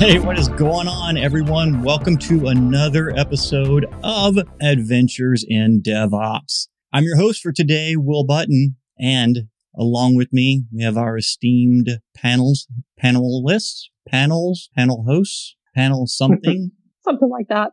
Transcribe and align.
Hey, 0.00 0.18
what 0.18 0.38
is 0.38 0.48
going 0.48 0.86
on, 0.86 1.16
everyone? 1.16 1.82
Welcome 1.82 2.18
to 2.18 2.46
another 2.46 3.10
episode 3.16 3.86
of 4.04 4.38
Adventures 4.60 5.44
in 5.46 5.82
DevOps. 5.82 6.68
I'm 6.92 7.04
your 7.04 7.16
host 7.16 7.42
for 7.42 7.50
today, 7.52 7.96
Will 7.96 8.24
Button, 8.24 8.76
and 8.98 9.48
along 9.76 10.14
with 10.14 10.32
me, 10.32 10.64
we 10.72 10.84
have 10.84 10.96
our 10.96 11.16
esteemed 11.16 11.98
panels, 12.16 12.68
panelists, 13.02 13.86
panels, 14.08 14.70
panel 14.76 15.04
hosts, 15.06 15.56
panel 15.74 16.06
something. 16.06 16.70
Something 17.02 17.30
like 17.30 17.48
that. 17.48 17.70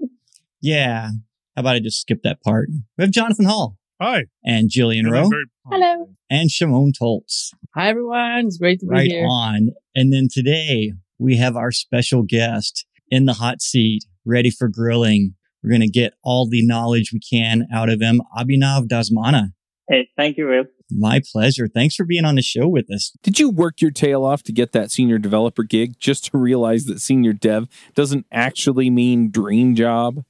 Yeah. 0.61 1.09
How 1.55 1.59
about 1.59 1.75
I 1.75 1.79
just 1.79 1.99
skip 2.01 2.19
that 2.23 2.41
part? 2.43 2.69
We 2.97 3.03
have 3.03 3.11
Jonathan 3.11 3.45
Hall 3.45 3.77
Hi. 4.01 4.25
and 4.45 4.69
Jillian 4.69 5.03
Feeling 5.03 5.11
Rowe 5.11 5.29
very 5.29 5.43
Hello. 5.65 6.09
and 6.29 6.49
Shimon 6.49 6.93
Tolts. 6.97 7.51
Hi 7.75 7.89
everyone, 7.89 8.45
it's 8.47 8.57
great 8.57 8.79
to 8.79 8.85
be 8.85 8.93
Right 8.93 9.07
here. 9.11 9.25
on. 9.29 9.71
And 9.95 10.13
then 10.13 10.27
today 10.31 10.93
we 11.19 11.35
have 11.37 11.55
our 11.57 11.71
special 11.73 12.23
guest 12.23 12.85
in 13.09 13.25
the 13.25 13.33
hot 13.33 13.61
seat, 13.61 14.05
ready 14.25 14.49
for 14.49 14.69
grilling. 14.69 15.33
We're 15.63 15.71
going 15.71 15.81
to 15.81 15.89
get 15.89 16.13
all 16.23 16.47
the 16.47 16.65
knowledge 16.65 17.11
we 17.11 17.19
can 17.19 17.67
out 17.73 17.89
of 17.89 17.99
him. 18.01 18.21
Abhinav 18.37 18.87
Dhasmana. 18.87 19.49
Hey, 19.89 20.07
thank 20.15 20.37
you, 20.37 20.47
Will. 20.47 20.65
My 20.89 21.21
pleasure. 21.31 21.67
Thanks 21.67 21.95
for 21.95 22.05
being 22.05 22.25
on 22.25 22.35
the 22.35 22.41
show 22.41 22.67
with 22.67 22.89
us. 22.91 23.11
Did 23.21 23.39
you 23.39 23.49
work 23.49 23.81
your 23.81 23.91
tail 23.91 24.23
off 24.23 24.43
to 24.43 24.53
get 24.53 24.71
that 24.71 24.91
senior 24.91 25.17
developer 25.17 25.63
gig 25.63 25.99
just 25.99 26.25
to 26.25 26.37
realize 26.37 26.85
that 26.85 27.01
senior 27.01 27.33
dev 27.33 27.67
doesn't 27.93 28.25
actually 28.31 28.89
mean 28.89 29.29
dream 29.29 29.75
job? 29.75 30.23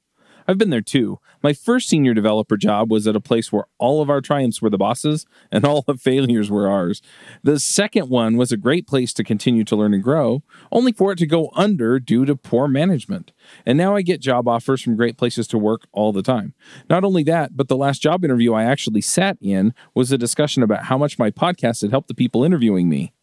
I've 0.48 0.58
been 0.58 0.70
there 0.70 0.82
too. 0.82 1.20
My 1.44 1.52
first 1.52 1.90
senior 1.90 2.14
developer 2.14 2.56
job 2.56 2.90
was 2.90 3.06
at 3.06 3.18
a 3.18 3.22
place 3.22 3.52
where 3.52 3.66
all 3.78 4.02
of 4.02 4.10
our 4.10 4.22
triumphs 4.22 4.62
were 4.62 4.70
the 4.70 4.78
bosses 4.78 5.26
and 5.52 5.66
all 5.66 5.82
the 5.82 5.96
failures 5.96 6.50
were 6.50 6.70
ours. 6.70 7.02
The 7.44 7.60
second 7.60 8.10
one 8.10 8.38
was 8.38 8.52
a 8.52 8.58
great 8.58 8.88
place 8.88 9.14
to 9.14 9.24
continue 9.24 9.64
to 9.66 9.76
learn 9.76 9.94
and 9.94 10.04
grow, 10.04 10.44
only 10.72 10.94
for 10.94 11.12
it 11.12 11.18
to 11.20 11.28
go 11.28 11.52
under 11.54 12.00
due 12.00 12.26
to 12.26 12.36
poor 12.36 12.68
management. 12.68 13.34
And 13.66 13.78
now 13.78 13.96
I 13.96 14.02
get 14.02 14.22
job 14.22 14.48
offers 14.48 14.82
from 14.82 14.96
great 14.96 15.18
places 15.18 15.48
to 15.50 15.58
work 15.58 15.88
all 15.92 16.14
the 16.14 16.24
time. 16.24 16.54
Not 16.90 17.04
only 17.04 17.24
that, 17.24 17.58
but 17.58 17.68
the 17.68 17.78
last 17.78 18.02
job 18.02 18.24
interview 18.24 18.54
I 18.54 18.64
actually 18.64 19.02
sat 19.02 19.38
in 19.42 19.74
was 19.94 20.12
a 20.12 20.18
discussion 20.18 20.64
about 20.64 20.86
how 20.86 20.98
much 20.98 21.20
my 21.20 21.30
podcast 21.30 21.82
had 21.82 21.92
helped 21.92 22.08
the 22.08 22.14
people 22.14 22.44
interviewing 22.44 22.88
me. 22.88 23.14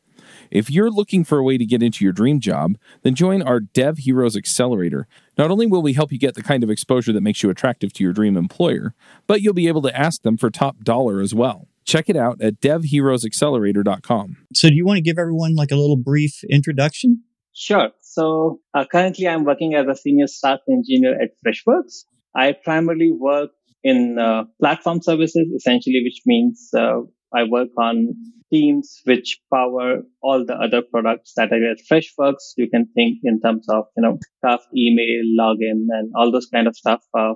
If 0.50 0.70
you're 0.70 0.90
looking 0.90 1.24
for 1.24 1.38
a 1.38 1.42
way 1.42 1.58
to 1.58 1.66
get 1.66 1.82
into 1.82 2.04
your 2.04 2.12
dream 2.12 2.40
job, 2.40 2.76
then 3.02 3.14
join 3.14 3.42
our 3.42 3.60
Dev 3.60 3.98
Heroes 3.98 4.36
Accelerator. 4.36 5.06
Not 5.36 5.50
only 5.50 5.66
will 5.66 5.82
we 5.82 5.94
help 5.94 6.12
you 6.12 6.18
get 6.18 6.34
the 6.34 6.42
kind 6.42 6.62
of 6.62 6.70
exposure 6.70 7.12
that 7.12 7.20
makes 7.20 7.42
you 7.42 7.50
attractive 7.50 7.92
to 7.94 8.04
your 8.04 8.12
dream 8.12 8.36
employer, 8.36 8.94
but 9.26 9.42
you'll 9.42 9.54
be 9.54 9.68
able 9.68 9.82
to 9.82 9.96
ask 9.96 10.22
them 10.22 10.36
for 10.36 10.50
top 10.50 10.84
dollar 10.84 11.20
as 11.20 11.34
well. 11.34 11.68
Check 11.84 12.08
it 12.08 12.16
out 12.16 12.40
at 12.40 12.60
devheroesaccelerator.com. 12.60 14.36
So 14.54 14.68
do 14.68 14.74
you 14.74 14.86
want 14.86 14.96
to 14.98 15.02
give 15.02 15.18
everyone 15.18 15.54
like 15.54 15.70
a 15.70 15.76
little 15.76 15.96
brief 15.96 16.42
introduction? 16.44 17.22
Sure. 17.52 17.90
So 18.00 18.60
uh, 18.72 18.84
currently 18.90 19.28
I'm 19.28 19.44
working 19.44 19.74
as 19.74 19.86
a 19.86 19.94
senior 19.94 20.26
staff 20.26 20.60
engineer 20.68 21.20
at 21.20 21.30
Freshworks. 21.44 22.04
I 22.34 22.52
primarily 22.52 23.12
work 23.12 23.50
in 23.84 24.18
uh, 24.18 24.44
platform 24.60 25.02
services, 25.02 25.46
essentially, 25.54 26.00
which 26.02 26.20
means 26.26 26.70
uh, 26.76 27.02
I 27.34 27.44
work 27.44 27.68
on 27.78 28.14
teams 28.52 29.00
which 29.04 29.40
power 29.52 30.02
all 30.22 30.44
the 30.44 30.54
other 30.54 30.82
products 30.82 31.32
that 31.36 31.52
are 31.52 31.70
at 31.70 31.78
Freshworks. 31.90 32.52
You 32.56 32.68
can 32.70 32.86
think 32.94 33.18
in 33.24 33.40
terms 33.40 33.66
of, 33.68 33.84
you 33.96 34.02
know, 34.02 34.18
stuff, 34.38 34.62
email, 34.76 35.24
login, 35.38 35.86
and 35.90 36.12
all 36.16 36.30
those 36.30 36.46
kind 36.46 36.66
of 36.66 36.76
stuff. 36.76 37.02
Uh, 37.16 37.34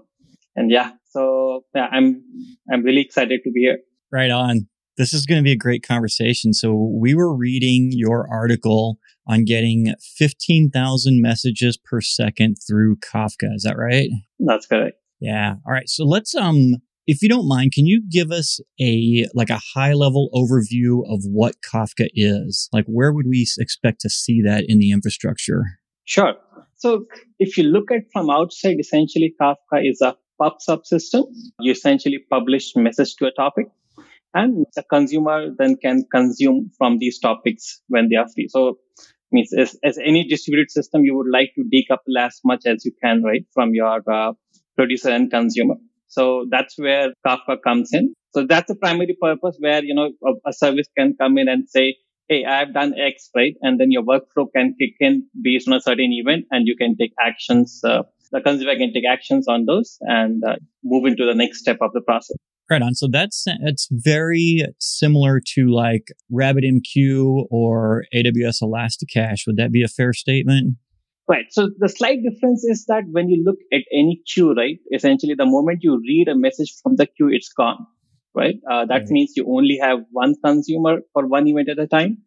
and 0.55 0.71
yeah, 0.71 0.93
so 1.11 1.65
yeah, 1.75 1.89
I'm 1.91 2.23
I'm 2.73 2.83
really 2.83 3.01
excited 3.01 3.41
to 3.45 3.51
be 3.51 3.61
here. 3.61 3.79
Right 4.13 4.31
on. 4.31 4.69
This 4.97 5.15
is 5.15 5.27
going 5.27 5.39
to 5.39 5.45
be 5.45 5.53
a 5.53 5.57
great 5.57 5.87
conversation. 5.87 6.53
So 6.53 6.75
we 6.75 7.15
were 7.15 7.33
reading 7.33 7.91
your 7.93 8.27
article 8.29 8.99
on 9.29 9.45
getting 9.45 9.95
15,000 10.17 11.23
messages 11.23 11.77
per 11.77 12.01
second 12.01 12.57
through 12.67 12.97
Kafka. 12.97 13.55
Is 13.55 13.63
that 13.63 13.77
right? 13.79 14.11
That's 14.41 14.67
correct. 14.67 14.97
Yeah. 15.21 15.55
All 15.65 15.73
right. 15.73 15.89
So 15.89 16.05
let's, 16.05 16.35
um, 16.35 16.77
if 17.09 17.23
you 17.23 17.29
don't 17.29 17.49
mind, 17.49 17.73
can 17.73 17.87
you 17.87 18.03
give 18.09 18.31
us 18.31 18.61
a, 18.79 19.27
like 19.35 19.49
a 19.49 19.59
high 19.75 19.95
level 19.95 20.29
overview 20.35 21.01
of 21.11 21.23
what 21.25 21.55
Kafka 21.63 22.07
is? 22.13 22.69
Like 22.71 22.85
where 22.87 23.15
would 23.15 23.27
we 23.27 23.49
expect 23.59 24.03
to 24.03 24.11
see 24.11 24.43
that 24.43 24.67
in 24.69 24.79
the 24.79 24.93
infrastructure? 24.93 25.63
Sure. 26.05 26.35
So 26.77 27.07
if 27.39 27.57
you 27.57 27.65
look 27.65 27.91
at 27.91 28.03
from 28.13 28.29
outside, 28.29 28.77
essentially 28.79 29.35
Kafka 29.41 29.81
is 29.83 30.03
a 30.03 30.17
pub 30.41 30.59
subsystem. 30.69 31.25
You 31.61 31.73
essentially 31.73 32.19
publish 32.31 32.73
message 32.77 33.17
to 33.17 33.27
a 33.27 33.33
topic 33.33 33.69
and 34.35 34.67
the 34.77 34.83
consumer 34.83 35.47
then 35.59 35.77
can 35.77 36.05
consume 36.13 36.71
from 36.77 36.99
these 36.99 37.19
topics 37.19 37.81
when 37.89 38.11
they 38.11 38.17
are 38.17 38.29
free. 38.35 38.49
So 38.51 38.79
means 39.33 39.55
as, 39.59 39.77
as 39.83 39.97
any 39.99 40.29
distributed 40.29 40.71
system, 40.71 41.05
you 41.05 41.17
would 41.17 41.31
like 41.33 41.53
to 41.55 41.63
decouple 41.63 42.19
as 42.19 42.39
much 42.45 42.67
as 42.67 42.85
you 42.85 42.93
can, 43.03 43.23
right, 43.23 43.47
from 43.55 43.75
your 43.75 44.03
uh, 44.11 44.33
producer 44.77 45.09
and 45.09 45.31
consumer. 45.31 45.77
So 46.09 46.47
that's 46.51 46.75
where 46.79 47.13
Kafka 47.27 47.59
comes 47.63 47.91
in. 47.93 48.15
So 48.35 48.47
that's 48.47 48.69
the 48.69 48.75
primary 48.75 49.17
purpose 49.21 49.57
where, 49.61 49.83
you 49.85 49.95
know, 49.95 50.11
a, 50.25 50.49
a 50.49 50.53
service 50.53 50.89
can 50.97 51.15
come 51.21 51.39
in 51.39 51.49
and 51.49 51.69
say, 51.69 51.97
Hey, 52.29 52.45
I've 52.45 52.75
done 52.75 52.93
X, 52.99 53.31
right? 53.35 53.55
And 53.63 53.81
then 53.81 53.91
your 53.91 54.03
workflow 54.03 54.47
can 54.55 54.75
kick 54.79 54.97
in 55.01 55.27
based 55.41 55.67
on 55.67 55.75
a 55.75 55.81
certain 55.81 56.13
event 56.13 56.45
and 56.51 56.67
you 56.67 56.77
can 56.77 56.95
take 56.97 57.13
actions. 57.19 57.81
Uh, 57.83 58.03
the 58.33 58.43
consumer 58.43 58.77
can 58.77 58.93
take 58.93 59.05
actions 59.11 59.49
on 59.49 59.65
those 59.65 59.97
and 60.03 60.43
uh, 60.45 60.57
move 60.85 61.07
into 61.07 61.25
the 61.25 61.35
next 61.35 61.61
step 61.61 61.79
of 61.81 61.93
the 61.95 62.03
process. 62.03 62.37
Right 62.71 62.83
on. 62.83 62.95
So 62.95 63.09
that's 63.11 63.45
it's 63.63 63.89
very 63.91 64.67
similar 64.79 65.41
to 65.55 65.69
like 65.69 66.09
RabbitMQ 66.31 67.47
or 67.51 68.05
AWS 68.15 68.61
Elasticache. 68.61 69.47
Would 69.47 69.57
that 69.57 69.73
be 69.73 69.83
a 69.83 69.89
fair 69.89 70.13
statement? 70.13 70.77
Right. 71.29 71.45
So 71.51 71.69
the 71.79 71.89
slight 71.91 72.21
difference 72.23 72.65
is 72.65 72.87
that 72.87 73.05
when 73.11 73.29
you 73.29 73.43
look 73.45 73.59
at 73.73 73.83
any 73.93 74.23
queue, 74.27 74.55
right, 74.55 74.79
essentially 74.95 75.35
the 75.37 75.45
moment 75.45 75.81
you 75.83 76.01
read 76.01 76.29
a 76.29 76.35
message 76.35 76.73
from 76.83 76.97
the 76.97 77.07
queue, 77.07 77.29
it's 77.31 77.53
gone. 77.53 77.87
Right. 78.35 78.57
Uh, 78.71 78.85
that 78.87 79.03
Right. 79.03 79.11
means 79.11 79.33
you 79.37 79.45
only 79.49 79.79
have 79.83 79.99
one 80.13 80.35
consumer 80.45 81.01
for 81.13 81.27
one 81.27 81.47
event 81.49 81.69
at 81.69 81.79
a 81.79 81.87
time. 81.87 82.19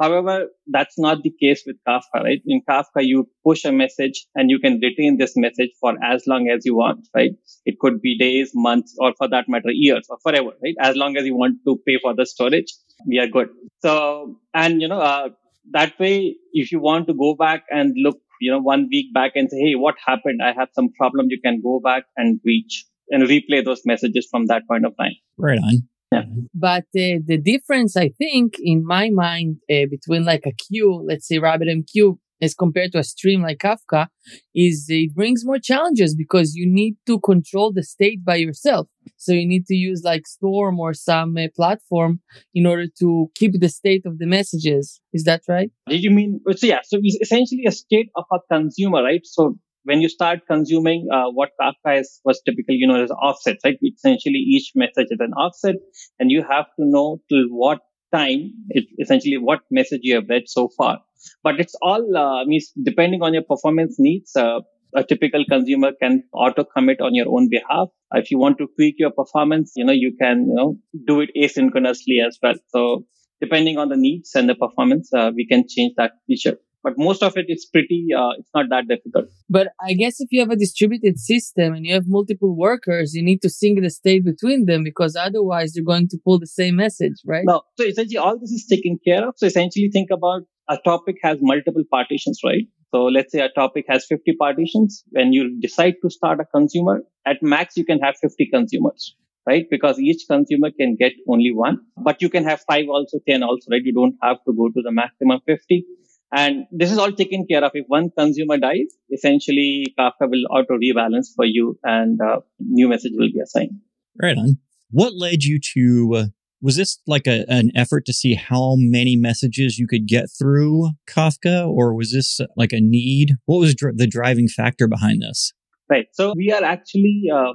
However, 0.00 0.48
that's 0.66 0.98
not 0.98 1.22
the 1.22 1.32
case 1.42 1.64
with 1.66 1.76
Kafka, 1.86 2.22
right? 2.22 2.40
In 2.46 2.62
Kafka, 2.68 3.00
you 3.04 3.28
push 3.44 3.64
a 3.64 3.72
message 3.72 4.26
and 4.34 4.50
you 4.50 4.58
can 4.60 4.78
retain 4.80 5.18
this 5.18 5.32
message 5.36 5.70
for 5.80 5.94
as 6.02 6.26
long 6.26 6.48
as 6.48 6.64
you 6.64 6.76
want, 6.76 7.08
right? 7.14 7.32
It 7.66 7.78
could 7.80 8.00
be 8.00 8.16
days, 8.16 8.52
months, 8.54 8.94
or 8.98 9.14
for 9.18 9.28
that 9.28 9.48
matter, 9.48 9.70
years 9.72 10.06
or 10.08 10.18
forever, 10.22 10.52
right? 10.62 10.76
As 10.80 10.96
long 10.96 11.16
as 11.16 11.24
you 11.26 11.36
want 11.36 11.58
to 11.66 11.76
pay 11.86 11.98
for 12.00 12.14
the 12.14 12.24
storage, 12.26 12.72
we 13.06 13.18
are 13.18 13.26
good. 13.26 13.48
So, 13.82 14.36
and 14.54 14.80
you 14.80 14.88
know, 14.88 15.00
uh, 15.00 15.30
that 15.72 15.98
way, 15.98 16.36
if 16.52 16.70
you 16.72 16.80
want 16.80 17.08
to 17.08 17.14
go 17.14 17.34
back 17.34 17.64
and 17.70 17.94
look, 17.96 18.18
you 18.40 18.50
know, 18.50 18.60
one 18.60 18.88
week 18.90 19.12
back 19.12 19.32
and 19.34 19.50
say, 19.50 19.58
Hey, 19.58 19.74
what 19.74 19.94
happened? 20.04 20.40
I 20.42 20.52
have 20.52 20.68
some 20.74 20.90
problem. 20.96 21.26
You 21.30 21.40
can 21.40 21.60
go 21.62 21.80
back 21.82 22.04
and 22.16 22.40
reach 22.44 22.84
and 23.10 23.22
replay 23.24 23.64
those 23.64 23.82
messages 23.84 24.28
from 24.30 24.46
that 24.46 24.62
point 24.68 24.84
of 24.84 24.96
time. 24.96 25.14
Right 25.36 25.58
on. 25.58 25.88
Yeah. 26.12 26.22
But 26.54 26.84
uh, 26.96 27.20
the 27.24 27.40
difference, 27.42 27.96
I 27.96 28.10
think, 28.10 28.54
in 28.60 28.84
my 28.84 29.10
mind, 29.10 29.58
uh, 29.70 29.86
between 29.90 30.24
like 30.24 30.46
a 30.46 30.52
queue, 30.52 31.04
let's 31.06 31.28
say 31.28 31.38
RabbitMQ, 31.38 32.18
as 32.40 32.54
compared 32.54 32.92
to 32.92 32.98
a 32.98 33.04
stream 33.04 33.42
like 33.42 33.58
Kafka, 33.58 34.08
is 34.54 34.86
it 34.88 35.14
brings 35.14 35.44
more 35.44 35.58
challenges 35.58 36.14
because 36.14 36.54
you 36.54 36.66
need 36.66 36.96
to 37.06 37.18
control 37.20 37.72
the 37.72 37.82
state 37.82 38.24
by 38.24 38.36
yourself. 38.36 38.88
So 39.16 39.32
you 39.32 39.46
need 39.46 39.66
to 39.66 39.74
use 39.74 40.02
like 40.04 40.26
Storm 40.26 40.78
or 40.78 40.94
some 40.94 41.36
uh, 41.36 41.48
platform 41.56 42.20
in 42.54 42.66
order 42.66 42.86
to 43.00 43.30
keep 43.34 43.58
the 43.58 43.68
state 43.68 44.04
of 44.06 44.18
the 44.18 44.26
messages. 44.26 45.00
Is 45.12 45.24
that 45.24 45.42
right? 45.48 45.70
Did 45.88 46.02
you 46.02 46.10
mean, 46.10 46.40
so 46.56 46.66
yeah, 46.66 46.80
so 46.84 46.98
it's 47.02 47.18
essentially 47.20 47.64
a 47.66 47.72
state 47.72 48.10
of 48.16 48.24
a 48.32 48.38
consumer, 48.52 49.02
right? 49.02 49.22
So 49.24 49.56
when 49.84 50.02
you 50.02 50.08
start 50.08 50.40
consuming 50.46 51.08
uh, 51.12 51.30
what 51.30 51.50
Kafka 51.60 52.00
is, 52.00 52.20
was 52.24 52.42
typically, 52.44 52.74
you 52.74 52.86
know, 52.86 53.02
as 53.02 53.10
offsets, 53.10 53.64
right? 53.64 53.76
Essentially 53.82 54.38
each 54.38 54.72
message 54.74 55.06
is 55.10 55.20
an 55.20 55.32
offset 55.32 55.76
and 56.18 56.30
you 56.30 56.44
have 56.48 56.66
to 56.78 56.84
know 56.84 57.20
till 57.30 57.46
what 57.48 57.78
time, 58.12 58.52
it, 58.70 58.86
essentially 58.98 59.38
what 59.38 59.60
message 59.70 60.00
you 60.02 60.14
have 60.16 60.28
read 60.28 60.44
so 60.46 60.68
far. 60.76 60.98
But 61.42 61.60
it's 61.60 61.74
all, 61.82 62.16
uh, 62.16 62.44
means 62.44 62.72
depending 62.82 63.22
on 63.22 63.34
your 63.34 63.42
performance 63.42 63.96
needs, 63.98 64.34
uh, 64.36 64.60
a 64.94 65.04
typical 65.04 65.44
consumer 65.44 65.92
can 66.00 66.22
auto 66.32 66.64
commit 66.64 67.00
on 67.00 67.14
your 67.14 67.26
own 67.28 67.48
behalf. 67.50 67.88
If 68.14 68.30
you 68.30 68.38
want 68.38 68.58
to 68.58 68.68
tweak 68.76 68.94
your 68.98 69.10
performance, 69.10 69.72
you 69.76 69.84
know, 69.84 69.92
you 69.92 70.16
can, 70.20 70.46
you 70.48 70.54
know, 70.54 70.78
do 71.06 71.20
it 71.20 71.30
asynchronously 71.36 72.26
as 72.26 72.38
well. 72.42 72.54
So 72.68 73.04
depending 73.40 73.76
on 73.78 73.90
the 73.90 73.96
needs 73.96 74.34
and 74.34 74.48
the 74.48 74.54
performance, 74.54 75.12
uh, 75.12 75.30
we 75.34 75.46
can 75.46 75.64
change 75.68 75.94
that 75.96 76.12
feature. 76.26 76.56
But 76.82 76.94
most 76.96 77.22
of 77.22 77.36
it 77.36 77.46
is 77.48 77.66
pretty, 77.66 78.08
uh, 78.16 78.30
it's 78.38 78.50
not 78.54 78.66
that 78.70 78.86
difficult. 78.88 79.26
But 79.50 79.68
I 79.80 79.94
guess 79.94 80.20
if 80.20 80.28
you 80.30 80.40
have 80.40 80.50
a 80.50 80.56
distributed 80.56 81.18
system 81.18 81.74
and 81.74 81.84
you 81.84 81.92
have 81.92 82.04
multiple 82.06 82.56
workers, 82.56 83.14
you 83.14 83.22
need 83.22 83.42
to 83.42 83.50
sync 83.50 83.82
the 83.82 83.90
state 83.90 84.24
between 84.24 84.66
them 84.66 84.84
because 84.84 85.16
otherwise 85.16 85.74
you're 85.74 85.84
going 85.84 86.08
to 86.08 86.18
pull 86.24 86.38
the 86.38 86.46
same 86.46 86.76
message, 86.76 87.16
right? 87.26 87.44
No. 87.44 87.62
So 87.76 87.84
essentially 87.84 88.16
all 88.16 88.38
this 88.38 88.50
is 88.52 88.66
taken 88.66 88.98
care 89.04 89.26
of. 89.26 89.34
So 89.36 89.46
essentially 89.46 89.90
think 89.92 90.10
about 90.10 90.42
a 90.68 90.78
topic 90.84 91.16
has 91.22 91.38
multiple 91.40 91.82
partitions, 91.90 92.40
right? 92.44 92.66
So 92.94 93.04
let's 93.04 93.32
say 93.32 93.40
a 93.40 93.50
topic 93.50 93.84
has 93.88 94.06
50 94.06 94.36
partitions. 94.38 95.04
When 95.10 95.32
you 95.32 95.60
decide 95.60 95.94
to 96.02 96.10
start 96.10 96.40
a 96.40 96.44
consumer, 96.44 97.02
at 97.26 97.42
max, 97.42 97.76
you 97.76 97.84
can 97.84 97.98
have 98.00 98.16
50 98.20 98.48
consumers, 98.52 99.14
right? 99.46 99.66
Because 99.70 99.98
each 99.98 100.22
consumer 100.28 100.70
can 100.70 100.96
get 100.98 101.12
only 101.28 101.52
one, 101.52 101.78
but 102.02 102.22
you 102.22 102.30
can 102.30 102.44
have 102.44 102.60
five 102.62 102.86
also, 102.88 103.18
10 103.28 103.42
also, 103.42 103.70
right? 103.70 103.82
You 103.84 103.92
don't 103.92 104.14
have 104.22 104.38
to 104.46 104.54
go 104.54 104.68
to 104.68 104.82
the 104.82 104.92
maximum 104.92 105.40
50. 105.46 105.84
And 106.32 106.66
this 106.70 106.92
is 106.92 106.98
all 106.98 107.12
taken 107.12 107.46
care 107.50 107.64
of. 107.64 107.72
If 107.74 107.86
one 107.88 108.10
consumer 108.16 108.58
dies, 108.58 108.94
essentially 109.12 109.94
Kafka 109.98 110.28
will 110.28 110.44
auto 110.50 110.76
rebalance 110.76 111.28
for 111.34 111.44
you 111.44 111.78
and 111.82 112.20
uh, 112.20 112.40
new 112.60 112.88
message 112.88 113.12
will 113.14 113.32
be 113.32 113.40
assigned. 113.40 113.80
Right 114.20 114.36
on. 114.36 114.58
What 114.90 115.14
led 115.14 115.44
you 115.44 115.58
to, 115.74 116.14
uh, 116.16 116.24
was 116.60 116.76
this 116.76 116.98
like 117.06 117.26
a, 117.26 117.44
an 117.48 117.70
effort 117.74 118.04
to 118.06 118.12
see 118.12 118.34
how 118.34 118.74
many 118.76 119.16
messages 119.16 119.78
you 119.78 119.86
could 119.86 120.06
get 120.06 120.26
through 120.38 120.90
Kafka 121.08 121.66
or 121.66 121.94
was 121.94 122.12
this 122.12 122.40
like 122.56 122.72
a 122.72 122.80
need? 122.80 123.36
What 123.46 123.58
was 123.60 123.74
dr- 123.74 123.96
the 123.96 124.06
driving 124.06 124.48
factor 124.48 124.86
behind 124.86 125.22
this? 125.22 125.52
Right. 125.88 126.06
So 126.12 126.34
we 126.36 126.52
are 126.52 126.64
actually 126.64 127.24
uh, 127.32 127.52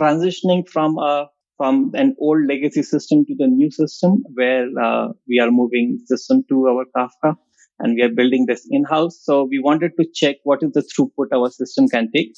transitioning 0.00 0.68
from 0.68 0.98
a 0.98 1.28
from 1.56 1.90
an 1.94 2.14
old 2.20 2.46
legacy 2.46 2.82
system 2.82 3.24
to 3.24 3.34
the 3.38 3.46
new 3.46 3.70
system 3.70 4.22
where 4.34 4.66
uh, 4.82 5.08
we 5.26 5.38
are 5.40 5.50
moving 5.50 5.98
system 6.04 6.44
to 6.50 6.66
our 6.66 6.84
Kafka 6.94 7.36
and 7.78 7.94
we 7.94 8.02
are 8.02 8.08
building 8.08 8.46
this 8.46 8.66
in-house. 8.70 9.18
So 9.22 9.44
we 9.44 9.58
wanted 9.58 9.92
to 9.98 10.06
check 10.14 10.36
what 10.44 10.62
is 10.62 10.72
the 10.72 10.82
throughput 10.82 11.36
our 11.36 11.50
system 11.50 11.88
can 11.88 12.10
take. 12.14 12.34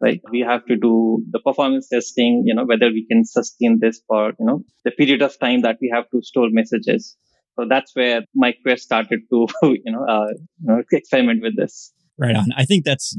Right. 0.00 0.20
We 0.30 0.40
have 0.40 0.64
to 0.66 0.76
do 0.76 1.22
the 1.30 1.40
performance 1.40 1.88
testing, 1.88 2.44
you 2.46 2.54
know, 2.54 2.64
whether 2.64 2.86
we 2.86 3.06
can 3.06 3.22
sustain 3.24 3.80
this 3.82 4.00
for, 4.08 4.28
you 4.38 4.46
know, 4.46 4.64
the 4.82 4.92
period 4.92 5.20
of 5.20 5.38
time 5.38 5.60
that 5.62 5.76
we 5.82 5.90
have 5.94 6.04
to 6.10 6.22
store 6.22 6.48
messages. 6.50 7.16
So 7.58 7.66
that's 7.68 7.94
where 7.94 8.22
my 8.34 8.54
quest 8.62 8.84
started 8.84 9.20
to, 9.30 9.46
you 9.62 9.92
know, 9.92 10.06
uh, 10.08 10.28
you 10.30 10.46
know, 10.62 10.82
experiment 10.90 11.42
with 11.42 11.56
this. 11.56 11.92
Right 12.18 12.34
on. 12.34 12.46
I 12.56 12.64
think 12.64 12.86
that's, 12.86 13.14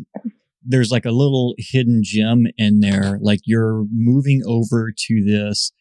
there's 0.63 0.89
like 0.89 1.05
a 1.05 1.11
little 1.11 1.53
hidden 1.59 2.01
gem 2.03 2.47
in 2.57 2.79
there. 2.79 3.19
Like 3.21 3.41
you're 3.45 3.85
moving 3.91 4.41
over 4.47 4.91
to 4.95 5.23
this 5.23 5.71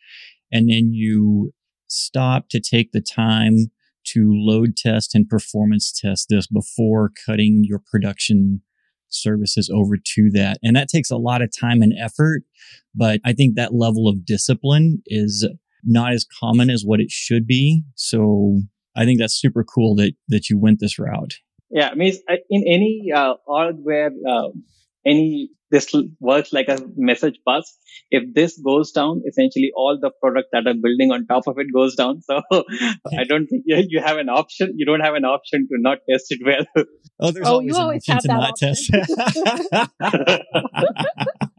and 0.53 0.69
then 0.69 0.93
you 0.93 1.53
stop 1.89 2.51
to 2.51 2.61
take 2.61 2.93
the 2.93 3.01
time 3.01 3.71
to 4.13 4.31
load 4.33 4.77
test 4.77 5.15
and 5.15 5.29
performance 5.29 5.93
test 5.93 6.27
this 6.29 6.47
before 6.47 7.11
cutting 7.27 7.63
your 7.65 7.81
production 7.91 8.63
services 9.09 9.71
over 9.73 9.97
to 9.97 10.31
that. 10.31 10.59
And 10.63 10.77
that 10.77 10.89
takes 10.89 11.11
a 11.11 11.17
lot 11.17 11.43
of 11.43 11.51
time 11.57 11.83
and 11.83 11.93
effort. 11.99 12.43
But 12.95 13.21
I 13.25 13.33
think 13.33 13.55
that 13.57 13.75
level 13.75 14.09
of 14.09 14.25
discipline 14.25 15.03
is 15.07 15.49
not 15.85 16.13
as 16.13 16.27
common 16.39 16.71
as 16.71 16.83
what 16.85 17.01
it 17.01 17.11
should 17.11 17.47
be. 17.47 17.83
So 17.95 18.61
I 18.97 19.05
think 19.05 19.19
that's 19.19 19.35
super 19.35 19.65
cool 19.65 19.95
that, 19.97 20.13
that 20.29 20.51
you 20.51 20.59
went 20.59 20.81
this 20.81 20.99
route. 20.99 21.35
Yeah. 21.71 21.89
I 21.91 21.95
mean, 21.95 22.15
in 22.51 22.65
any 22.67 23.11
uh, 23.15 23.35
where 23.47 24.11
uh, 24.29 24.49
any 25.07 25.51
this 25.71 25.95
works 26.19 26.53
like 26.53 26.69
a 26.69 26.79
message 26.97 27.39
bus. 27.47 27.79
If 28.11 28.35
this 28.35 28.61
goes 28.61 28.91
down, 28.91 29.23
essentially 29.27 29.71
all 29.77 29.99
the 30.01 30.11
product 30.21 30.49
that 30.53 30.67
are 30.67 30.75
building 30.75 31.13
on 31.13 31.27
top 31.27 31.45
of 31.47 31.59
it 31.59 31.69
goes 31.73 31.95
down. 31.95 32.23
So 32.23 32.43
I 32.53 33.25
don't 33.29 33.47
think 33.47 33.63
you, 33.67 33.85
you 33.89 34.01
have 34.01 34.17
an 34.17 34.29
option. 34.29 34.75
You 34.77 34.85
don't 34.85 35.01
have 35.01 35.15
an 35.15 35.25
option 35.25 35.69
to 35.69 35.77
not 35.79 35.99
test 36.11 36.27
it 36.31 36.41
well. 36.45 36.67
Oh, 37.21 37.31
there's 37.31 37.47
oh, 37.47 37.53
always, 37.53 37.69
you 37.69 37.77
always 37.77 38.07
have 38.09 38.23
that 38.25 38.57
test. 38.57 38.91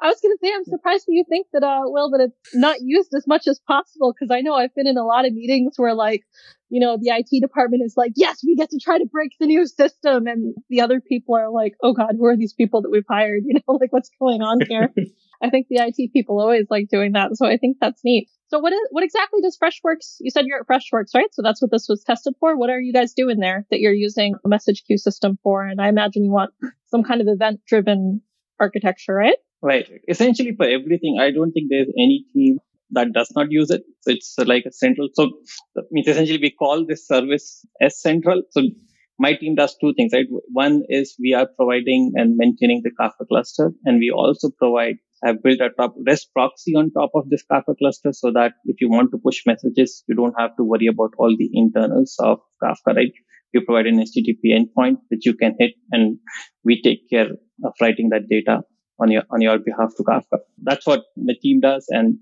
I 0.00 0.08
was 0.08 0.20
going 0.20 0.34
to 0.34 0.38
say, 0.42 0.52
I'm 0.54 0.64
surprised 0.64 1.06
that 1.06 1.12
you 1.12 1.24
think 1.28 1.46
that, 1.52 1.62
uh, 1.62 1.82
well, 1.90 2.10
that 2.10 2.20
it's 2.20 2.54
not 2.54 2.78
used 2.80 3.12
as 3.14 3.26
much 3.26 3.46
as 3.46 3.60
possible. 3.66 4.14
Cause 4.18 4.28
I 4.30 4.40
know 4.40 4.54
I've 4.54 4.74
been 4.74 4.86
in 4.86 4.96
a 4.96 5.04
lot 5.04 5.26
of 5.26 5.32
meetings 5.32 5.74
where 5.76 5.94
like, 5.94 6.22
you 6.70 6.80
know, 6.80 6.98
the 7.00 7.10
IT 7.10 7.40
department 7.40 7.82
is 7.84 7.94
like, 7.96 8.12
yes, 8.16 8.40
we 8.46 8.54
get 8.54 8.70
to 8.70 8.78
try 8.78 8.98
to 8.98 9.06
break 9.06 9.32
the 9.40 9.46
new 9.46 9.66
system. 9.66 10.26
And 10.26 10.54
the 10.68 10.80
other 10.80 11.00
people 11.00 11.34
are 11.36 11.50
like, 11.50 11.74
oh 11.82 11.92
God, 11.92 12.14
who 12.18 12.26
are 12.26 12.36
these 12.36 12.52
people 12.52 12.82
that 12.82 12.90
we've 12.90 13.04
hired? 13.08 13.42
You 13.48 13.54
know, 13.54 13.78
like 13.80 13.92
what's 13.92 14.10
going 14.20 14.42
on 14.42 14.60
here? 14.68 14.92
I 15.42 15.50
think 15.50 15.68
the 15.68 15.80
IT 15.80 16.12
people 16.12 16.40
always 16.40 16.66
like 16.68 16.88
doing 16.88 17.12
that. 17.12 17.36
So 17.36 17.46
I 17.46 17.56
think 17.56 17.78
that's 17.80 18.00
neat. 18.04 18.28
So 18.48 18.58
what 18.58 18.72
is, 18.72 18.80
what 18.90 19.04
exactly 19.04 19.40
does 19.40 19.56
Freshworks, 19.56 20.16
you 20.20 20.30
said 20.30 20.46
you're 20.46 20.60
at 20.60 20.66
Freshworks, 20.66 21.14
right? 21.14 21.32
So 21.32 21.42
that's 21.42 21.62
what 21.62 21.70
this 21.70 21.86
was 21.88 22.02
tested 22.02 22.34
for. 22.40 22.56
What 22.56 22.70
are 22.70 22.80
you 22.80 22.92
guys 22.92 23.12
doing 23.12 23.38
there 23.38 23.66
that 23.70 23.80
you're 23.80 23.92
using 23.92 24.34
a 24.44 24.48
message 24.48 24.84
queue 24.86 24.98
system 24.98 25.38
for? 25.42 25.64
And 25.64 25.80
I 25.80 25.88
imagine 25.88 26.24
you 26.24 26.32
want 26.32 26.52
some 26.86 27.04
kind 27.04 27.20
of 27.20 27.28
event 27.28 27.60
driven 27.66 28.22
architecture, 28.58 29.14
right? 29.14 29.36
Right. 29.62 29.88
Essentially 30.08 30.54
for 30.56 30.66
everything, 30.66 31.18
I 31.20 31.30
don't 31.32 31.52
think 31.52 31.66
there's 31.70 31.88
any 31.98 32.24
team 32.32 32.58
that 32.92 33.12
does 33.12 33.30
not 33.34 33.50
use 33.50 33.70
it. 33.70 33.82
So 34.02 34.12
it's 34.12 34.34
uh, 34.38 34.44
like 34.46 34.64
a 34.66 34.72
central. 34.72 35.08
So 35.14 35.30
that 35.74 35.84
means 35.90 36.06
essentially 36.06 36.38
we 36.40 36.50
call 36.50 36.86
this 36.86 37.06
service 37.06 37.64
as 37.80 38.00
central. 38.00 38.42
So 38.52 38.62
my 39.18 39.34
team 39.34 39.56
does 39.56 39.76
two 39.80 39.94
things, 39.94 40.12
right? 40.14 40.26
One 40.52 40.82
is 40.88 41.16
we 41.20 41.34
are 41.34 41.48
providing 41.56 42.12
and 42.14 42.36
maintaining 42.36 42.82
the 42.84 42.92
Kafka 42.98 43.26
cluster, 43.26 43.72
and 43.84 43.98
we 43.98 44.10
also 44.14 44.50
provide 44.56 44.96
have 45.24 45.42
built 45.42 45.60
a 45.60 45.70
top 45.70 45.96
REST 46.06 46.28
proxy 46.32 46.76
on 46.76 46.92
top 46.92 47.10
of 47.16 47.28
this 47.28 47.42
Kafka 47.50 47.76
cluster 47.76 48.12
so 48.12 48.30
that 48.30 48.52
if 48.66 48.76
you 48.80 48.88
want 48.88 49.10
to 49.10 49.18
push 49.18 49.42
messages, 49.44 50.04
you 50.06 50.14
don't 50.14 50.38
have 50.38 50.56
to 50.56 50.62
worry 50.62 50.86
about 50.86 51.10
all 51.18 51.34
the 51.36 51.50
internals 51.52 52.14
of 52.20 52.38
Kafka, 52.62 52.94
right? 52.94 53.12
You 53.52 53.62
provide 53.66 53.86
an 53.86 53.98
HTTP 53.98 54.54
endpoint 54.56 54.98
which 55.08 55.26
you 55.26 55.34
can 55.34 55.56
hit 55.58 55.72
and 55.90 56.18
we 56.64 56.80
take 56.80 57.10
care 57.10 57.30
of 57.64 57.72
writing 57.80 58.10
that 58.10 58.28
data 58.30 58.62
on 59.00 59.10
your, 59.10 59.22
on 59.30 59.40
your 59.40 59.58
behalf 59.58 59.92
to 59.96 60.02
Kafka. 60.02 60.38
That's 60.62 60.86
what 60.86 61.04
the 61.16 61.34
team 61.34 61.60
does. 61.60 61.86
And 61.88 62.18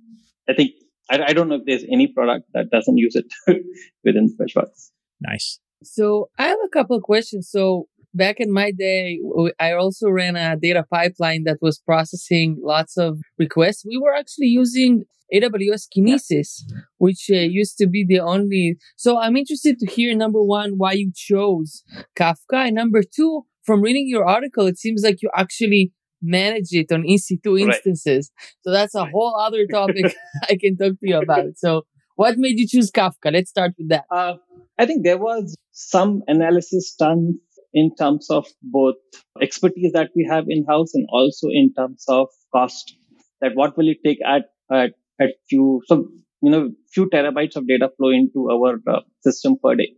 I 0.48 0.54
think, 0.54 0.72
I, 1.10 1.22
I 1.28 1.32
don't 1.32 1.48
know 1.48 1.56
if 1.56 1.62
there's 1.66 1.84
any 1.90 2.06
product 2.08 2.46
that 2.54 2.70
doesn't 2.70 2.98
use 2.98 3.16
it 3.16 3.26
within 4.04 4.34
Freshworks. 4.38 4.90
Nice. 5.20 5.60
So 5.82 6.30
I 6.38 6.48
have 6.48 6.58
a 6.64 6.68
couple 6.68 6.96
of 6.96 7.02
questions. 7.02 7.48
So 7.50 7.86
back 8.14 8.36
in 8.38 8.52
my 8.52 8.70
day, 8.70 9.20
I 9.60 9.72
also 9.72 10.08
ran 10.08 10.36
a 10.36 10.56
data 10.56 10.84
pipeline 10.90 11.44
that 11.44 11.58
was 11.60 11.78
processing 11.78 12.58
lots 12.62 12.96
of 12.96 13.18
requests. 13.38 13.84
We 13.86 13.98
were 13.98 14.14
actually 14.14 14.46
using 14.46 15.04
AWS 15.34 15.88
Kinesis, 15.96 16.62
which 16.98 17.28
uh, 17.30 17.36
used 17.36 17.78
to 17.78 17.86
be 17.86 18.04
the 18.08 18.20
only. 18.20 18.76
So 18.96 19.18
I'm 19.18 19.36
interested 19.36 19.78
to 19.80 19.86
hear 19.86 20.14
number 20.14 20.42
one, 20.42 20.74
why 20.76 20.92
you 20.92 21.12
chose 21.14 21.82
Kafka. 22.18 22.66
And 22.66 22.74
number 22.74 23.02
two, 23.02 23.42
from 23.64 23.82
reading 23.82 24.08
your 24.08 24.26
article, 24.26 24.66
it 24.66 24.78
seems 24.78 25.02
like 25.02 25.22
you 25.22 25.30
actually 25.36 25.92
manage 26.26 26.72
it 26.72 26.92
on 26.92 27.02
EC2 27.02 27.60
instances. 27.60 28.30
Right. 28.36 28.54
So 28.62 28.70
that's 28.72 28.94
a 28.94 29.04
whole 29.04 29.36
other 29.38 29.66
topic 29.70 30.14
I 30.50 30.56
can 30.56 30.76
talk 30.76 30.92
to 31.00 31.08
you 31.08 31.18
about. 31.18 31.56
So 31.56 31.86
what 32.16 32.38
made 32.38 32.58
you 32.58 32.66
choose 32.66 32.90
Kafka? 32.90 33.32
Let's 33.32 33.50
start 33.50 33.72
with 33.78 33.88
that. 33.90 34.04
Uh, 34.10 34.34
I 34.78 34.86
think 34.86 35.04
there 35.04 35.18
was 35.18 35.54
some 35.72 36.22
analysis 36.26 36.94
done 36.98 37.38
in 37.72 37.94
terms 37.94 38.28
of 38.30 38.46
both 38.62 38.96
expertise 39.40 39.92
that 39.92 40.10
we 40.16 40.26
have 40.30 40.46
in 40.48 40.64
house 40.64 40.94
and 40.94 41.06
also 41.10 41.48
in 41.50 41.72
terms 41.74 42.04
of 42.08 42.28
cost. 42.52 42.96
That 43.42 43.52
what 43.54 43.76
will 43.76 43.88
it 43.88 43.98
take 44.04 44.18
at 44.24 44.46
at, 44.72 44.92
at 45.20 45.30
few 45.48 45.82
so 45.86 46.08
you 46.40 46.50
know 46.50 46.70
few 46.92 47.08
terabytes 47.10 47.54
of 47.56 47.68
data 47.68 47.90
flow 47.96 48.10
into 48.10 48.50
our 48.50 48.80
uh, 48.86 49.00
system 49.20 49.56
per 49.62 49.74
day, 49.74 49.92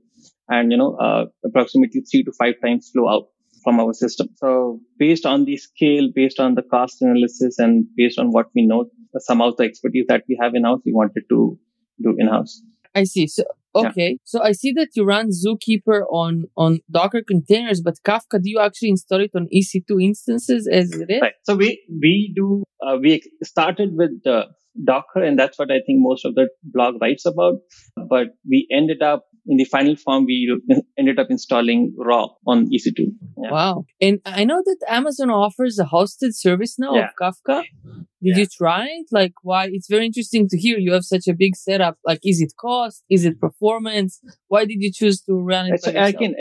and 0.48 0.72
you 0.72 0.78
know 0.78 0.96
uh, 0.96 1.26
approximately 1.44 2.00
three 2.00 2.24
to 2.24 2.32
five 2.32 2.54
times 2.64 2.90
flow 2.92 3.08
out 3.08 3.28
from 3.62 3.80
our 3.80 3.92
system. 3.92 4.28
So 4.36 4.80
based 4.98 5.26
on 5.26 5.44
the 5.44 5.56
scale, 5.56 6.08
based 6.14 6.40
on 6.40 6.54
the 6.54 6.62
cost 6.62 7.02
analysis, 7.02 7.58
and 7.58 7.86
based 7.96 8.18
on 8.18 8.28
what 8.28 8.46
we 8.54 8.66
know, 8.66 8.86
some 9.18 9.40
of 9.40 9.56
the 9.56 9.64
expertise 9.64 10.06
that 10.08 10.24
we 10.28 10.38
have 10.40 10.54
in 10.54 10.64
house, 10.64 10.80
we 10.84 10.92
wanted 10.92 11.24
to 11.30 11.58
do 12.02 12.14
in 12.18 12.28
house. 12.28 12.62
I 12.94 13.04
see. 13.04 13.26
So 13.26 13.44
okay, 13.74 14.10
yeah. 14.10 14.16
so 14.24 14.42
I 14.42 14.52
see 14.52 14.72
that 14.72 14.88
you 14.94 15.04
run 15.04 15.30
Zookeeper 15.30 16.02
on 16.10 16.44
on 16.56 16.80
Docker 16.90 17.22
containers, 17.22 17.80
but 17.80 17.94
Kafka, 18.04 18.42
do 18.42 18.50
you 18.50 18.60
actually 18.60 18.90
install 18.90 19.20
it 19.20 19.30
on 19.34 19.48
EC2 19.54 20.02
instances 20.02 20.68
as 20.70 20.92
it 20.92 21.10
is? 21.10 21.20
Right. 21.20 21.34
So 21.44 21.54
we 21.54 21.82
we 21.88 22.32
do 22.34 22.64
uh, 22.86 22.96
we 23.00 23.22
started 23.42 23.90
with 23.92 24.26
uh, 24.26 24.46
Docker, 24.84 25.22
and 25.22 25.38
that's 25.38 25.58
what 25.58 25.70
I 25.70 25.80
think 25.86 26.00
most 26.00 26.24
of 26.24 26.34
the 26.34 26.48
blog 26.62 27.00
writes 27.00 27.26
about. 27.26 27.60
But 27.96 28.28
we 28.48 28.66
ended 28.70 29.02
up 29.02 29.24
in 29.48 29.56
the 29.56 29.64
final 29.64 29.96
form, 29.96 30.26
we 30.26 30.60
ended 30.98 31.18
up 31.18 31.28
installing 31.30 31.94
raw 31.96 32.26
on 32.46 32.66
EC2. 32.66 33.06
Yeah. 33.42 33.50
Wow. 33.50 33.84
And 34.00 34.20
I 34.26 34.44
know 34.44 34.62
that 34.64 34.78
Amazon 34.86 35.30
offers 35.30 35.78
a 35.78 35.84
hosted 35.84 36.34
service 36.34 36.78
now 36.78 36.94
yeah. 36.94 37.08
of 37.08 37.10
Kafka. 37.20 37.62
Did 37.62 38.06
yeah. 38.20 38.36
you 38.36 38.46
try 38.46 38.84
it? 38.84 39.06
Like, 39.10 39.32
why? 39.42 39.68
It's 39.72 39.88
very 39.88 40.04
interesting 40.04 40.48
to 40.50 40.58
hear 40.58 40.78
you 40.78 40.92
have 40.92 41.04
such 41.04 41.26
a 41.28 41.34
big 41.34 41.56
setup. 41.56 41.98
Like, 42.04 42.20
is 42.24 42.42
it 42.42 42.52
cost? 42.60 43.02
Is 43.08 43.24
it 43.24 43.40
performance? 43.40 44.20
Why 44.48 44.66
did 44.66 44.78
you 44.80 44.92
choose 44.92 45.22
to 45.22 45.32
run 45.34 45.66
it? 45.72 45.80
I 45.96 46.12
can, 46.12 46.34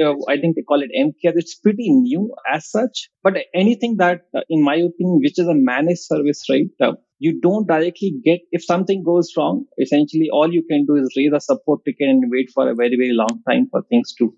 uh, 0.00 0.14
I 0.28 0.36
think 0.36 0.56
they 0.56 0.62
call 0.62 0.82
it 0.82 0.90
MKS. 0.96 1.32
It's 1.36 1.54
pretty 1.56 1.90
new 1.90 2.32
as 2.52 2.70
such, 2.70 3.10
but 3.22 3.34
anything 3.54 3.96
that, 3.98 4.22
uh, 4.36 4.40
in 4.48 4.62
my 4.62 4.74
opinion, 4.74 5.20
which 5.22 5.38
is 5.38 5.48
a 5.48 5.54
managed 5.54 6.02
service, 6.02 6.44
right? 6.48 6.66
Uh, 6.80 6.92
you 7.18 7.40
don't 7.40 7.66
directly 7.66 8.12
get 8.24 8.40
if 8.50 8.64
something 8.64 9.02
goes 9.04 9.32
wrong 9.36 9.64
essentially 9.78 10.28
all 10.32 10.52
you 10.52 10.62
can 10.70 10.84
do 10.86 10.96
is 10.96 11.14
raise 11.16 11.32
a 11.32 11.40
support 11.40 11.80
ticket 11.84 12.08
and 12.08 12.30
wait 12.30 12.50
for 12.54 12.68
a 12.68 12.74
very 12.74 12.96
very 12.96 13.12
long 13.12 13.40
time 13.48 13.68
for 13.70 13.82
things 13.82 14.14
to 14.18 14.34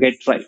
get 0.00 0.14
right 0.26 0.44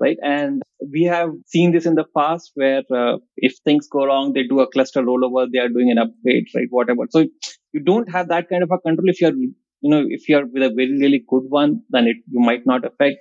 right? 0.00 0.16
And 0.22 0.62
we 0.92 1.04
have 1.04 1.30
seen 1.46 1.72
this 1.72 1.86
in 1.86 1.94
the 1.94 2.04
past 2.16 2.52
where 2.54 2.82
uh, 2.94 3.18
if 3.36 3.56
things 3.64 3.88
go 3.88 4.06
wrong 4.06 4.32
they 4.32 4.44
do 4.44 4.60
a 4.60 4.70
cluster 4.70 5.02
rollover 5.02 5.46
they 5.52 5.58
are 5.58 5.68
doing 5.68 5.90
an 5.90 5.98
upgrade 5.98 6.46
right? 6.54 6.68
Whatever. 6.70 7.06
So 7.10 7.26
you 7.72 7.80
don't 7.80 8.10
have 8.10 8.28
that 8.28 8.48
kind 8.48 8.62
of 8.62 8.70
a 8.70 8.78
control. 8.78 9.08
If 9.08 9.20
you're 9.20 9.34
you 9.34 9.54
know 9.82 10.04
if 10.08 10.28
you're 10.28 10.46
with 10.46 10.62
a 10.62 10.72
very 10.74 10.98
really 10.98 11.24
good 11.28 11.44
one 11.48 11.82
then 11.90 12.06
it 12.06 12.16
you 12.30 12.40
might 12.40 12.66
not 12.66 12.84
affect 12.84 13.18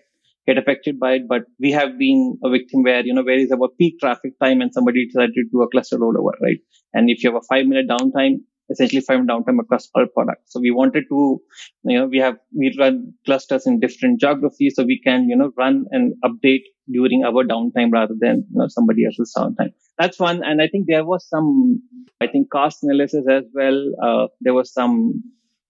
get 0.47 0.57
affected 0.57 0.99
by 0.99 1.13
it. 1.13 1.27
But 1.27 1.43
we 1.59 1.71
have 1.71 1.97
been 1.97 2.37
a 2.43 2.49
victim 2.49 2.83
where, 2.83 3.05
you 3.05 3.13
know, 3.13 3.23
where 3.23 3.37
is 3.37 3.51
our 3.51 3.69
peak 3.79 3.99
traffic 3.99 4.33
time 4.41 4.61
and 4.61 4.73
somebody 4.73 5.07
decided 5.07 5.33
to 5.35 5.43
do 5.51 5.61
a 5.61 5.69
cluster 5.69 5.97
rollover, 5.97 6.33
right? 6.41 6.59
And 6.93 7.09
if 7.09 7.23
you 7.23 7.31
have 7.31 7.41
a 7.41 7.45
five 7.47 7.65
minute 7.65 7.87
downtime, 7.87 8.37
essentially 8.69 9.01
five 9.01 9.19
minute 9.19 9.31
downtime 9.31 9.59
across 9.59 9.89
all 9.95 10.05
products. 10.13 10.53
So 10.53 10.59
we 10.59 10.71
wanted 10.71 11.05
to, 11.09 11.41
you 11.83 11.99
know, 11.99 12.07
we 12.07 12.19
have, 12.19 12.37
we 12.57 12.75
run 12.79 13.13
clusters 13.25 13.67
in 13.67 13.79
different 13.79 14.19
geographies 14.19 14.73
so 14.75 14.83
we 14.83 15.01
can, 15.03 15.29
you 15.29 15.35
know, 15.35 15.51
run 15.57 15.85
and 15.91 16.13
update 16.23 16.63
during 16.91 17.23
our 17.23 17.43
downtime 17.43 17.91
rather 17.91 18.15
than 18.19 18.45
you 18.51 18.59
know, 18.59 18.67
somebody 18.67 19.05
else's 19.05 19.33
downtime. 19.35 19.73
That's 19.97 20.19
one. 20.19 20.43
And 20.43 20.61
I 20.61 20.67
think 20.67 20.85
there 20.87 21.05
was 21.05 21.27
some, 21.27 21.81
I 22.21 22.27
think 22.27 22.49
cost 22.49 22.83
analysis 22.83 23.25
as 23.29 23.43
well. 23.53 23.91
Uh, 24.01 24.27
there 24.41 24.53
was 24.53 24.71
some 24.73 25.23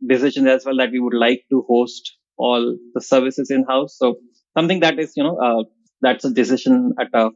decisions 0.05 0.47
as 0.47 0.65
well 0.65 0.77
that 0.77 0.91
we 0.91 0.99
would 0.99 1.13
like 1.13 1.43
to 1.49 1.65
host 1.67 2.17
all 2.37 2.77
the 2.93 3.01
services 3.01 3.49
in 3.49 3.65
house. 3.67 3.97
So 3.97 4.15
something 4.57 4.79
that 4.81 4.99
is, 4.99 5.13
you 5.15 5.23
know, 5.23 5.37
uh, 5.37 5.63
that's 6.01 6.25
a 6.25 6.31
decision 6.31 6.93
at 6.99 7.07
a 7.13 7.29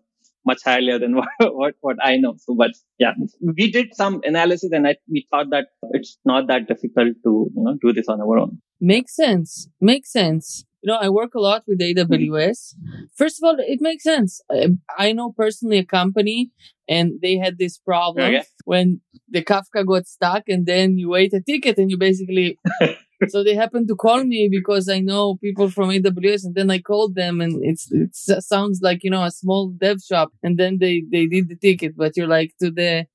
much 0.46 0.60
higher 0.64 0.98
than 1.00 1.16
what, 1.18 1.28
what, 1.40 1.76
what 1.82 1.98
I 2.02 2.18
know. 2.18 2.36
So, 2.40 2.56
but 2.56 2.72
yeah, 2.98 3.14
we 3.42 3.72
did 3.72 3.94
some 3.94 4.22
analysis 4.24 4.72
and 4.72 4.88
I, 4.88 4.96
we 5.12 5.28
thought 5.30 5.48
that 5.52 5.68
it's 5.92 6.18
not 6.26 6.48
that 6.48 6.68
difficult 6.68 7.16
to, 7.24 7.52
you 7.56 7.64
know, 7.64 7.78
do 7.82 7.94
this 7.94 8.08
on 8.08 8.22
our 8.22 8.38
own. 8.38 8.62
Makes 8.80 9.16
sense. 9.16 9.70
Makes 9.82 10.12
sense. 10.12 10.66
You 10.82 10.94
know, 10.94 10.98
I 10.98 11.10
work 11.10 11.36
a 11.36 11.42
lot 11.42 11.64
with 11.68 11.80
AWS. 11.82 12.74
First 13.14 13.44
of 13.44 13.48
all, 13.48 13.58
it 13.60 13.80
makes 13.82 14.04
sense. 14.04 14.40
I, 14.50 14.68
I 14.98 15.12
know 15.12 15.34
personally 15.36 15.78
a 15.80 15.86
company 15.86 16.52
and 16.88 17.20
they 17.22 17.36
had 17.38 17.58
this 17.58 17.78
problem 17.78 18.34
Okay. 18.34 18.44
when 18.64 19.02
the 19.28 19.44
Kafka 19.44 19.86
got 19.86 20.08
stuck 20.08 20.44
and 20.48 20.66
then 20.66 20.98
you 20.98 21.10
wait 21.10 21.34
a 21.34 21.42
ticket 21.42 21.78
and 21.78 21.92
you 21.92 21.98
basically 21.98 22.58
so 23.28 23.44
they 23.44 23.56
happened 23.56 23.88
to 23.90 23.96
call 23.96 24.24
me 24.24 24.48
because 24.50 24.88
I 24.90 25.00
know 25.00 25.36
people 25.38 25.70
from 25.70 25.90
AWS, 25.92 26.46
and 26.46 26.56
then 26.56 26.72
I 26.72 26.80
called 26.80 27.16
them, 27.16 27.42
and 27.42 27.64
it's 27.64 27.92
it 27.92 28.16
sounds 28.16 28.82
like 28.82 29.04
you 29.04 29.10
know 29.10 29.24
a 29.24 29.32
small 29.32 29.70
dev 29.70 29.98
shop, 30.02 30.32
and 30.44 30.58
then 30.58 30.78
they 30.80 31.04
they 31.12 31.26
did 31.28 31.50
the 31.50 31.56
ticket, 31.56 31.96
but 31.98 32.16
you're 32.16 32.28
like 32.28 32.54
to 32.62 32.72
the 32.72 33.06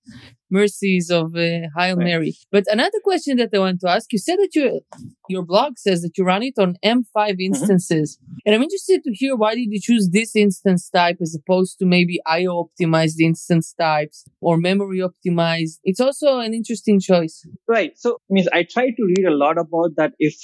mercies 0.60 1.10
of 1.10 1.26
uh, 1.34 1.68
Hail 1.76 1.96
Right. 1.96 2.06
Mary. 2.08 2.32
But 2.54 2.64
another 2.76 3.00
question 3.08 3.36
that 3.38 3.50
I 3.54 3.58
want 3.58 3.80
to 3.80 3.90
ask, 3.96 4.12
you 4.12 4.18
said 4.18 4.38
that 4.42 4.54
you 4.54 4.80
your 5.28 5.44
blog 5.52 5.78
says 5.78 6.02
that 6.02 6.16
you 6.18 6.24
run 6.24 6.42
it 6.42 6.56
on 6.58 6.76
M5 6.84 7.36
instances, 7.50 8.18
and 8.44 8.54
I'm 8.54 8.62
interested 8.62 9.02
to 9.04 9.12
hear 9.20 9.36
why 9.36 9.54
did 9.54 9.68
you 9.74 9.80
choose 9.80 10.10
this 10.10 10.30
instance 10.36 10.88
type 10.90 11.18
as 11.20 11.36
opposed 11.40 11.78
to 11.78 11.86
maybe 11.86 12.20
IO 12.26 12.54
optimized 12.64 13.18
instance 13.20 13.74
types 13.78 14.24
or 14.40 14.56
memory 14.58 15.00
optimized. 15.10 15.78
It's 15.84 16.00
also 16.00 16.38
an 16.38 16.52
interesting 16.54 17.00
choice. 17.00 17.36
Right. 17.68 17.92
So, 17.96 18.18
means 18.30 18.48
I 18.48 18.66
try 18.70 18.86
to 18.88 19.02
read 19.12 19.26
a 19.26 19.34
lot 19.44 19.58
about 19.58 19.90
that. 19.96 20.12
If 20.18 20.34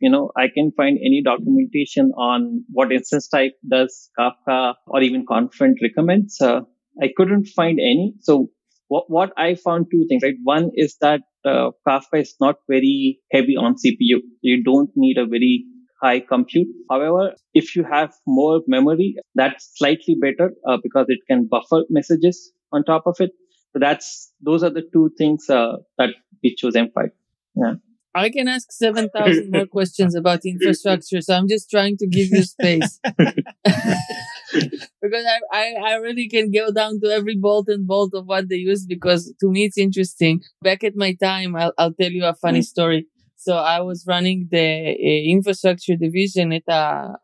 you 0.00 0.10
know, 0.10 0.30
I 0.36 0.46
can 0.54 0.72
find 0.76 0.98
any 0.98 1.22
documentation 1.24 2.12
on 2.16 2.64
what 2.70 2.92
instance 2.92 3.28
type 3.28 3.54
does 3.68 4.10
Kafka 4.18 4.74
or 4.86 5.02
even 5.02 5.24
Confluent 5.28 5.78
recommends. 5.82 6.40
Uh, 6.40 6.60
I 7.02 7.08
couldn't 7.16 7.46
find 7.46 7.78
any. 7.80 8.14
So, 8.20 8.50
what 8.88 9.04
what 9.08 9.32
I 9.36 9.54
found 9.54 9.86
two 9.90 10.06
things. 10.08 10.22
Right. 10.22 10.34
One 10.42 10.70
is 10.74 10.96
that 11.00 11.20
uh, 11.44 11.70
Kafka 11.86 12.20
is 12.20 12.34
not 12.40 12.56
very 12.68 13.20
heavy 13.32 13.56
on 13.56 13.74
CPU. 13.74 14.20
You 14.42 14.62
don't 14.62 14.90
need 14.96 15.18
a 15.18 15.26
very 15.26 15.64
high 16.02 16.20
compute. 16.20 16.68
However, 16.90 17.34
if 17.54 17.76
you 17.76 17.84
have 17.84 18.12
more 18.26 18.60
memory, 18.66 19.16
that's 19.34 19.70
slightly 19.74 20.16
better 20.20 20.52
uh, 20.66 20.78
because 20.82 21.06
it 21.08 21.20
can 21.28 21.48
buffer 21.50 21.84
messages 21.90 22.52
on 22.72 22.84
top 22.84 23.06
of 23.06 23.16
it. 23.20 23.30
So 23.72 23.78
that's 23.80 24.32
those 24.40 24.62
are 24.62 24.70
the 24.70 24.82
two 24.92 25.10
things 25.18 25.48
uh, 25.50 25.76
that 25.98 26.10
we 26.42 26.54
chose 26.54 26.74
M5. 26.74 27.10
Yeah. 27.56 27.74
I 28.14 28.30
can 28.30 28.48
ask 28.48 28.72
7,000 28.72 29.50
more 29.50 29.66
questions 29.70 30.14
about 30.14 30.40
infrastructure. 30.44 31.20
So 31.20 31.34
I'm 31.34 31.46
just 31.46 31.70
trying 31.70 31.98
to 31.98 32.06
give 32.06 32.28
you 32.30 32.42
space. 32.42 32.98
because 35.02 35.24
I, 35.26 35.40
I, 35.52 35.74
I 35.90 35.94
really 35.96 36.28
can 36.28 36.50
go 36.50 36.72
down 36.72 37.00
to 37.00 37.10
every 37.10 37.36
bolt 37.36 37.68
and 37.68 37.86
bolt 37.86 38.12
of 38.14 38.26
what 38.26 38.48
they 38.48 38.56
use 38.56 38.86
because 38.86 39.32
to 39.40 39.50
me 39.50 39.64
it's 39.64 39.78
interesting. 39.78 40.42
Back 40.62 40.84
at 40.84 40.96
my 40.96 41.14
time, 41.14 41.56
I'll, 41.56 41.72
I'll 41.78 41.92
tell 41.92 42.10
you 42.10 42.24
a 42.24 42.34
funny 42.34 42.62
story. 42.62 43.06
So 43.36 43.54
I 43.54 43.80
was 43.80 44.04
running 44.06 44.48
the 44.50 44.58
uh, 44.58 45.30
infrastructure 45.30 45.96
division 45.96 46.52
at 46.52 46.64
a 46.68 47.16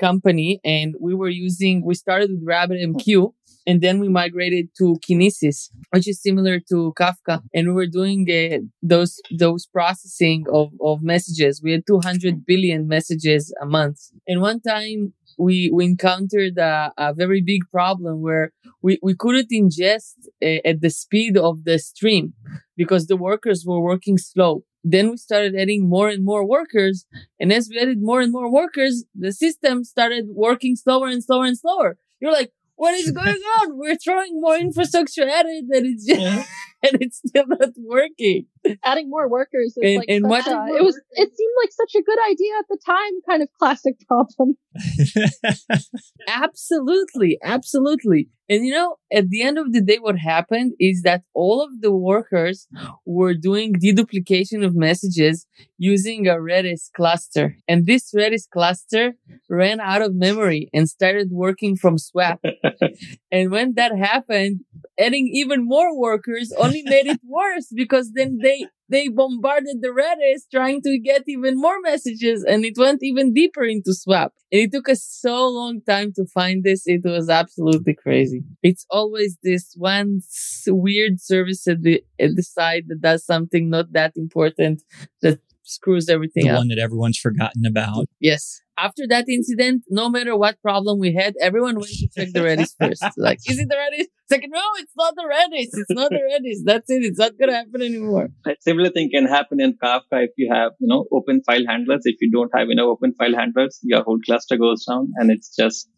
company 0.00 0.60
and 0.64 0.94
we 1.00 1.14
were 1.14 1.28
using, 1.28 1.84
we 1.84 1.94
started 1.94 2.30
with 2.30 2.46
RabbitMQ 2.46 3.32
and 3.66 3.82
then 3.82 4.00
we 4.00 4.08
migrated 4.08 4.70
to 4.78 4.98
Kinesis, 5.06 5.70
which 5.90 6.08
is 6.08 6.22
similar 6.22 6.58
to 6.70 6.94
Kafka. 6.98 7.42
And 7.52 7.68
we 7.68 7.74
were 7.74 7.86
doing 7.86 8.26
uh, 8.30 8.64
those 8.82 9.20
those 9.38 9.66
processing 9.66 10.46
of, 10.50 10.72
of 10.80 11.02
messages. 11.02 11.60
We 11.62 11.72
had 11.72 11.86
200 11.86 12.46
billion 12.46 12.88
messages 12.88 13.52
a 13.60 13.66
month. 13.66 13.98
And 14.26 14.40
one 14.40 14.60
time 14.62 15.12
we 15.38 15.70
we 15.72 15.84
encountered 15.84 16.58
a, 16.58 16.92
a 16.98 17.14
very 17.14 17.40
big 17.40 17.62
problem 17.70 18.20
where 18.20 18.52
we, 18.82 18.98
we 19.02 19.14
couldn't 19.14 19.50
ingest 19.50 20.14
uh, 20.42 20.60
at 20.64 20.80
the 20.80 20.90
speed 20.90 21.36
of 21.36 21.64
the 21.64 21.78
stream 21.78 22.34
because 22.76 23.06
the 23.06 23.16
workers 23.16 23.64
were 23.66 23.80
working 23.80 24.18
slow. 24.18 24.64
Then 24.84 25.10
we 25.10 25.16
started 25.16 25.54
adding 25.56 25.88
more 25.88 26.08
and 26.08 26.24
more 26.24 26.46
workers. 26.46 27.06
And 27.40 27.52
as 27.52 27.68
we 27.68 27.78
added 27.78 27.98
more 28.00 28.20
and 28.20 28.32
more 28.32 28.50
workers, 28.50 29.04
the 29.14 29.32
system 29.32 29.84
started 29.84 30.26
working 30.30 30.76
slower 30.76 31.08
and 31.08 31.22
slower 31.22 31.44
and 31.44 31.58
slower. 31.58 31.98
You're 32.20 32.32
like, 32.32 32.52
what 32.76 32.94
is 32.94 33.10
going 33.22 33.42
on? 33.60 33.78
We're 33.78 33.96
throwing 33.96 34.40
more 34.40 34.56
infrastructure 34.56 35.28
at 35.28 35.46
it 35.46 35.64
and 35.70 35.86
it's 35.86 36.06
just, 36.06 36.20
and 36.82 37.02
it's 37.02 37.20
still 37.26 37.46
not 37.48 37.70
working. 37.76 38.46
Adding 38.84 39.08
more 39.10 39.28
workers 39.28 39.76
is 39.76 39.78
And- 39.82 39.96
like 39.98 40.08
and 40.08 40.24
such 40.24 40.46
what- 40.46 40.46
a, 40.72 40.76
it 40.76 40.82
was 40.84 41.00
it 41.12 41.30
seemed 41.36 41.54
like 41.62 41.72
such 41.72 41.94
a 41.96 42.02
good 42.02 42.18
idea 42.30 42.52
at 42.58 42.66
the 42.68 42.78
time, 42.84 43.12
kind 43.28 43.42
of 43.42 43.48
classic 43.58 43.96
problem. 44.06 44.56
Absolutely. 46.28 47.38
Absolutely. 47.42 48.28
And 48.50 48.64
you 48.66 48.72
know, 48.72 48.96
at 49.12 49.28
the 49.28 49.42
end 49.42 49.58
of 49.58 49.72
the 49.72 49.82
day, 49.82 49.98
what 50.00 50.18
happened 50.18 50.72
is 50.80 51.02
that 51.02 51.22
all 51.34 51.62
of 51.62 51.80
the 51.82 51.92
workers 51.94 52.66
were 53.04 53.34
doing 53.34 53.74
deduplication 53.74 54.64
of 54.64 54.74
messages 54.74 55.46
using 55.76 56.26
a 56.26 56.36
Redis 56.36 56.90
cluster. 56.96 57.56
And 57.68 57.86
this 57.86 58.10
Redis 58.14 58.48
cluster 58.48 59.14
ran 59.50 59.80
out 59.80 60.00
of 60.00 60.14
memory 60.14 60.70
and 60.72 60.88
started 60.88 61.28
working 61.30 61.76
from 61.76 61.98
swap. 61.98 62.40
and 63.30 63.50
when 63.50 63.74
that 63.74 63.94
happened, 63.98 64.60
adding 64.98 65.28
even 65.32 65.66
more 65.66 65.94
workers 65.98 66.50
only 66.56 66.82
made 66.86 67.06
it 67.06 67.20
worse 67.26 67.66
because 67.74 68.12
then 68.14 68.38
they 68.42 68.57
they 68.88 69.08
bombarded 69.08 69.82
the 69.82 69.88
Redis 69.88 70.42
trying 70.50 70.82
to 70.82 70.98
get 70.98 71.24
even 71.26 71.60
more 71.60 71.80
messages 71.80 72.44
and 72.44 72.64
it 72.64 72.74
went 72.76 73.02
even 73.02 73.34
deeper 73.34 73.64
into 73.64 73.92
swap. 73.92 74.32
And 74.50 74.62
it 74.62 74.72
took 74.72 74.88
us 74.88 75.04
so 75.04 75.48
long 75.48 75.82
time 75.82 76.12
to 76.16 76.24
find 76.26 76.64
this. 76.64 76.86
It 76.86 77.02
was 77.04 77.28
absolutely 77.28 77.94
crazy. 77.94 78.42
It's 78.62 78.86
always 78.90 79.36
this 79.42 79.74
one 79.76 80.20
weird 80.66 81.20
service 81.20 81.66
at 81.66 81.82
the, 81.82 82.02
at 82.18 82.36
the 82.36 82.42
side 82.42 82.84
that 82.88 83.00
does 83.00 83.24
something 83.24 83.68
not 83.68 83.92
that 83.92 84.12
important 84.16 84.82
that 85.22 85.40
screws 85.62 86.08
everything 86.08 86.44
up. 86.44 86.52
the 86.52 86.54
up. 86.54 86.58
one 86.60 86.68
that 86.68 86.78
everyone's 86.78 87.18
forgotten 87.18 87.66
about. 87.66 88.06
Yes. 88.20 88.62
After 88.80 89.04
that 89.08 89.28
incident, 89.28 89.82
no 89.88 90.08
matter 90.08 90.36
what 90.36 90.60
problem 90.62 91.00
we 91.00 91.12
had, 91.12 91.34
everyone 91.40 91.76
went 91.76 91.88
to 91.88 92.08
check 92.16 92.32
the 92.32 92.40
Redis 92.40 92.74
first. 92.78 93.02
Like, 93.16 93.38
is 93.48 93.58
it 93.58 93.68
the 93.68 93.74
Redis? 93.74 94.06
It's 94.06 94.30
like, 94.30 94.44
no, 94.48 94.62
it's 94.76 94.92
not 94.96 95.14
the 95.16 95.22
Redis. 95.22 95.70
It's 95.72 95.90
not 95.90 96.10
the 96.10 96.22
Redis. 96.30 96.58
That's 96.64 96.88
it. 96.88 97.04
It's 97.04 97.18
not 97.18 97.32
going 97.38 97.50
to 97.50 97.56
happen 97.56 97.82
anymore. 97.82 98.28
A 98.46 98.54
similar 98.60 98.90
thing 98.90 99.10
can 99.10 99.26
happen 99.26 99.60
in 99.60 99.76
Kafka 99.82 100.24
if 100.24 100.30
you 100.36 100.52
have, 100.52 100.72
you 100.78 100.86
know, 100.86 101.06
open 101.12 101.42
file 101.44 101.66
handlers. 101.66 102.02
If 102.04 102.16
you 102.20 102.30
don't 102.30 102.50
have 102.54 102.68
enough 102.70 102.86
open 102.86 103.14
file 103.14 103.34
handlers, 103.34 103.80
your 103.82 104.02
whole 104.04 104.18
cluster 104.24 104.56
goes 104.56 104.84
down 104.84 105.12
and 105.16 105.30
it's 105.30 105.54
just 105.56 105.88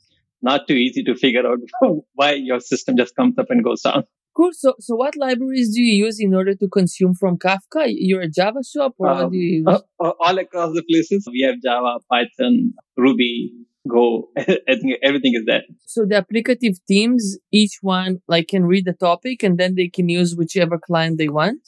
not 0.43 0.67
too 0.67 0.75
easy 0.75 1.03
to 1.05 1.15
figure 1.15 1.47
out 1.47 1.59
why 2.15 2.33
your 2.33 2.61
system 2.61 2.97
just 2.97 3.15
comes 3.15 3.39
up 3.39 3.47
and 3.51 3.63
goes 3.63 3.83
down. 3.83 4.05
Cool. 4.41 4.53
So, 4.55 4.75
so 4.81 4.97
what 4.97 5.17
libraries 5.19 5.75
do 5.75 5.83
you 5.83 6.07
use 6.07 6.19
in 6.19 6.35
order 6.35 6.55
to 6.55 6.69
consume 6.69 7.15
from 7.15 7.37
Kafka? 7.37 7.85
You're 7.89 8.23
a 8.23 8.31
Java 8.31 8.61
shop 8.65 8.95
or 8.97 9.09
what 9.09 9.25
Um, 9.25 9.31
do 9.33 9.37
you 9.37 9.59
use? 9.59 9.67
Uh, 9.67 9.81
uh, 10.03 10.13
all 10.19 10.39
across 10.39 10.73
the 10.73 10.83
places, 10.91 11.29
we 11.31 11.41
have 11.43 11.57
Java, 11.63 11.99
Python, 12.11 12.73
Ruby, 12.97 13.53
Go. 13.87 14.31
I 14.39 14.77
think 14.81 14.97
everything 15.03 15.35
is 15.35 15.45
there. 15.45 15.65
So 15.85 16.07
the 16.07 16.25
applicative 16.25 16.77
teams, 16.89 17.37
each 17.53 17.79
one 17.83 18.23
like 18.29 18.49
can 18.49 18.65
read 18.65 18.87
the 18.87 18.95
topic 18.95 19.43
and 19.43 19.59
then 19.59 19.75
they 19.75 19.89
can 19.89 20.09
use 20.09 20.35
whichever 20.35 20.79
client 20.79 21.19
they 21.19 21.29
want. 21.29 21.61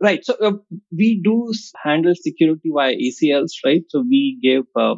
Right. 0.00 0.24
So 0.24 0.34
uh, 0.42 0.52
we 0.90 1.20
do 1.22 1.52
handle 1.84 2.14
security 2.16 2.70
via 2.74 2.94
ACLs, 2.96 3.52
right? 3.64 3.82
So 3.90 4.00
we 4.00 4.40
give, 4.42 4.64
uh, 4.74 4.96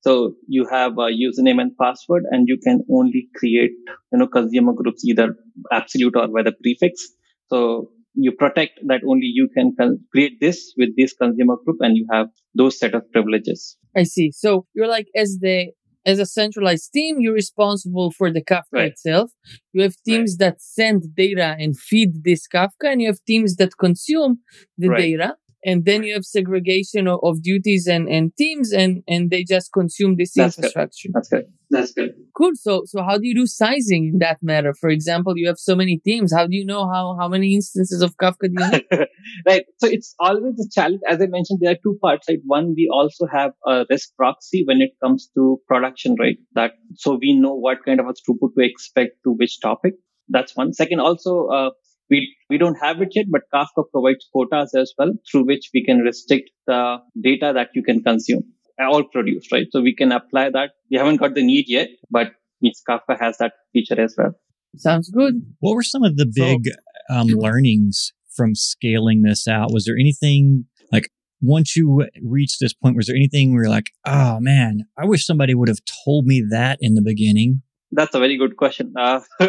so 0.00 0.34
you 0.48 0.66
have 0.70 0.92
a 0.92 1.08
username 1.10 1.60
and 1.60 1.72
password 1.80 2.24
and 2.30 2.48
you 2.48 2.58
can 2.62 2.82
only 2.90 3.28
create, 3.36 3.72
you 4.12 4.18
know, 4.18 4.26
consumer 4.26 4.72
groups, 4.72 5.04
either 5.04 5.34
absolute 5.70 6.16
or 6.16 6.28
by 6.28 6.42
the 6.42 6.52
prefix. 6.62 7.08
So 7.48 7.90
you 8.14 8.32
protect 8.32 8.80
that 8.86 9.02
only 9.06 9.26
you 9.26 9.48
can 9.54 9.74
create 10.10 10.40
this 10.40 10.72
with 10.76 10.90
this 10.96 11.12
consumer 11.12 11.56
group 11.64 11.78
and 11.80 11.96
you 11.96 12.06
have 12.10 12.28
those 12.54 12.78
set 12.78 12.94
of 12.94 13.02
privileges. 13.12 13.76
I 13.96 14.04
see. 14.04 14.30
So 14.32 14.66
you're 14.74 14.88
like 14.88 15.08
as 15.14 15.38
the 15.40 15.72
as 16.06 16.18
a 16.18 16.24
centralized 16.24 16.92
team, 16.92 17.16
you're 17.20 17.34
responsible 17.34 18.10
for 18.10 18.32
the 18.32 18.42
Kafka 18.42 18.62
Right. 18.72 18.92
itself. 18.92 19.32
You 19.74 19.82
have 19.82 19.94
teams 20.06 20.38
that 20.38 20.60
send 20.60 21.14
data 21.14 21.56
and 21.58 21.78
feed 21.78 22.24
this 22.24 22.48
Kafka, 22.48 22.84
and 22.90 23.02
you 23.02 23.08
have 23.08 23.22
teams 23.26 23.56
that 23.56 23.76
consume 23.76 24.40
the 24.78 24.88
Right. 24.88 24.98
data. 24.98 25.36
And 25.64 25.84
then 25.84 26.02
you 26.04 26.14
have 26.14 26.24
segregation 26.24 27.06
of, 27.06 27.20
of 27.22 27.42
duties 27.42 27.86
and, 27.86 28.08
and 28.08 28.34
teams 28.36 28.72
and, 28.72 29.02
and 29.06 29.30
they 29.30 29.44
just 29.44 29.72
consume 29.72 30.16
this 30.16 30.32
That's 30.34 30.56
infrastructure. 30.56 31.08
Good. 31.08 31.14
That's 31.14 31.28
good. 31.28 31.44
That's 31.70 31.92
good. 31.92 32.10
Cool. 32.36 32.52
So, 32.54 32.82
so 32.86 33.02
how 33.02 33.18
do 33.18 33.26
you 33.26 33.34
do 33.34 33.46
sizing 33.46 34.12
in 34.14 34.18
that 34.18 34.38
matter? 34.42 34.74
For 34.74 34.88
example, 34.88 35.34
you 35.36 35.46
have 35.46 35.58
so 35.58 35.76
many 35.76 35.98
teams. 35.98 36.32
How 36.32 36.46
do 36.46 36.56
you 36.56 36.64
know 36.64 36.88
how, 36.88 37.16
how 37.18 37.28
many 37.28 37.54
instances 37.54 38.02
of 38.02 38.16
Kafka 38.16 38.48
do 38.48 38.54
you 38.58 38.70
need? 38.70 38.86
right. 39.46 39.64
So 39.78 39.88
it's 39.88 40.14
always 40.18 40.54
a 40.58 40.68
challenge. 40.72 41.00
As 41.06 41.20
I 41.20 41.26
mentioned, 41.26 41.60
there 41.60 41.72
are 41.72 41.78
two 41.82 41.98
parts, 42.02 42.26
right? 42.28 42.40
One, 42.44 42.74
we 42.76 42.88
also 42.92 43.26
have 43.26 43.52
a 43.66 43.84
REST 43.90 44.16
proxy 44.16 44.64
when 44.66 44.80
it 44.80 44.90
comes 45.02 45.30
to 45.34 45.60
production, 45.68 46.16
right? 46.18 46.38
That, 46.54 46.72
so 46.96 47.18
we 47.20 47.38
know 47.38 47.54
what 47.54 47.84
kind 47.84 48.00
of 48.00 48.06
a 48.06 48.14
throughput 48.14 48.54
to 48.58 48.64
expect 48.64 49.12
to 49.24 49.32
which 49.32 49.60
topic. 49.60 49.94
That's 50.28 50.56
one. 50.56 50.72
Second, 50.72 51.00
also, 51.00 51.48
uh, 51.48 51.70
we, 52.10 52.34
we 52.48 52.58
don't 52.58 52.76
have 52.82 53.00
it 53.00 53.08
yet, 53.14 53.26
but 53.30 53.42
Kafka 53.54 53.84
provides 53.92 54.26
quotas 54.32 54.74
as 54.74 54.92
well 54.98 55.12
through 55.30 55.46
which 55.46 55.70
we 55.72 55.84
can 55.84 55.98
restrict 55.98 56.50
the 56.66 56.98
data 57.20 57.52
that 57.54 57.68
you 57.74 57.82
can 57.82 58.02
consume 58.02 58.42
or 58.78 59.04
produce, 59.04 59.46
right? 59.52 59.66
So 59.70 59.80
we 59.80 59.94
can 59.94 60.12
apply 60.12 60.50
that. 60.50 60.70
We 60.90 60.98
haven't 60.98 61.16
got 61.16 61.34
the 61.34 61.42
need 61.42 61.66
yet, 61.68 61.88
but 62.10 62.32
means 62.60 62.82
Kafka 62.88 63.18
has 63.20 63.38
that 63.38 63.52
feature 63.72 64.00
as 64.00 64.14
well. 64.16 64.32
Sounds 64.76 65.10
good. 65.10 65.34
What 65.60 65.74
were 65.74 65.82
some 65.82 66.04
of 66.04 66.16
the 66.16 66.26
big 66.26 66.66
so, 66.66 67.14
um, 67.14 67.26
learnings 67.28 68.12
from 68.34 68.54
scaling 68.54 69.22
this 69.22 69.48
out? 69.48 69.72
Was 69.72 69.84
there 69.84 69.96
anything 69.98 70.66
like 70.92 71.10
once 71.42 71.76
you 71.76 72.06
reached 72.22 72.58
this 72.60 72.74
point, 72.74 72.96
was 72.96 73.06
there 73.06 73.16
anything 73.16 73.52
where 73.52 73.64
you're 73.64 73.70
like, 73.70 73.90
oh 74.06 74.38
man, 74.40 74.80
I 74.98 75.06
wish 75.06 75.26
somebody 75.26 75.54
would 75.54 75.68
have 75.68 75.80
told 76.04 76.26
me 76.26 76.44
that 76.50 76.78
in 76.80 76.94
the 76.94 77.02
beginning? 77.02 77.62
That's 77.92 78.14
a 78.14 78.18
very 78.18 78.36
good 78.36 78.56
question. 78.56 78.94
Uh, 78.96 79.20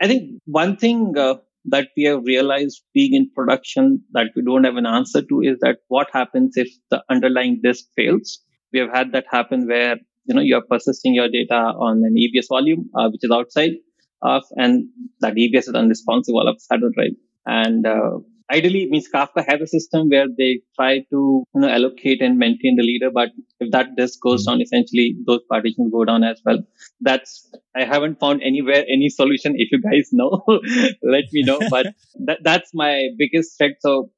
I 0.00 0.06
think 0.06 0.40
one 0.44 0.76
thing 0.76 1.14
uh, 1.16 1.36
that 1.66 1.88
we 1.96 2.04
have 2.04 2.22
realized 2.24 2.82
being 2.94 3.14
in 3.14 3.30
production 3.34 4.02
that 4.12 4.28
we 4.34 4.42
don't 4.42 4.64
have 4.64 4.76
an 4.76 4.86
answer 4.86 5.22
to 5.22 5.40
is 5.42 5.58
that 5.60 5.78
what 5.88 6.08
happens 6.12 6.56
if 6.56 6.68
the 6.90 7.02
underlying 7.10 7.60
disk 7.62 7.84
fails? 7.96 8.40
We 8.72 8.80
have 8.80 8.90
had 8.90 9.12
that 9.12 9.26
happen 9.30 9.66
where, 9.66 9.96
you 10.24 10.34
know, 10.34 10.40
you're 10.40 10.62
persisting 10.62 11.14
your 11.14 11.28
data 11.28 11.54
on 11.54 12.02
an 12.04 12.14
EBS 12.16 12.48
volume, 12.48 12.88
uh, 12.96 13.08
which 13.10 13.22
is 13.22 13.30
outside 13.30 13.72
of, 14.22 14.44
and 14.56 14.88
that 15.20 15.34
EBS 15.34 15.68
is 15.68 15.74
unresponsive 15.74 16.34
all 16.34 16.48
of 16.48 16.56
a 16.56 16.60
sudden, 16.60 16.92
right? 16.96 17.16
And, 17.46 17.86
uh, 17.86 18.18
ideally 18.50 18.88
means 18.90 19.08
Kafka 19.12 19.44
has 19.46 19.60
a 19.60 19.66
system 19.66 20.08
where 20.08 20.26
they 20.36 20.60
try 20.76 20.98
to 21.10 21.44
you 21.54 21.60
know, 21.60 21.68
allocate 21.68 22.20
and 22.20 22.38
maintain 22.38 22.76
the 22.76 22.82
leader. 22.82 23.10
But 23.10 23.30
if 23.60 23.70
that 23.72 23.96
disk 23.96 24.20
goes 24.20 24.44
down, 24.44 24.60
essentially 24.60 25.16
those 25.26 25.40
partitions 25.48 25.92
go 25.92 26.04
down 26.04 26.24
as 26.24 26.40
well. 26.44 26.58
That's, 27.00 27.50
I 27.76 27.84
haven't 27.84 28.20
found 28.20 28.42
anywhere 28.42 28.84
any 28.88 29.08
solution. 29.08 29.54
If 29.56 29.70
you 29.72 29.80
guys 29.80 30.08
know, 30.12 30.42
let 31.02 31.24
me 31.32 31.42
know. 31.42 31.60
But 31.70 31.86
that, 32.26 32.38
that's 32.42 32.70
my 32.74 33.08
biggest 33.18 33.56
threat. 33.56 33.76
So 33.80 34.10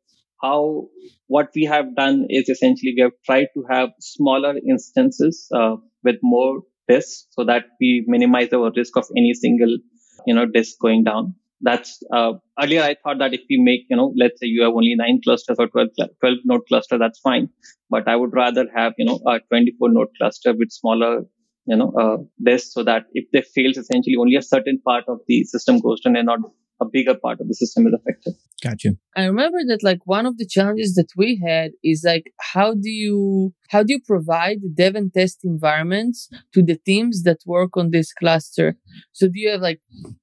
how, 0.42 0.88
what 1.26 1.50
we 1.54 1.64
have 1.64 1.94
done 1.94 2.26
is 2.28 2.48
essentially 2.48 2.94
we 2.96 3.02
have 3.02 3.12
tried 3.24 3.48
to 3.54 3.64
have 3.70 3.90
smaller 4.00 4.54
instances, 4.68 5.48
uh, 5.54 5.76
with 6.04 6.16
more 6.22 6.62
disks 6.88 7.26
so 7.30 7.44
that 7.44 7.64
we 7.80 8.04
minimize 8.08 8.52
our 8.52 8.72
risk 8.76 8.96
of 8.96 9.06
any 9.16 9.34
single, 9.34 9.78
you 10.26 10.34
know, 10.34 10.46
disk 10.46 10.78
going 10.80 11.04
down 11.04 11.36
that's 11.62 12.02
uh, 12.14 12.32
earlier 12.60 12.82
I 12.82 12.96
thought 13.02 13.18
that 13.18 13.34
if 13.34 13.42
we 13.48 13.56
make, 13.62 13.82
you 13.88 13.96
know, 13.96 14.12
let's 14.16 14.40
say 14.40 14.46
you 14.46 14.62
have 14.62 14.74
only 14.74 14.94
nine 14.96 15.20
clusters 15.22 15.56
or 15.58 15.68
12, 15.68 15.88
12 16.20 16.38
node 16.44 16.66
cluster, 16.68 16.98
that's 16.98 17.20
fine. 17.20 17.48
But 17.88 18.08
I 18.08 18.16
would 18.16 18.32
rather 18.32 18.66
have, 18.74 18.94
you 18.98 19.04
know, 19.04 19.20
a 19.26 19.40
24 19.48 19.90
node 19.90 20.08
cluster 20.18 20.54
with 20.54 20.70
smaller, 20.72 21.22
you 21.66 21.76
know, 21.76 21.92
uh, 21.98 22.16
disks 22.42 22.74
so 22.74 22.84
that 22.84 23.04
if 23.12 23.26
they 23.32 23.42
fails, 23.42 23.76
essentially 23.76 24.16
only 24.18 24.36
a 24.36 24.42
certain 24.42 24.80
part 24.84 25.04
of 25.08 25.18
the 25.28 25.44
system 25.44 25.78
goes 25.80 26.00
down 26.00 26.16
and 26.16 26.26
not 26.26 26.40
a 26.82 26.88
bigger 26.90 27.14
part 27.14 27.40
of 27.40 27.48
the 27.48 27.54
system 27.54 27.86
is 27.86 27.94
affected. 27.94 28.34
Gotcha. 28.62 28.90
I 29.16 29.24
remember 29.24 29.58
that 29.66 29.82
like 29.82 30.00
one 30.04 30.24
of 30.24 30.38
the 30.38 30.46
challenges 30.46 30.94
that 30.94 31.08
we 31.16 31.40
had 31.44 31.72
is 31.82 32.04
like 32.06 32.32
how 32.40 32.74
do 32.74 32.90
you 32.90 33.52
how 33.70 33.82
do 33.82 33.92
you 33.94 34.00
provide 34.06 34.58
dev 34.74 34.94
and 34.94 35.12
test 35.12 35.40
environments 35.44 36.28
to 36.54 36.62
the 36.62 36.78
teams 36.86 37.24
that 37.24 37.38
work 37.44 37.76
on 37.76 37.90
this 37.90 38.12
cluster? 38.12 38.76
So 39.12 39.26
do 39.26 39.32
you 39.34 39.50
have 39.50 39.60
like 39.60 39.80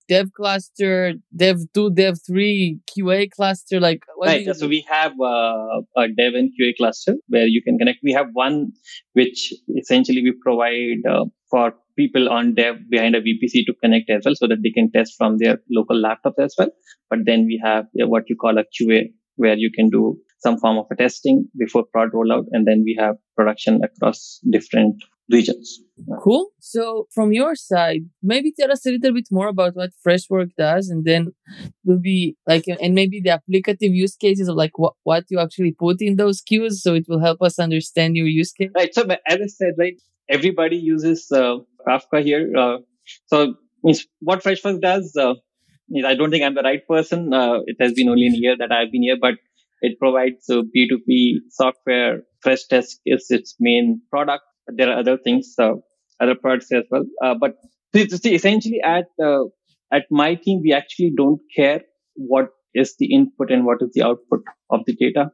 dev 0.08 0.32
cluster, 0.34 1.16
dev 1.36 1.58
two, 1.74 1.92
dev 1.92 2.16
three, 2.26 2.80
QA 2.90 3.30
cluster? 3.30 3.80
Like 3.80 4.04
right. 4.22 4.56
so 4.56 4.68
we 4.68 4.86
have 4.90 5.14
uh, 5.20 5.82
a 5.98 6.08
dev 6.08 6.34
and 6.34 6.52
QA 6.58 6.78
cluster 6.78 7.16
where 7.28 7.48
you 7.48 7.62
can 7.62 7.78
connect. 7.78 8.00
We 8.04 8.14
have 8.14 8.28
one 8.34 8.72
which 9.14 9.54
essentially 9.76 10.22
we 10.22 10.34
provide 10.42 11.06
uh, 11.10 11.26
for 11.50 11.74
people 12.00 12.30
on 12.30 12.56
dev 12.56 12.78
behind 12.90 13.16
a 13.16 13.22
VPC 13.22 13.66
to 13.68 13.74
connect 13.84 14.10
as 14.10 14.24
well 14.26 14.36
so 14.42 14.48
that 14.48 14.64
they 14.64 14.72
can 14.78 14.92
test 14.92 15.16
from 15.18 15.38
their 15.38 15.60
local 15.70 16.02
laptops 16.08 16.44
as 16.48 16.56
well. 16.58 16.72
But 17.10 17.20
then 17.26 17.46
we 17.46 17.62
have 17.64 17.86
what 17.94 18.30
you 18.30 18.38
call 18.44 18.58
a 18.58 18.66
QA 18.76 19.12
where 19.36 19.58
you 19.58 19.72
can 19.78 19.90
do 19.90 20.18
some 20.40 20.58
form 20.58 20.78
of 20.78 20.86
a 20.92 20.96
testing 20.96 21.48
before 21.58 21.86
prod 21.92 22.10
rollout. 22.14 22.46
And 22.52 22.66
then 22.68 22.84
we 22.86 22.98
have 23.00 23.16
production 23.36 23.82
across 23.84 24.40
different 24.50 25.04
regions. 25.30 25.80
Cool. 26.24 26.48
So 26.60 27.08
from 27.14 27.34
your 27.34 27.56
side, 27.56 28.04
maybe 28.24 28.54
tell 28.58 28.72
us 28.72 28.86
a 28.86 28.92
little 28.92 29.14
bit 29.14 29.28
more 29.32 29.48
about 29.48 29.76
what 29.76 29.92
Freshwork 30.02 30.50
does 30.58 30.90
and 30.90 31.06
then 31.06 31.34
will 31.86 32.00
be 32.00 32.36
like, 32.48 32.66
and 32.68 32.96
maybe 32.96 33.22
the 33.22 33.40
applicative 33.40 33.94
use 34.04 34.16
cases 34.16 34.48
of 34.48 34.56
like 34.56 34.78
what, 34.78 34.94
what 35.04 35.26
you 35.30 35.40
actually 35.40 35.74
put 35.74 36.02
in 36.02 36.16
those 36.16 36.42
queues. 36.42 36.82
So 36.82 36.96
it 36.96 37.06
will 37.08 37.20
help 37.20 37.42
us 37.42 37.60
understand 37.60 38.16
your 38.16 38.28
use 38.28 38.52
case. 38.52 38.72
Right. 38.76 38.94
So 38.94 39.06
as 39.28 39.40
I 39.42 39.48
said, 39.48 39.74
right, 39.78 39.98
everybody 40.30 40.78
uses 40.78 41.32
uh, 41.32 41.58
Kafka 41.90 42.24
here. 42.24 42.52
Uh, 42.56 42.78
so 43.28 43.56
what 44.20 44.44
Freshworks 44.44 44.82
does, 44.82 45.16
uh, 45.16 45.34
I 46.06 46.16
don't 46.16 46.30
think 46.30 46.44
I'm 46.44 46.56
the 46.56 46.62
right 46.62 46.88
person. 46.88 47.34
Uh, 47.34 47.60
it 47.66 47.78
has 47.80 47.94
been 47.94 48.10
only 48.10 48.28
a 48.28 48.32
year 48.32 48.56
that 48.58 48.72
I've 48.72 48.92
been 48.92 49.04
here, 49.04 49.18
but 49.20 49.36
it 49.82 49.98
provides 49.98 50.46
B2B 50.50 51.36
software. 51.50 52.24
Freshdesk 52.46 52.98
is 53.06 53.28
its 53.30 53.56
main 53.60 54.02
product. 54.12 54.44
There 54.68 54.90
are 54.90 55.00
other 55.00 55.18
things, 55.18 55.56
other 55.58 56.36
products 56.36 56.72
as 56.72 56.84
well. 56.92 57.06
Uh, 57.24 57.36
but 57.40 57.56
essentially 57.96 58.82
at, 58.86 59.06
at 59.92 60.04
my 60.12 60.36
team, 60.36 60.62
we 60.64 60.74
actually 60.74 61.14
don't 61.18 61.40
care 61.56 61.82
what 62.16 62.50
is 62.76 62.96
the 63.00 63.14
input 63.14 63.50
and 63.50 63.66
what 63.66 63.78
is 63.82 63.90
the 63.94 64.04
output 64.04 64.42
of 64.70 64.82
the 64.86 64.96
data. 64.96 65.32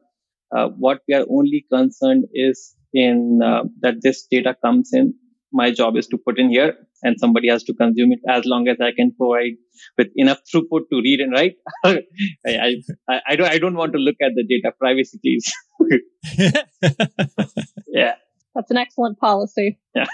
What 0.78 1.00
we 1.06 1.14
are 1.14 1.26
only 1.28 1.66
concerned 1.70 2.24
is 2.32 2.74
in 2.94 3.40
that 3.80 3.96
this 4.00 4.26
data 4.30 4.56
comes 4.62 4.90
in 4.92 5.14
my 5.52 5.70
job 5.70 5.96
is 5.96 6.06
to 6.08 6.18
put 6.18 6.38
in 6.38 6.50
here 6.50 6.74
and 7.02 7.16
somebody 7.18 7.48
has 7.48 7.62
to 7.64 7.74
consume 7.74 8.12
it 8.12 8.20
as 8.28 8.44
long 8.44 8.68
as 8.68 8.76
I 8.80 8.90
can 8.96 9.12
provide 9.16 9.56
with 9.96 10.08
enough 10.16 10.38
throughput 10.52 10.88
to 10.92 11.00
read 11.02 11.20
and 11.20 11.32
write. 11.32 11.54
I, 11.84 12.02
I, 12.46 13.20
I, 13.28 13.36
don't, 13.36 13.50
I 13.50 13.58
don't 13.58 13.76
want 13.76 13.92
to 13.92 13.98
look 13.98 14.16
at 14.22 14.32
the 14.34 14.44
data 14.44 14.74
privacy, 14.78 15.18
please. 15.22 15.52
yeah. 17.88 18.14
That's 18.54 18.70
an 18.70 18.78
excellent 18.78 19.18
policy. 19.18 19.78
Yeah 19.94 20.06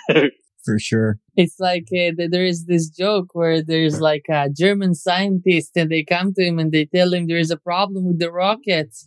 for 0.65 0.79
sure. 0.79 1.19
It's 1.35 1.59
like 1.59 1.89
uh, 1.93 2.13
there 2.17 2.45
is 2.45 2.67
this 2.67 2.89
joke 2.89 3.31
where 3.33 3.63
there's 3.63 4.01
like 4.01 4.27
a 4.29 4.51
German 4.51 4.95
scientist 4.95 5.71
and 5.77 5.91
they 5.91 6.05
come 6.05 6.35
to 6.35 6.43
him 6.43 6.59
and 6.59 6.73
they 6.73 6.85
tell 6.85 7.13
him 7.13 7.27
there 7.27 7.39
is 7.39 7.51
a 7.51 7.57
problem 7.57 8.05
with 8.05 8.19
the 8.19 8.31
rockets. 8.31 9.07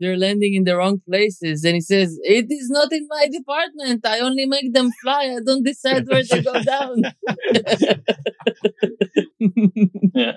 They're 0.00 0.16
landing 0.16 0.54
in 0.54 0.64
the 0.64 0.76
wrong 0.76 1.00
places. 1.08 1.64
And 1.64 1.74
he 1.74 1.80
says, 1.80 2.18
it 2.22 2.46
is 2.50 2.70
not 2.70 2.92
in 2.92 3.06
my 3.08 3.28
department. 3.30 4.06
I 4.06 4.20
only 4.20 4.46
make 4.46 4.72
them 4.72 4.90
fly. 5.02 5.34
I 5.36 5.40
don't 5.44 5.64
decide 5.64 6.08
where 6.08 6.24
they 6.24 6.42
go 6.42 6.62
down. 6.62 7.02
yeah. 10.14 10.32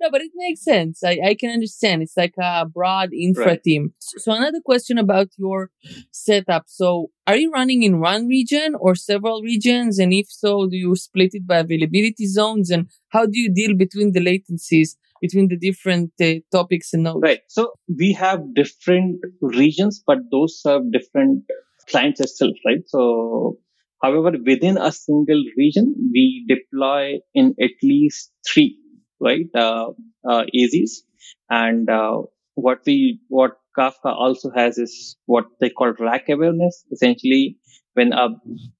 no, 0.00 0.10
but 0.10 0.20
it 0.20 0.32
makes 0.34 0.62
sense. 0.62 1.02
I, 1.04 1.18
I 1.24 1.34
can 1.34 1.50
understand. 1.50 2.02
It's 2.02 2.16
like 2.16 2.34
a 2.40 2.66
broad 2.66 3.12
infra 3.12 3.46
right. 3.46 3.62
team. 3.62 3.94
So, 3.98 4.18
so 4.18 4.32
another 4.32 4.60
question 4.64 4.98
about 4.98 5.28
your 5.36 5.70
setup. 6.10 6.64
So 6.66 7.10
are 7.26 7.36
you 7.36 7.50
running 7.50 7.82
in 7.82 8.00
one 8.00 8.26
region 8.26 8.74
or 8.78 8.94
several 8.94 9.42
regions? 9.42 9.67
And 9.68 10.12
if 10.12 10.26
so, 10.28 10.66
do 10.66 10.76
you 10.76 10.94
split 10.96 11.30
it 11.32 11.46
by 11.46 11.58
availability 11.58 12.26
zones? 12.26 12.70
And 12.70 12.88
how 13.08 13.26
do 13.26 13.38
you 13.38 13.52
deal 13.52 13.76
between 13.76 14.12
the 14.12 14.20
latencies 14.20 14.96
between 15.20 15.48
the 15.48 15.56
different 15.56 16.12
uh, 16.22 16.34
topics 16.52 16.92
and 16.92 17.02
nodes? 17.02 17.20
Right. 17.22 17.40
So 17.48 17.72
we 17.98 18.12
have 18.12 18.54
different 18.54 19.20
regions, 19.40 20.02
but 20.06 20.18
those 20.30 20.60
serve 20.60 20.92
different 20.92 21.42
clients 21.88 22.20
itself, 22.20 22.54
right? 22.64 22.82
So 22.86 23.58
However, 24.02 24.32
within 24.44 24.78
a 24.78 24.92
single 24.92 25.42
region, 25.56 25.94
we 26.12 26.46
deploy 26.48 27.18
in 27.34 27.54
at 27.60 27.70
least 27.82 28.32
three, 28.46 28.78
right, 29.20 29.46
uh, 29.54 29.90
uh, 30.28 30.44
AZs. 30.54 31.02
And 31.50 31.90
uh, 31.90 32.22
what 32.54 32.80
we, 32.86 33.20
what 33.28 33.52
Kafka 33.76 34.06
also 34.14 34.50
has 34.54 34.78
is 34.78 35.16
what 35.26 35.46
they 35.60 35.70
call 35.70 35.94
rack 35.98 36.28
awareness. 36.28 36.84
Essentially, 36.92 37.56
when 37.98 38.12
a 38.12 38.28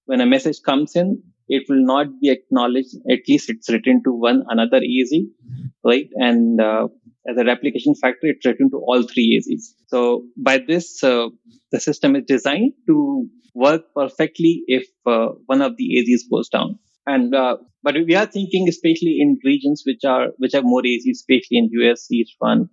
when 0.07 0.21
a 0.21 0.27
message 0.35 0.59
comes 0.69 0.95
in, 1.03 1.23
it 1.49 1.65
will 1.69 1.85
not 1.85 2.07
be 2.21 2.31
acknowledged. 2.31 2.95
At 3.11 3.29
least 3.29 3.51
it's 3.51 3.71
written 3.75 4.03
to 4.05 4.13
one 4.13 4.45
another 4.49 4.79
AZ, 4.79 5.13
right? 5.85 6.09
And 6.29 6.61
uh, 6.61 6.89
as 7.29 7.37
a 7.37 7.45
replication 7.45 7.95
factor, 8.03 8.29
it's 8.33 8.47
written 8.47 8.71
to 8.71 8.79
all 8.87 9.03
three 9.03 9.29
AZs. 9.37 9.75
So 9.89 10.25
by 10.37 10.59
this, 10.59 11.03
uh, 11.03 11.29
the 11.73 11.81
system 11.81 12.17
is 12.17 12.25
designed 12.27 12.73
to 12.87 13.27
work 13.55 13.83
perfectly 13.95 14.63
if 14.67 14.87
uh, 15.07 15.29
one 15.47 15.63
of 15.63 15.77
the 15.77 15.87
AZs 15.97 16.31
goes 16.31 16.49
down. 16.49 16.79
And 17.07 17.35
uh, 17.35 17.57
but 17.83 17.95
we 18.07 18.15
are 18.15 18.27
thinking, 18.27 18.69
especially 18.69 19.17
in 19.21 19.39
regions 19.45 19.83
which 19.87 20.05
are 20.05 20.29
which 20.37 20.53
have 20.53 20.65
more 20.65 20.83
AZs, 20.83 21.19
especially 21.21 21.59
in 21.63 21.71
US, 21.81 22.11
East 22.11 22.35
One, 22.39 22.69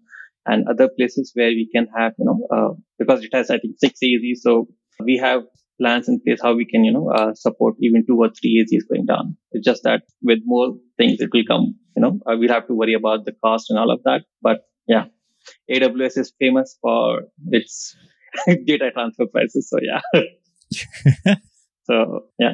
and 0.45 0.67
other 0.67 0.89
places 0.97 1.31
where 1.33 1.49
we 1.49 1.69
can 1.73 1.87
have, 1.97 2.13
you 2.19 2.25
know, 2.25 2.39
uh, 2.55 2.73
because 2.99 3.23
it 3.23 3.33
has, 3.33 3.49
I 3.49 3.59
think, 3.59 3.75
six 3.77 3.99
AZs. 4.03 4.39
So 4.47 4.67
we 5.03 5.17
have 5.17 5.43
plans 5.79 6.07
in 6.07 6.19
place 6.25 6.39
how 6.41 6.53
we 6.55 6.65
can, 6.65 6.83
you 6.83 6.91
know, 6.91 7.09
uh, 7.11 7.33
support 7.33 7.75
even 7.81 8.05
two 8.05 8.17
or 8.17 8.29
three 8.29 8.63
AZs 8.63 8.87
going 8.89 9.05
down. 9.05 9.37
It's 9.51 9.65
just 9.65 9.83
that 9.83 10.03
with 10.21 10.39
more 10.45 10.75
things, 10.97 11.19
it 11.19 11.29
will 11.33 11.43
come, 11.47 11.75
you 11.95 12.01
know, 12.01 12.19
uh, 12.25 12.35
we'll 12.37 12.53
have 12.53 12.67
to 12.67 12.73
worry 12.73 12.93
about 12.93 13.25
the 13.25 13.33
cost 13.43 13.69
and 13.69 13.79
all 13.79 13.91
of 13.91 14.01
that. 14.03 14.23
But 14.41 14.61
yeah, 14.87 15.05
AWS 15.71 16.17
is 16.17 16.33
famous 16.39 16.77
for 16.81 17.23
its 17.47 17.95
data 18.65 18.91
transfer 18.91 19.25
prices. 19.25 19.69
So 19.69 19.79
yeah. 19.81 21.35
so 21.83 22.25
yeah. 22.39 22.53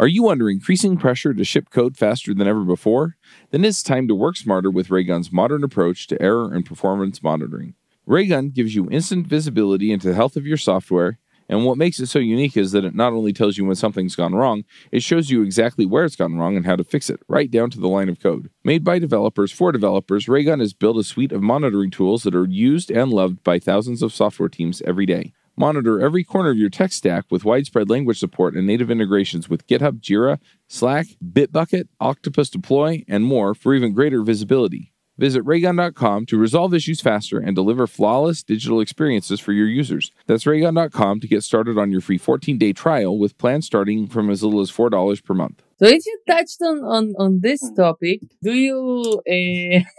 Are 0.00 0.06
you 0.06 0.28
under 0.28 0.48
increasing 0.48 0.96
pressure 0.96 1.34
to 1.34 1.44
ship 1.44 1.70
code 1.70 1.96
faster 1.96 2.32
than 2.32 2.46
ever 2.46 2.62
before? 2.64 3.16
Then 3.50 3.64
it's 3.64 3.82
time 3.82 4.06
to 4.06 4.14
work 4.14 4.36
smarter 4.36 4.70
with 4.70 4.88
Raygun's 4.88 5.32
modern 5.32 5.64
approach 5.64 6.06
to 6.06 6.22
error 6.22 6.54
and 6.54 6.64
performance 6.64 7.20
monitoring. 7.20 7.74
Raygun 8.06 8.50
gives 8.50 8.76
you 8.76 8.88
instant 8.90 9.26
visibility 9.26 9.90
into 9.90 10.08
the 10.08 10.14
health 10.14 10.36
of 10.36 10.46
your 10.46 10.56
software, 10.56 11.18
and 11.48 11.64
what 11.64 11.78
makes 11.78 11.98
it 11.98 12.06
so 12.06 12.18
unique 12.18 12.56
is 12.56 12.72
that 12.72 12.84
it 12.84 12.94
not 12.94 13.12
only 13.12 13.32
tells 13.32 13.56
you 13.56 13.64
when 13.64 13.76
something's 13.76 14.16
gone 14.16 14.34
wrong, 14.34 14.64
it 14.92 15.02
shows 15.02 15.30
you 15.30 15.42
exactly 15.42 15.86
where 15.86 16.04
it's 16.04 16.16
gone 16.16 16.36
wrong 16.36 16.56
and 16.56 16.66
how 16.66 16.76
to 16.76 16.84
fix 16.84 17.08
it, 17.08 17.20
right 17.28 17.50
down 17.50 17.70
to 17.70 17.80
the 17.80 17.88
line 17.88 18.08
of 18.08 18.20
code. 18.20 18.50
Made 18.64 18.84
by 18.84 18.98
developers 18.98 19.50
for 19.50 19.72
developers, 19.72 20.28
Raygun 20.28 20.60
has 20.60 20.74
built 20.74 20.98
a 20.98 21.04
suite 21.04 21.32
of 21.32 21.42
monitoring 21.42 21.90
tools 21.90 22.22
that 22.24 22.34
are 22.34 22.46
used 22.46 22.90
and 22.90 23.10
loved 23.10 23.42
by 23.42 23.58
thousands 23.58 24.02
of 24.02 24.12
software 24.12 24.48
teams 24.48 24.82
every 24.82 25.06
day. 25.06 25.32
Monitor 25.56 26.00
every 26.00 26.22
corner 26.22 26.50
of 26.50 26.56
your 26.56 26.70
tech 26.70 26.92
stack 26.92 27.24
with 27.30 27.44
widespread 27.44 27.90
language 27.90 28.20
support 28.20 28.54
and 28.54 28.64
native 28.64 28.92
integrations 28.92 29.48
with 29.48 29.66
GitHub, 29.66 30.00
Jira, 30.00 30.38
Slack, 30.68 31.06
Bitbucket, 31.24 31.88
Octopus 31.98 32.48
Deploy, 32.48 33.04
and 33.08 33.24
more 33.24 33.54
for 33.56 33.74
even 33.74 33.92
greater 33.92 34.22
visibility. 34.22 34.92
Visit 35.18 35.42
raygun.com 35.42 36.26
to 36.26 36.38
resolve 36.38 36.72
issues 36.72 37.00
faster 37.00 37.38
and 37.38 37.54
deliver 37.56 37.86
flawless 37.86 38.42
digital 38.44 38.80
experiences 38.80 39.40
for 39.40 39.52
your 39.52 39.66
users. 39.66 40.12
That's 40.26 40.46
raygun.com 40.46 41.20
to 41.20 41.26
get 41.26 41.42
started 41.42 41.76
on 41.76 41.90
your 41.90 42.00
free 42.00 42.18
14-day 42.18 42.72
trial 42.72 43.18
with 43.18 43.36
plans 43.36 43.66
starting 43.66 44.06
from 44.06 44.30
as 44.30 44.44
little 44.44 44.60
as 44.60 44.70
$4 44.70 45.24
per 45.24 45.34
month. 45.34 45.62
So 45.80 45.86
if 45.86 46.06
you 46.06 46.20
touched 46.28 46.62
on 46.62 46.78
on, 46.84 47.14
on 47.18 47.40
this 47.40 47.68
topic, 47.76 48.20
do 48.42 48.52
you 48.54 49.20
uh... 49.28 49.80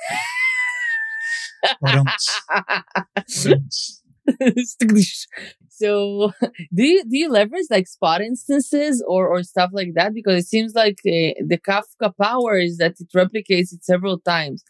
so 5.79 6.31
do 6.73 6.83
you 6.83 7.03
do 7.03 7.17
you 7.17 7.29
leverage 7.29 7.67
like 7.69 7.87
spot 7.87 8.21
instances 8.21 9.03
or 9.07 9.27
or 9.27 9.43
stuff 9.43 9.69
like 9.73 9.93
that 9.95 10.13
because 10.13 10.43
it 10.43 10.47
seems 10.47 10.73
like 10.75 10.99
uh, 11.07 11.33
the 11.51 11.59
kafka 11.67 12.11
power 12.21 12.57
is 12.57 12.77
that 12.77 12.95
it 12.99 13.11
replicates 13.15 13.73
it 13.73 13.83
several 13.83 14.19
times 14.19 14.63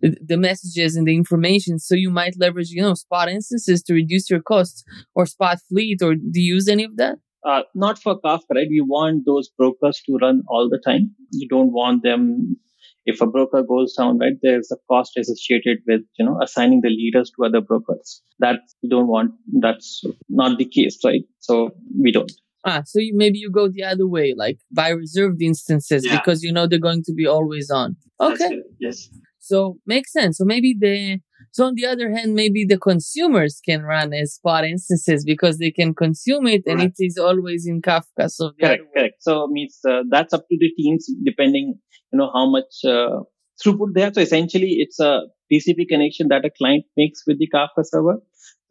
the, 0.00 0.36
messages 0.36 0.96
and 0.96 1.06
the 1.06 1.14
information 1.14 1.78
so 1.78 1.94
you 1.94 2.10
might 2.10 2.34
leverage 2.38 2.70
you 2.70 2.82
know 2.82 2.94
spot 2.94 3.28
instances 3.28 3.82
to 3.82 3.94
reduce 3.94 4.28
your 4.28 4.42
costs 4.42 4.84
or 5.14 5.26
spot 5.26 5.58
fleet 5.68 6.02
or 6.02 6.14
do 6.14 6.40
you 6.40 6.54
use 6.54 6.68
any 6.68 6.84
of 6.84 6.96
that 6.96 7.16
uh, 7.46 7.60
not 7.74 7.98
for 7.98 8.18
Kafka, 8.18 8.54
right? 8.54 8.66
We 8.70 8.80
want 8.80 9.26
those 9.26 9.50
brokers 9.50 10.00
to 10.06 10.16
run 10.16 10.44
all 10.48 10.70
the 10.70 10.78
time. 10.78 11.14
You 11.30 11.46
don't 11.46 11.72
want 11.72 12.02
them 12.02 12.56
if 13.06 13.20
a 13.20 13.26
broker 13.26 13.62
goes 13.62 13.94
down, 13.94 14.18
right, 14.18 14.34
there's 14.42 14.70
a 14.72 14.76
cost 14.88 15.16
associated 15.16 15.78
with, 15.86 16.00
you 16.18 16.24
know, 16.24 16.38
assigning 16.42 16.80
the 16.82 16.88
leaders 16.88 17.30
to 17.36 17.44
other 17.44 17.60
brokers. 17.60 18.22
That 18.38 18.60
we 18.82 18.88
don't 18.88 19.08
want. 19.08 19.32
That's 19.60 20.02
not 20.28 20.58
the 20.58 20.64
case, 20.64 20.98
right? 21.04 21.22
So 21.40 21.70
we 22.00 22.12
don't. 22.12 22.32
Ah, 22.66 22.82
so 22.86 22.98
you, 22.98 23.12
maybe 23.14 23.38
you 23.38 23.50
go 23.50 23.68
the 23.68 23.84
other 23.84 24.06
way, 24.06 24.34
like 24.36 24.58
by 24.72 24.88
reserved 24.88 25.42
instances 25.42 26.04
yeah. 26.04 26.16
because 26.16 26.42
you 26.42 26.50
know 26.50 26.66
they're 26.66 26.78
going 26.78 27.02
to 27.04 27.12
be 27.12 27.26
always 27.26 27.70
on. 27.70 27.96
Okay. 28.20 28.62
Yes. 28.80 29.10
So 29.38 29.76
makes 29.86 30.10
sense. 30.12 30.38
So 30.38 30.44
maybe 30.46 30.74
the 30.78 31.18
so 31.54 31.66
on 31.66 31.76
the 31.76 31.86
other 31.86 32.10
hand, 32.10 32.34
maybe 32.34 32.64
the 32.64 32.76
consumers 32.76 33.60
can 33.64 33.82
run 33.82 34.12
as 34.12 34.34
spot 34.34 34.64
instances 34.64 35.24
because 35.24 35.58
they 35.58 35.70
can 35.70 35.94
consume 35.94 36.48
it 36.48 36.64
and 36.66 36.82
it 36.82 36.94
is 36.98 37.16
always 37.16 37.64
in 37.64 37.80
Kafka. 37.80 38.28
So 38.28 38.50
correct, 38.60 38.82
correct. 38.92 39.14
So 39.20 39.46
means 39.46 39.78
uh, 39.88 40.00
that's 40.10 40.34
up 40.34 40.48
to 40.50 40.56
the 40.58 40.70
teams 40.70 41.06
depending 41.24 41.78
you 42.12 42.18
know 42.18 42.28
how 42.34 42.50
much 42.50 42.72
uh, 42.84 43.20
throughput 43.64 43.94
they 43.94 44.00
have. 44.00 44.16
So 44.16 44.22
essentially, 44.22 44.78
it's 44.80 44.98
a 44.98 45.20
TCP 45.52 45.86
connection 45.88 46.26
that 46.30 46.44
a 46.44 46.50
client 46.50 46.86
makes 46.96 47.22
with 47.24 47.38
the 47.38 47.48
Kafka 47.54 47.84
server. 47.84 48.16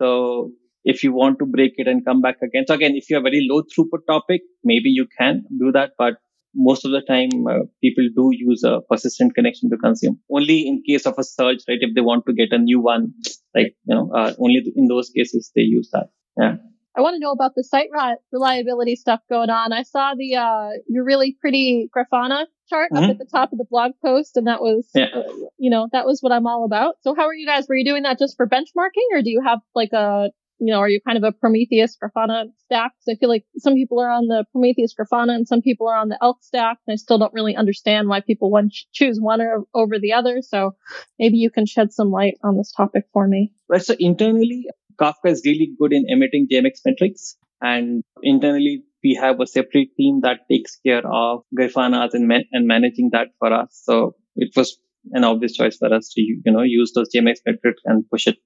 So 0.01 0.51
if 0.83 1.03
you 1.03 1.13
want 1.13 1.39
to 1.39 1.45
break 1.45 1.75
it 1.77 1.87
and 1.87 2.05
come 2.05 2.21
back 2.21 2.35
again, 2.43 2.65
so 2.67 2.73
again, 2.73 2.97
if 2.97 3.09
you 3.09 3.15
have 3.15 3.23
very 3.23 3.47
low 3.49 3.61
throughput 3.61 4.05
topic, 4.09 4.41
maybe 4.61 4.89
you 4.89 5.07
can 5.17 5.45
do 5.57 5.71
that, 5.71 5.91
but 5.97 6.15
most 6.55 6.85
of 6.85 6.91
the 6.91 7.01
time 7.01 7.29
uh, 7.47 7.65
people 7.81 8.07
do 8.15 8.29
use 8.31 8.63
a 8.63 8.81
persistent 8.89 9.33
connection 9.35 9.69
to 9.69 9.77
consume 9.77 10.19
only 10.29 10.67
in 10.67 10.81
case 10.87 11.05
of 11.05 11.15
a 11.17 11.23
surge 11.23 11.63
right 11.67 11.79
if 11.81 11.95
they 11.95 12.01
want 12.01 12.25
to 12.25 12.33
get 12.33 12.51
a 12.51 12.57
new 12.57 12.79
one 12.79 13.13
like 13.55 13.75
you 13.85 13.95
know 13.95 14.11
uh, 14.15 14.33
only 14.39 14.61
in 14.75 14.87
those 14.87 15.09
cases 15.09 15.51
they 15.55 15.61
use 15.61 15.89
that 15.91 16.07
yeah 16.37 16.55
I 16.95 17.01
want 17.01 17.15
to 17.15 17.19
know 17.19 17.31
about 17.31 17.53
the 17.55 17.63
site 17.63 17.89
reliability 18.31 18.95
stuff 18.95 19.21
going 19.27 19.49
on. 19.49 19.73
I 19.73 19.81
saw 19.81 20.13
the 20.15 20.35
uh, 20.35 20.69
your 20.87 21.03
really 21.03 21.35
pretty 21.41 21.89
Grafana 21.95 22.45
chart 22.69 22.91
mm-hmm. 22.91 23.03
up 23.03 23.09
at 23.09 23.17
the 23.17 23.25
top 23.25 23.51
of 23.51 23.57
the 23.57 23.65
blog 23.65 23.93
post, 24.03 24.37
and 24.37 24.45
that 24.45 24.61
was, 24.61 24.87
yeah. 24.93 25.05
uh, 25.05 25.23
you 25.57 25.71
know, 25.71 25.87
that 25.91 26.05
was 26.05 26.21
what 26.21 26.31
I'm 26.31 26.45
all 26.45 26.65
about. 26.65 26.95
So, 27.01 27.15
how 27.15 27.23
are 27.23 27.33
you 27.33 27.47
guys? 27.47 27.65
Were 27.67 27.75
you 27.75 27.85
doing 27.85 28.03
that 28.03 28.19
just 28.19 28.37
for 28.37 28.47
benchmarking, 28.47 29.09
or 29.11 29.23
do 29.23 29.31
you 29.31 29.41
have 29.43 29.59
like 29.73 29.91
a, 29.91 30.29
you 30.65 30.73
know, 30.73 30.80
are 30.80 30.89
you 30.89 30.99
kind 31.06 31.17
of 31.17 31.23
a 31.23 31.32
Prometheus 31.32 31.97
Grafana 32.02 32.45
stack? 32.65 32.91
Because 32.93 33.17
I 33.17 33.19
feel 33.19 33.30
like 33.30 33.45
some 33.58 33.73
people 33.73 33.99
are 33.99 34.10
on 34.10 34.28
the 34.28 34.45
Prometheus 34.52 34.93
Grafana 34.93 35.36
and 35.36 35.47
some 35.47 35.62
people 35.62 35.88
are 35.88 35.97
on 35.97 36.10
the 36.10 36.17
ELK 36.21 36.38
stack, 36.41 36.78
and 36.88 36.93
I 36.93 36.97
still 36.97 37.17
don't 37.17 37.34
really 37.34 37.56
understand 37.56 38.08
why 38.08 38.21
people 38.21 38.52
want 38.52 38.73
to 38.73 38.86
choose 38.93 39.19
one 39.19 39.41
or, 39.41 39.63
over 39.73 39.99
the 39.99 40.13
other. 40.13 40.41
So, 40.41 40.76
maybe 41.19 41.38
you 41.38 41.49
can 41.49 41.65
shed 41.65 41.93
some 41.93 42.12
light 42.12 42.36
on 42.43 42.58
this 42.58 42.71
topic 42.71 43.06
for 43.13 43.28
me. 43.28 43.54
Right. 43.69 43.82
So 43.82 43.95
internally, 43.99 44.67
Kafka 44.99 45.32
is 45.32 45.41
really 45.45 45.71
good 45.80 45.93
in 45.93 46.06
emitting 46.08 46.47
JMX 46.52 46.80
metrics. 46.86 47.36
And 47.62 48.04
internally, 48.21 48.84
we 49.04 49.15
have 49.15 49.39
a 49.39 49.47
separate 49.47 49.95
team 49.97 50.21
that 50.21 50.41
takes 50.49 50.78
care 50.86 51.06
of 51.06 51.43
Grafana 51.58 52.10
and, 52.13 52.32
and 52.52 52.67
managing 52.67 53.10
that 53.13 53.28
for 53.39 53.54
us. 53.54 53.82
So 53.84 54.15
it 54.36 54.52
was 54.56 54.78
an 55.12 55.23
obvious 55.23 55.54
choice 55.54 55.78
for 55.78 55.93
us 55.93 56.10
to, 56.13 56.21
you 56.21 56.41
know, 56.45 56.62
use 56.62 56.91
those 56.93 57.10
JMX 57.13 57.39
metrics 57.45 57.82
and 57.86 58.10
push 58.10 58.28
it 58.28 58.38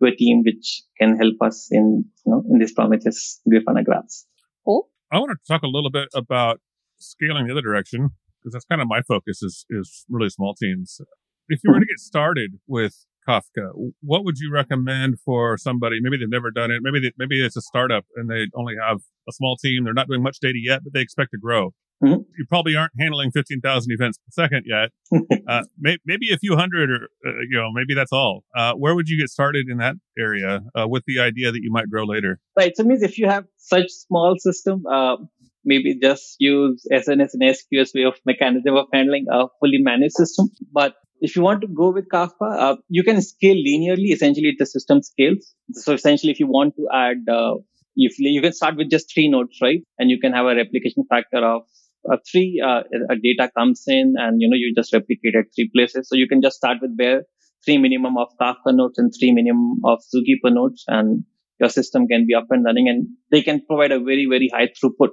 to 0.00 0.08
a 0.08 0.14
team 0.14 0.42
which 0.44 0.82
can 0.98 1.16
help 1.16 1.34
us 1.40 1.68
in, 1.70 2.04
you 2.24 2.32
know, 2.32 2.42
in 2.50 2.58
these 2.58 2.72
Prometheus 2.72 3.40
Grafana 3.48 3.84
graphs. 3.84 4.26
Cool. 4.64 4.88
I 5.12 5.18
want 5.18 5.30
to 5.30 5.52
talk 5.52 5.62
a 5.62 5.68
little 5.68 5.90
bit 5.90 6.08
about 6.14 6.60
scaling 6.98 7.46
the 7.46 7.52
other 7.52 7.62
direction 7.62 8.10
because 8.40 8.52
that's 8.52 8.64
kind 8.64 8.80
of 8.80 8.88
my 8.88 9.02
focus 9.02 9.42
is, 9.42 9.64
is 9.70 10.04
really 10.08 10.30
small 10.30 10.54
teams. 10.54 11.00
If 11.48 11.60
you 11.64 11.72
were 11.72 11.80
to 11.80 11.80
mm-hmm. 11.80 11.90
get 11.90 11.98
started 11.98 12.52
with 12.66 12.94
Kafka. 13.28 13.70
What 14.00 14.24
would 14.24 14.38
you 14.38 14.50
recommend 14.52 15.20
for 15.20 15.58
somebody? 15.58 15.98
Maybe 16.00 16.16
they've 16.16 16.28
never 16.28 16.50
done 16.50 16.70
it. 16.70 16.80
Maybe 16.82 17.00
they, 17.00 17.12
maybe 17.18 17.44
it's 17.44 17.56
a 17.56 17.60
startup 17.60 18.04
and 18.16 18.30
they 18.30 18.46
only 18.54 18.74
have 18.82 18.98
a 19.28 19.32
small 19.32 19.56
team. 19.56 19.84
They're 19.84 19.92
not 19.92 20.08
doing 20.08 20.22
much 20.22 20.38
data 20.40 20.58
yet, 20.60 20.80
but 20.82 20.92
they 20.92 21.00
expect 21.00 21.32
to 21.32 21.38
grow. 21.38 21.74
Mm-hmm. 22.02 22.20
You 22.38 22.46
probably 22.48 22.76
aren't 22.76 22.92
handling 22.98 23.30
15,000 23.30 23.92
events 23.92 24.18
per 24.18 24.42
second 24.42 24.64
yet. 24.66 24.90
uh, 25.48 25.62
may, 25.78 25.98
maybe 26.06 26.32
a 26.32 26.38
few 26.38 26.56
hundred 26.56 26.90
or, 26.90 27.08
uh, 27.26 27.40
you 27.48 27.58
know, 27.58 27.70
maybe 27.72 27.94
that's 27.94 28.12
all. 28.12 28.44
Uh, 28.56 28.72
where 28.72 28.94
would 28.94 29.08
you 29.08 29.20
get 29.20 29.28
started 29.28 29.66
in 29.68 29.78
that 29.78 29.96
area 30.18 30.60
uh, 30.74 30.88
with 30.88 31.04
the 31.06 31.20
idea 31.20 31.52
that 31.52 31.60
you 31.62 31.70
might 31.70 31.90
grow 31.90 32.04
later? 32.04 32.40
Right. 32.56 32.72
So 32.74 32.84
means 32.84 33.02
if 33.02 33.18
you 33.18 33.28
have 33.28 33.44
such 33.58 33.90
small 33.90 34.36
system, 34.38 34.84
uh, 34.86 35.16
maybe 35.64 35.98
just 35.98 36.36
use 36.38 36.86
SNS 36.90 37.30
and 37.34 37.42
SQS 37.42 37.94
way 37.94 38.04
of 38.04 38.14
mechanism 38.24 38.76
of 38.76 38.86
handling 38.92 39.26
a 39.30 39.46
fully 39.60 39.78
managed 39.78 40.14
system. 40.14 40.48
But 40.72 40.94
if 41.20 41.36
you 41.36 41.42
want 41.42 41.60
to 41.60 41.68
go 41.68 41.92
with 41.92 42.08
Kafka, 42.08 42.32
uh, 42.42 42.76
you 42.88 43.02
can 43.02 43.20
scale 43.20 43.56
linearly. 43.56 44.12
Essentially, 44.12 44.54
the 44.58 44.66
system 44.66 45.02
scales. 45.02 45.54
So 45.72 45.92
essentially, 45.92 46.32
if 46.32 46.40
you 46.40 46.46
want 46.46 46.76
to 46.76 46.88
add, 46.92 47.18
uh, 47.30 47.56
if 47.94 48.18
you 48.18 48.40
can 48.40 48.52
start 48.52 48.76
with 48.76 48.90
just 48.90 49.12
three 49.12 49.28
nodes, 49.28 49.58
right? 49.60 49.82
And 49.98 50.10
you 50.10 50.18
can 50.18 50.32
have 50.32 50.46
a 50.46 50.54
replication 50.54 51.04
factor 51.10 51.44
of 51.44 51.62
uh, 52.10 52.16
three. 52.30 52.62
Uh, 52.64 52.82
data 53.22 53.50
comes 53.56 53.84
in, 53.86 54.14
and 54.16 54.40
you 54.40 54.48
know 54.48 54.56
you 54.56 54.72
just 54.76 54.92
replicate 54.92 55.34
at 55.34 55.46
three 55.54 55.70
places. 55.74 56.08
So 56.08 56.16
you 56.16 56.28
can 56.28 56.42
just 56.42 56.56
start 56.56 56.78
with 56.80 56.96
bare 56.96 57.22
three 57.64 57.78
minimum 57.78 58.16
of 58.16 58.28
Kafka 58.40 58.74
nodes 58.74 58.98
and 58.98 59.12
three 59.18 59.32
minimum 59.32 59.80
of 59.84 60.00
Zookeeper 60.14 60.52
nodes, 60.52 60.84
and 60.88 61.24
your 61.58 61.68
system 61.68 62.06
can 62.06 62.26
be 62.26 62.34
up 62.34 62.46
and 62.50 62.64
running, 62.64 62.88
and 62.88 63.08
they 63.30 63.42
can 63.42 63.62
provide 63.66 63.92
a 63.92 63.98
very 63.98 64.26
very 64.28 64.50
high 64.52 64.68
throughput, 64.68 65.10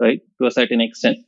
right, 0.00 0.20
to 0.40 0.46
a 0.46 0.50
certain 0.50 0.80
extent. 0.80 1.18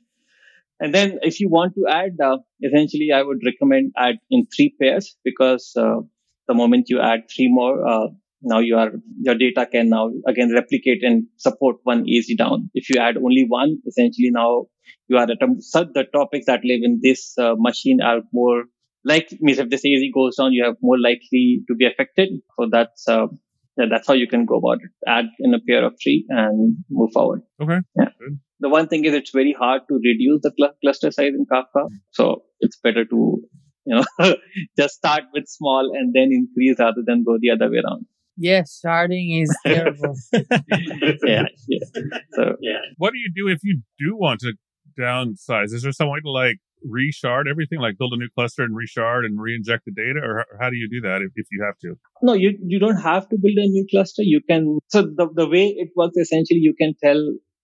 And 0.81 0.95
then 0.95 1.19
if 1.23 1.41
you 1.41 1.49
want 1.49 1.75
to 1.77 1.87
add, 1.89 2.17
uh, 2.23 2.39
essentially, 2.63 3.11
I 3.15 3.23
would 3.23 3.39
recommend 3.45 3.93
add 3.97 4.17
in 4.31 4.47
three 4.55 4.75
pairs 4.81 5.17
because 5.25 5.73
uh, 5.79 6.01
the 6.49 6.55
moment 6.55 6.87
you 6.89 7.01
add 7.01 7.21
three 7.35 7.49
more, 7.49 7.87
uh, 7.87 8.09
now 8.45 8.59
you 8.59 8.77
are, 8.77 8.91
your 9.21 9.35
data 9.35 9.67
can 9.67 9.89
now 9.89 10.11
again 10.27 10.53
replicate 10.55 11.03
and 11.03 11.27
support 11.37 11.77
one 11.83 12.05
AZ 12.09 12.27
down. 12.37 12.71
If 12.75 12.91
you 12.91 13.01
add 13.01 13.17
only 13.17 13.45
one, 13.47 13.79
essentially 13.87 14.31
now 14.31 14.67
you 15.09 15.17
are 15.17 15.25
at 15.25 15.43
a, 15.43 15.47
so 15.61 15.85
the 15.85 16.05
topics 16.13 16.47
that 16.47 16.65
live 16.65 16.81
in 16.83 17.01
this 17.03 17.37
uh, 17.39 17.55
machine 17.57 18.01
are 18.03 18.21
more 18.33 18.65
like, 19.05 19.29
means 19.41 19.59
if 19.59 19.69
this 19.69 19.85
AZ 19.85 20.03
goes 20.15 20.37
down, 20.37 20.53
you 20.53 20.65
have 20.65 20.77
more 20.83 20.99
likely 20.99 21.63
to 21.69 21.75
be 21.75 21.87
affected. 21.87 22.31
So 22.59 22.69
that's, 22.71 23.07
uh, 23.09 23.27
yeah, 23.77 23.87
that's 23.91 24.07
how 24.07 24.15
you 24.15 24.29
can 24.29 24.47
go 24.47 24.59
about 24.59 24.79
it. 24.83 24.91
Add 25.07 25.27
in 25.41 25.53
a 25.53 25.59
pair 25.61 25.85
of 25.85 25.95
three 26.03 26.25
and 26.29 26.77
move 26.91 27.11
forward. 27.13 27.43
Okay. 27.61 27.81
Yeah. 27.97 28.09
Good. 28.19 28.39
The 28.61 28.69
one 28.69 28.89
thing 28.89 29.05
is 29.05 29.13
it's 29.13 29.31
very 29.31 29.55
hard 29.59 29.83
to 29.89 29.95
reduce 29.95 30.41
the 30.43 30.53
cl- 30.57 30.75
cluster 30.81 31.11
size 31.11 31.33
in 31.37 31.45
Kafka. 31.45 31.89
So 32.13 32.45
it's 32.61 32.79
better 32.79 33.05
to 33.05 33.43
you 33.87 33.97
know, 33.97 34.35
just 34.79 34.95
start 34.95 35.25
with 35.33 35.47
small 35.47 35.91
and 35.95 36.15
then 36.15 36.31
increase 36.33 36.77
rather 36.79 37.03
than 37.05 37.25
go 37.25 37.37
the 37.41 37.51
other 37.51 37.71
way 37.71 37.83
around. 37.85 38.07
Yes, 38.37 38.81
sharding 38.85 39.43
is 39.43 39.57
terrible. 39.67 40.15
yeah, 40.33 41.45
yeah. 41.69 41.79
So 42.33 42.57
yeah. 42.61 42.79
What 42.97 43.13
do 43.13 43.19
you 43.19 43.31
do 43.35 43.53
if 43.53 43.61
you 43.63 43.83
do 43.99 44.17
want 44.17 44.41
to 44.41 44.55
downsize? 44.99 45.73
Is 45.73 45.83
there 45.83 45.93
some 45.93 46.11
way 46.11 46.21
to 46.21 46.31
like 46.31 46.59
reshard 46.87 47.45
everything, 47.51 47.81
like 47.81 47.97
build 47.99 48.13
a 48.13 48.17
new 48.17 48.29
cluster 48.35 48.63
and 48.63 48.77
reshard 48.77 49.25
and 49.25 49.41
re-inject 49.41 49.85
the 49.87 49.93
data, 49.93 50.21
or 50.23 50.45
how 50.61 50.71
do 50.71 50.77
you 50.77 50.89
do 50.89 51.01
that 51.01 51.23
if, 51.23 51.33
if 51.37 51.47
you 51.51 51.65
have 51.65 51.79
to? 51.79 51.95
No, 52.23 52.35
you 52.35 52.59
you 52.65 52.79
don't 52.79 53.01
have 53.01 53.29
to 53.29 53.37
build 53.37 53.57
a 53.57 53.69
new 53.69 53.87
cluster. 53.91 54.23
You 54.23 54.41
can. 54.49 54.79
So 54.89 55.03
the 55.03 55.29
the 55.35 55.49
way 55.49 55.75
it 55.77 55.91
works 55.97 56.17
essentially, 56.17 56.61
you 56.61 56.75
can 56.79 56.95
tell 57.03 57.21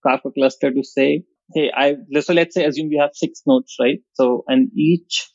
Kafka 0.07 0.33
cluster 0.35 0.71
to 0.73 0.83
say, 0.83 1.25
hey, 1.55 1.71
I 1.77 1.97
so 2.21 2.33
let's 2.33 2.55
say 2.55 2.65
assume 2.65 2.89
we 2.89 2.99
have 3.01 3.11
six 3.15 3.43
nodes, 3.47 3.75
right? 3.81 3.99
So 4.15 4.45
and 4.49 4.71
each 4.77 5.29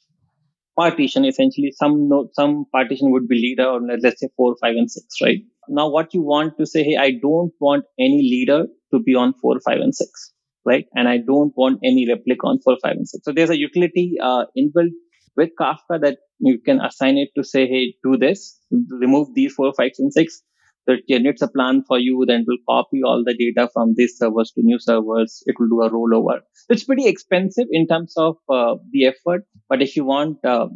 partition 0.76 1.26
essentially 1.26 1.72
some 1.76 2.10
some 2.34 2.66
partition 2.72 3.12
would 3.12 3.28
be 3.28 3.36
leader 3.36 3.66
or 3.66 3.82
let's 3.82 4.20
say 4.20 4.30
four, 4.36 4.56
five, 4.62 4.76
and 4.76 4.92
six, 4.92 5.06
right? 5.22 5.40
Now 5.68 5.90
what 5.90 6.14
you 6.14 6.22
want 6.22 6.58
to 6.60 6.66
say, 6.66 6.84
hey, 6.84 6.98
I 6.98 7.12
don't 7.22 7.54
want 7.60 7.86
any 8.00 8.22
leader 8.22 8.66
to 8.94 9.00
be 9.00 9.16
on 9.16 9.34
four, 9.42 9.60
five, 9.66 9.80
and 9.80 9.96
six, 9.96 10.34
right? 10.66 10.86
And 10.94 11.08
I 11.08 11.18
don't 11.18 11.54
want 11.56 11.80
any 11.84 12.08
replica 12.08 12.48
on 12.48 12.60
four, 12.60 12.78
five, 12.84 12.98
and 12.98 13.08
six. 13.08 13.24
So 13.24 13.32
there's 13.32 13.50
a 13.50 13.58
utility 13.58 14.16
uh, 14.22 14.46
inbuilt 14.58 14.92
with 15.38 15.50
Kafka 15.60 16.02
that 16.02 16.18
you 16.40 16.60
can 16.60 16.82
assign 16.82 17.18
it 17.18 17.30
to 17.36 17.44
say, 17.44 17.68
hey, 17.68 17.96
do 18.04 18.18
this, 18.18 18.60
remove 18.72 19.34
these 19.34 19.54
four, 19.54 19.74
five, 19.76 19.92
and 19.98 20.14
six, 20.14 20.42
it 20.88 21.08
generates 21.10 21.42
a 21.42 21.48
plan 21.48 21.84
for 21.88 21.98
you, 22.00 22.24
then 22.28 22.42
it 22.42 22.46
will 22.48 22.58
copy 22.70 23.02
all 23.04 23.24
the 23.26 23.34
data 23.36 23.70
from 23.74 23.94
these 23.96 24.18
servers 24.18 24.52
to 24.52 24.62
new 24.64 24.80
servers. 24.80 25.44
It 25.46 25.56
will 25.60 25.68
do 25.70 25.82
a 25.82 25.90
rollover. 25.90 26.42
It's 26.70 26.84
pretty 26.84 27.08
expensive 27.08 27.68
in 27.72 27.88
terms 27.88 28.14
of 28.18 28.38
uh, 28.50 28.76
the 28.92 29.06
effort, 29.08 29.46
but 29.70 29.82
if 29.82 29.96
you 29.96 30.06
want, 30.06 30.44
um, 30.46 30.70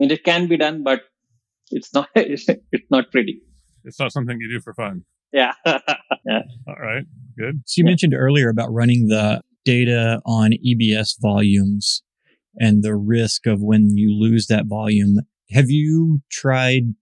I 0.00 0.04
mean, 0.04 0.10
it 0.10 0.24
can 0.24 0.46
be 0.46 0.56
done, 0.56 0.82
but 0.82 1.02
it's 1.70 1.92
not, 1.94 2.08
it's 2.14 2.46
not 2.90 3.10
pretty. 3.10 3.40
It's 3.84 3.98
not 3.98 4.12
something 4.12 4.38
you 4.40 4.48
do 4.50 4.60
for 4.60 4.74
fun. 4.74 5.04
Yeah. 5.32 5.52
yeah. 5.66 6.42
All 6.68 6.76
right. 6.80 7.04
Good. 7.38 7.62
So 7.66 7.80
you 7.80 7.84
Yeah. 7.84 7.90
mentioned 7.90 8.14
earlier 8.14 8.48
about 8.48 8.72
running 8.72 9.08
the 9.08 9.42
data 9.64 10.20
on 10.24 10.52
EBS 10.52 11.16
volumes 11.20 12.02
and 12.58 12.82
the 12.82 12.94
risk 12.94 13.46
of 13.46 13.60
when 13.60 13.96
you 13.96 14.14
lose 14.18 14.46
that 14.46 14.66
volume. 14.66 15.16
Have 15.50 15.68
you 15.70 16.22
tried 16.30 16.94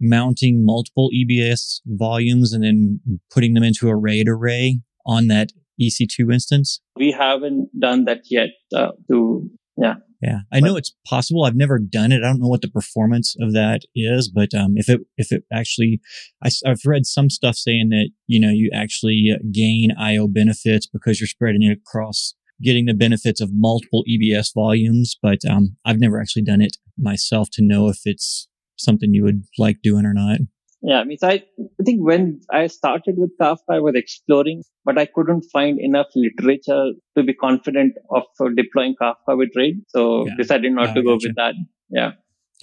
mounting 0.00 0.64
multiple 0.64 1.10
EBS 1.14 1.80
volumes 1.86 2.52
and 2.52 2.62
then 2.64 3.00
putting 3.30 3.54
them 3.54 3.62
into 3.62 3.88
a 3.88 3.96
RAID 3.96 4.28
array 4.28 4.80
on 5.06 5.28
that 5.28 5.52
EC2 5.80 6.32
instance? 6.32 6.80
We 6.96 7.12
haven't 7.12 7.68
done 7.78 8.04
that 8.04 8.22
yet. 8.30 8.50
Uh, 8.74 8.92
to 9.08 9.48
Yeah, 9.76 9.96
Yeah, 10.22 10.40
I 10.52 10.60
know 10.60 10.76
it's 10.76 10.94
possible. 11.06 11.44
I've 11.44 11.56
never 11.56 11.78
done 11.78 12.12
it. 12.12 12.22
I 12.22 12.28
don't 12.28 12.40
know 12.40 12.48
what 12.48 12.62
the 12.62 12.68
performance 12.68 13.36
of 13.40 13.52
that 13.52 13.82
is, 13.94 14.28
but 14.28 14.54
um, 14.54 14.74
if 14.76 14.88
it 14.88 15.00
if 15.16 15.32
it 15.32 15.44
actually, 15.52 16.00
I, 16.42 16.50
have 16.64 16.80
read 16.86 17.06
some 17.06 17.28
stuff 17.30 17.56
saying 17.56 17.90
that 17.90 18.10
you 18.26 18.40
know 18.40 18.50
you 18.50 18.70
actually 18.74 19.32
gain 19.52 19.92
I/O 19.98 20.28
benefits 20.28 20.86
because 20.86 21.20
you're 21.20 21.28
spreading 21.28 21.62
it 21.62 21.78
across, 21.78 22.34
getting 22.62 22.86
the 22.86 22.94
benefits 22.94 23.40
of 23.40 23.50
multiple 23.52 24.04
EBS 24.08 24.54
volumes. 24.54 25.16
But 25.22 25.44
um, 25.48 25.76
I've 25.84 26.00
never 26.00 26.20
actually 26.20 26.42
done 26.42 26.62
it 26.62 26.78
myself 26.98 27.48
to 27.52 27.62
know 27.62 27.88
if 27.88 28.00
it's 28.04 28.48
something 28.76 29.12
you 29.14 29.24
would 29.24 29.42
like 29.58 29.78
doing 29.82 30.04
or 30.06 30.12
not. 30.14 30.38
Yeah, 30.82 31.00
I 31.00 31.04
mean, 31.04 31.18
so 31.18 31.28
I, 31.28 31.42
I 31.80 31.82
think 31.84 32.04
when 32.04 32.40
I 32.52 32.66
started 32.68 33.14
with 33.16 33.30
Kafka, 33.40 33.70
I 33.70 33.80
was 33.80 33.94
exploring, 33.96 34.62
but 34.84 34.98
I 34.98 35.06
couldn't 35.06 35.44
find 35.52 35.80
enough 35.80 36.06
literature 36.14 36.92
to 37.16 37.22
be 37.24 37.34
confident 37.34 37.94
of 38.10 38.22
uh, 38.40 38.44
deploying 38.54 38.94
Kafka 39.00 39.36
with 39.36 39.50
RAID. 39.56 39.82
So 39.88 40.26
Yeah. 40.26 40.34
decided 40.38 40.72
not 40.72 40.90
Ah, 40.90 40.94
to 40.94 41.02
go 41.02 41.14
gotcha. 41.14 41.28
with 41.28 41.36
that. 41.36 41.54
Yeah. 41.90 42.10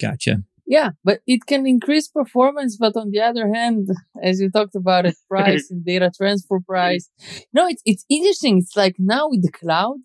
Gotcha. 0.00 0.42
Yeah, 0.66 0.92
but 1.04 1.20
it 1.26 1.40
can 1.46 1.66
increase 1.66 2.08
performance. 2.08 2.78
But 2.78 2.96
on 2.96 3.10
the 3.10 3.20
other 3.20 3.52
hand, 3.52 3.88
as 4.22 4.40
you 4.40 4.48
talked 4.50 4.74
about 4.74 5.04
it, 5.04 5.14
price 5.28 5.70
and 5.70 5.84
data 5.84 6.10
transfer 6.16 6.58
price. 6.66 7.10
No, 7.52 7.66
it's, 7.68 7.82
it's 7.84 8.06
interesting. 8.08 8.58
It's 8.58 8.74
like 8.74 8.94
now 8.98 9.28
with 9.28 9.42
the 9.42 9.52
cloud, 9.52 9.96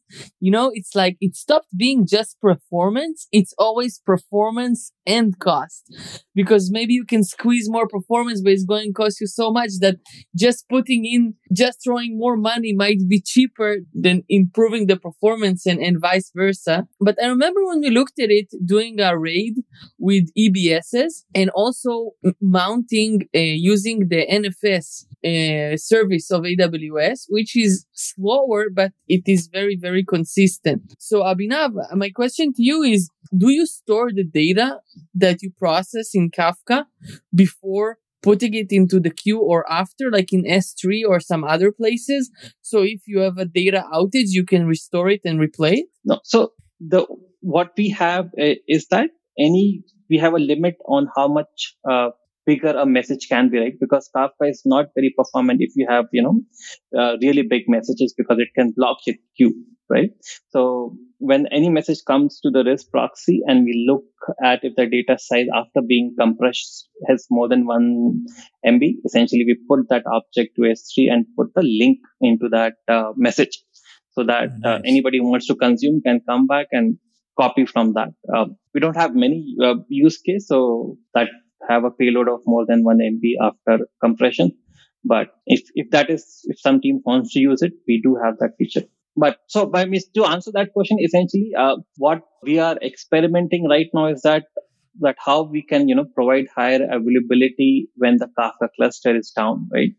you 0.41 0.51
know, 0.51 0.69
it's 0.73 0.93
like 0.95 1.15
it 1.21 1.37
stopped 1.37 1.69
being 1.77 2.05
just 2.05 2.41
performance. 2.41 3.27
It's 3.31 3.53
always 3.57 3.99
performance 4.05 4.91
and 5.09 5.39
cost 5.39 5.91
because 6.35 6.69
maybe 6.71 6.93
you 6.93 7.05
can 7.05 7.23
squeeze 7.23 7.67
more 7.69 7.87
performance, 7.87 8.41
but 8.41 8.53
it's 8.53 8.63
going 8.63 8.89
to 8.89 8.93
cost 8.93 9.19
you 9.19 9.27
so 9.27 9.51
much 9.51 9.71
that 9.81 9.95
just 10.37 10.69
putting 10.69 11.03
in, 11.03 11.33
just 11.51 11.79
throwing 11.83 12.17
more 12.17 12.37
money 12.37 12.73
might 12.73 12.99
be 13.07 13.19
cheaper 13.19 13.77
than 13.93 14.23
improving 14.29 14.87
the 14.87 14.97
performance 14.97 15.65
and, 15.65 15.79
and 15.81 15.99
vice 15.99 16.31
versa. 16.35 16.87
But 17.01 17.17
I 17.21 17.27
remember 17.27 17.65
when 17.65 17.81
we 17.81 17.89
looked 17.89 18.19
at 18.19 18.29
it 18.29 18.47
doing 18.63 18.99
a 19.01 19.17
raid 19.17 19.55
with 19.97 20.29
EBSs 20.37 21.25
and 21.33 21.49
also 21.49 22.11
mounting 22.39 23.27
uh, 23.35 23.39
using 23.39 24.07
the 24.09 24.25
NFS 24.27 25.05
uh, 25.25 25.75
service 25.77 26.31
of 26.31 26.43
AWS, 26.43 27.25
which 27.29 27.55
is 27.57 27.85
slower, 27.93 28.67
but 28.73 28.91
it 29.07 29.23
is 29.25 29.49
very, 29.51 29.75
very 29.75 30.03
consistent. 30.03 30.93
So 30.99 31.23
Abhinav, 31.23 31.71
my 31.95 32.09
question 32.09 32.53
to 32.53 32.63
you 32.63 32.83
is, 32.83 33.09
do 33.35 33.49
you 33.49 33.65
store 33.65 34.11
the 34.11 34.23
data 34.23 34.79
that 35.13 35.41
you 35.41 35.51
process 35.51 36.11
in 36.13 36.31
Kafka 36.31 36.85
before 37.33 37.97
putting 38.21 38.53
it 38.53 38.67
into 38.71 38.99
the 38.99 39.09
queue 39.09 39.39
or 39.39 39.69
after, 39.71 40.11
like 40.11 40.33
in 40.33 40.43
S3 40.43 41.03
or 41.07 41.19
some 41.19 41.43
other 41.43 41.71
places? 41.71 42.31
So 42.61 42.83
if 42.83 43.01
you 43.05 43.19
have 43.19 43.37
a 43.37 43.45
data 43.45 43.83
outage, 43.93 44.29
you 44.29 44.45
can 44.45 44.65
restore 44.65 45.09
it 45.09 45.21
and 45.23 45.39
replay 45.39 45.73
it? 45.77 45.85
No. 46.03 46.19
So 46.23 46.53
the 46.79 47.05
what 47.41 47.71
we 47.77 47.89
have 47.89 48.25
uh, 48.39 48.55
is 48.67 48.87
that 48.87 49.09
any 49.37 49.83
we 50.09 50.17
have 50.17 50.33
a 50.33 50.39
limit 50.39 50.75
on 50.85 51.07
how 51.15 51.27
much 51.27 51.75
uh, 51.89 52.09
bigger 52.49 52.73
a 52.83 52.85
message 52.97 53.27
can 53.33 53.49
be, 53.49 53.59
right? 53.63 53.77
Because 53.79 54.09
Kafka 54.15 54.49
is 54.53 54.61
not 54.65 54.87
very 54.95 55.13
performant 55.17 55.61
if 55.67 55.73
you 55.81 55.87
have 55.89 56.05
you 56.11 56.23
know 56.27 56.35
uh, 57.01 57.11
really 57.21 57.43
big 57.55 57.63
messages 57.77 58.13
because 58.21 58.39
it 58.45 58.49
can 58.59 58.73
block 58.79 58.97
your 59.07 59.15
queue, 59.37 59.53
right? 59.97 60.11
So 60.55 60.63
when 61.31 61.47
any 61.59 61.69
message 61.69 61.99
comes 62.07 62.39
to 62.41 62.49
the 62.49 62.63
REST 62.63 62.91
proxy 62.91 63.41
and 63.45 63.65
we 63.65 63.73
look 63.89 64.03
at 64.51 64.63
if 64.63 64.75
the 64.75 64.85
data 64.93 65.17
size 65.19 65.47
after 65.61 65.81
being 65.85 66.15
compressed 66.19 66.87
has 67.09 67.25
more 67.29 67.47
than 67.53 67.65
one 67.65 67.87
MB, 68.65 68.93
essentially 69.05 69.43
we 69.45 69.57
put 69.69 69.89
that 69.89 70.03
object 70.19 70.55
to 70.55 70.61
S3 70.61 71.11
and 71.11 71.25
put 71.37 71.53
the 71.55 71.63
link 71.63 71.99
into 72.21 72.47
that 72.49 72.73
uh, 72.87 73.11
message 73.27 73.59
so 74.11 74.23
that 74.31 74.49
Oh, 74.63 74.69
uh, 74.69 74.77
nice. 74.77 74.81
anybody 74.85 75.19
who 75.19 75.29
wants 75.29 75.47
to 75.47 75.55
consume 75.55 76.01
can 76.05 76.21
come 76.27 76.47
back 76.47 76.67
and 76.71 76.97
copy 77.39 77.65
from 77.65 77.93
that. 77.93 78.09
Uh, 78.33 78.45
we 78.73 78.79
don't 78.79 78.97
have 78.97 79.13
many 79.15 79.55
uh, 79.63 79.75
use 79.89 80.17
case 80.29 80.47
so 80.47 80.97
that 81.13 81.27
have 81.67 81.83
a 81.83 81.91
payload 81.91 82.29
of 82.29 82.41
more 82.45 82.65
than 82.65 82.83
one 82.83 82.99
MB 82.99 83.35
after 83.41 83.85
compression. 84.01 84.51
But 85.03 85.29
if, 85.45 85.61
if 85.75 85.89
that 85.91 86.09
is, 86.09 86.41
if 86.45 86.59
some 86.59 86.81
team 86.81 87.01
wants 87.05 87.33
to 87.33 87.39
use 87.39 87.61
it, 87.61 87.73
we 87.87 88.01
do 88.01 88.17
have 88.23 88.35
that 88.39 88.51
feature. 88.57 88.83
But 89.15 89.37
so 89.47 89.65
by 89.65 89.85
mis- 89.85 90.09
to 90.09 90.25
answer 90.25 90.51
that 90.53 90.73
question, 90.73 90.97
essentially, 91.01 91.51
uh, 91.57 91.77
what 91.97 92.21
we 92.43 92.59
are 92.59 92.77
experimenting 92.81 93.67
right 93.67 93.87
now 93.93 94.07
is 94.07 94.21
that 94.21 94.45
that 95.01 95.15
how 95.23 95.43
we 95.43 95.61
can 95.61 95.87
you 95.87 95.95
know 95.95 96.05
provide 96.13 96.45
higher 96.53 96.83
availability 96.91 97.89
when 97.95 98.17
the 98.17 98.27
Kafka 98.37 98.67
cluster 98.75 99.15
is 99.15 99.31
down, 99.31 99.67
right? 99.73 99.91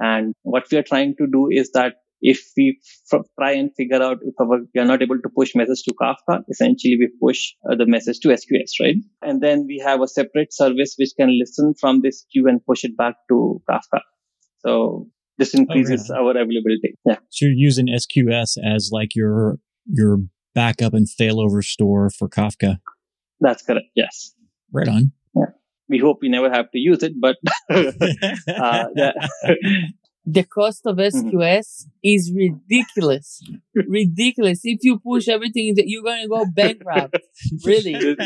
And 0.00 0.34
what 0.42 0.64
we 0.70 0.78
are 0.78 0.82
trying 0.82 1.14
to 1.18 1.26
do 1.26 1.48
is 1.50 1.70
that 1.72 1.94
if 2.24 2.40
we 2.56 2.80
f- 3.12 3.20
try 3.38 3.52
and 3.52 3.70
figure 3.76 4.02
out 4.02 4.16
if 4.22 4.34
our, 4.40 4.60
we 4.74 4.80
are 4.80 4.86
not 4.86 5.02
able 5.02 5.20
to 5.20 5.28
push 5.36 5.54
message 5.54 5.82
to 5.82 5.94
Kafka, 6.00 6.40
essentially 6.48 6.96
we 6.98 7.08
push 7.22 7.52
uh, 7.70 7.76
the 7.76 7.86
message 7.86 8.18
to 8.20 8.28
SQS, 8.28 8.80
right? 8.80 8.96
And 9.20 9.42
then 9.42 9.66
we 9.66 9.78
have 9.84 10.00
a 10.00 10.08
separate 10.08 10.52
service 10.52 10.94
which 10.98 11.10
can 11.18 11.38
listen 11.38 11.74
from 11.78 12.00
this 12.00 12.24
queue 12.32 12.48
and 12.48 12.64
push 12.64 12.82
it 12.82 12.96
back 12.96 13.16
to 13.28 13.60
Kafka. 13.70 14.00
So 14.60 15.08
this 15.36 15.52
increases 15.52 16.10
our 16.10 16.30
availability. 16.30 16.96
Yeah. 17.04 17.18
So 17.28 17.44
you're 17.44 17.52
using 17.54 17.88
SQS 17.88 18.56
as 18.64 18.88
like 18.90 19.14
your 19.14 19.58
your 19.86 20.18
backup 20.54 20.94
and 20.94 21.06
failover 21.06 21.62
store 21.62 22.08
for 22.08 22.28
Kafka. 22.28 22.78
That's 23.38 23.62
correct. 23.62 23.88
Yes. 23.94 24.32
Right 24.72 24.88
on. 24.88 25.12
Yeah. 25.36 25.52
We 25.90 25.98
hope 25.98 26.20
we 26.22 26.30
never 26.30 26.50
have 26.50 26.70
to 26.70 26.78
use 26.78 27.02
it, 27.02 27.12
but 27.20 27.36
uh, 27.68 28.86
yeah. 28.96 29.12
The 30.26 30.42
cost 30.42 30.86
of 30.86 30.96
SQS 30.96 31.86
is 32.02 32.32
ridiculous. 32.34 33.42
ridiculous. 33.74 34.60
If 34.64 34.80
you 34.82 34.98
push 34.98 35.28
everything, 35.28 35.68
into, 35.68 35.84
you're 35.86 36.02
going 36.02 36.22
to 36.22 36.28
go 36.28 36.46
bankrupt. 36.46 37.18
really. 37.64 38.16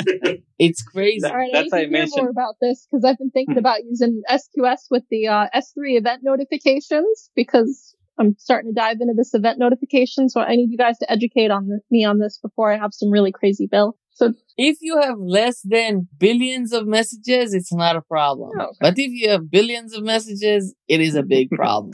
It's 0.58 0.82
crazy. 0.82 1.26
All 1.26 1.36
right, 1.36 1.50
That's 1.52 1.72
I 1.72 1.78
how 1.78 1.82
need 1.82 1.96
I 1.96 2.04
to 2.04 2.10
hear 2.14 2.22
more 2.22 2.30
about 2.30 2.54
this 2.60 2.86
because 2.90 3.04
I've 3.04 3.18
been 3.18 3.30
thinking 3.30 3.58
about 3.58 3.84
using 3.84 4.22
SQS 4.30 4.82
with 4.90 5.04
the 5.10 5.26
uh, 5.26 5.46
S3 5.54 5.98
event 5.98 6.20
notifications 6.22 7.30
because 7.34 7.96
I'm 8.18 8.36
starting 8.38 8.72
to 8.72 8.74
dive 8.74 8.98
into 9.00 9.14
this 9.16 9.34
event 9.34 9.58
notification. 9.58 10.28
So 10.28 10.40
I 10.40 10.56
need 10.56 10.70
you 10.70 10.78
guys 10.78 10.98
to 10.98 11.10
educate 11.10 11.50
on 11.50 11.68
the, 11.68 11.80
me 11.90 12.04
on 12.04 12.18
this 12.18 12.38
before 12.38 12.72
I 12.72 12.78
have 12.78 12.92
some 12.92 13.10
really 13.10 13.32
crazy 13.32 13.66
bill. 13.66 13.96
So 14.18 14.34
If 14.56 14.78
you 14.80 15.00
have 15.00 15.16
less 15.20 15.60
than 15.62 16.08
billions 16.18 16.72
of 16.72 16.88
messages, 16.88 17.54
it's 17.54 17.72
not 17.72 17.94
a 17.94 18.02
problem. 18.02 18.50
Oh, 18.58 18.64
okay. 18.64 18.76
But 18.80 18.94
if 18.98 19.12
you 19.12 19.30
have 19.30 19.48
billions 19.48 19.94
of 19.94 20.02
messages, 20.02 20.74
it 20.88 21.00
is 21.00 21.14
a 21.14 21.22
big 21.22 21.50
problem. 21.60 21.92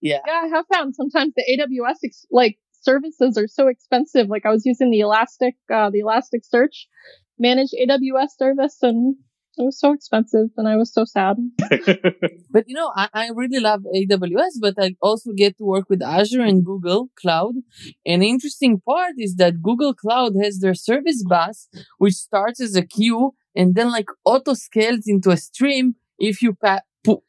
yeah. 0.00 0.18
yeah, 0.26 0.40
I 0.42 0.48
have 0.48 0.64
found 0.72 0.96
sometimes 0.96 1.34
the 1.36 1.44
AWS 1.52 1.98
ex- 2.04 2.26
like 2.32 2.58
services 2.82 3.38
are 3.38 3.46
so 3.46 3.68
expensive. 3.68 4.26
Like 4.28 4.44
I 4.44 4.50
was 4.50 4.66
using 4.66 4.90
the 4.90 5.00
Elastic, 5.00 5.54
uh, 5.72 5.90
the 5.90 6.00
Elastic 6.00 6.42
Search, 6.44 6.88
managed 7.38 7.74
AWS 7.80 8.30
service 8.36 8.78
and 8.82 9.14
it 9.58 9.62
was 9.62 9.78
so 9.78 9.92
expensive 9.92 10.48
and 10.56 10.68
I 10.68 10.76
was 10.76 10.92
so 10.92 11.04
sad. 11.04 11.36
but 12.50 12.68
you 12.68 12.74
know, 12.74 12.92
I, 12.94 13.08
I 13.12 13.30
really 13.34 13.60
love 13.60 13.82
AWS, 13.94 14.60
but 14.60 14.74
I 14.78 14.96
also 15.00 15.32
get 15.32 15.56
to 15.58 15.64
work 15.64 15.88
with 15.88 16.02
Azure 16.02 16.42
and 16.42 16.64
Google 16.64 17.08
Cloud. 17.20 17.54
An 18.04 18.22
interesting 18.22 18.80
part 18.80 19.14
is 19.18 19.36
that 19.36 19.62
Google 19.62 19.94
Cloud 19.94 20.34
has 20.42 20.58
their 20.58 20.74
service 20.74 21.24
bus, 21.28 21.68
which 21.98 22.14
starts 22.14 22.60
as 22.60 22.76
a 22.76 22.86
queue 22.86 23.34
and 23.54 23.74
then 23.74 23.90
like 23.90 24.08
auto 24.24 24.54
scales 24.54 25.04
into 25.06 25.30
a 25.30 25.36
stream 25.36 25.94
if 26.18 26.42
you 26.42 26.54
pa- 26.54 26.80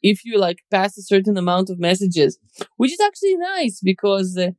if 0.01 0.25
you 0.25 0.37
like 0.39 0.59
pass 0.71 0.97
a 0.97 1.03
certain 1.03 1.37
amount 1.37 1.69
of 1.69 1.79
messages, 1.79 2.39
which 2.77 2.91
is 2.91 2.99
actually 2.99 3.37
nice 3.37 3.79
because, 3.83 4.37
uh, 4.37 4.51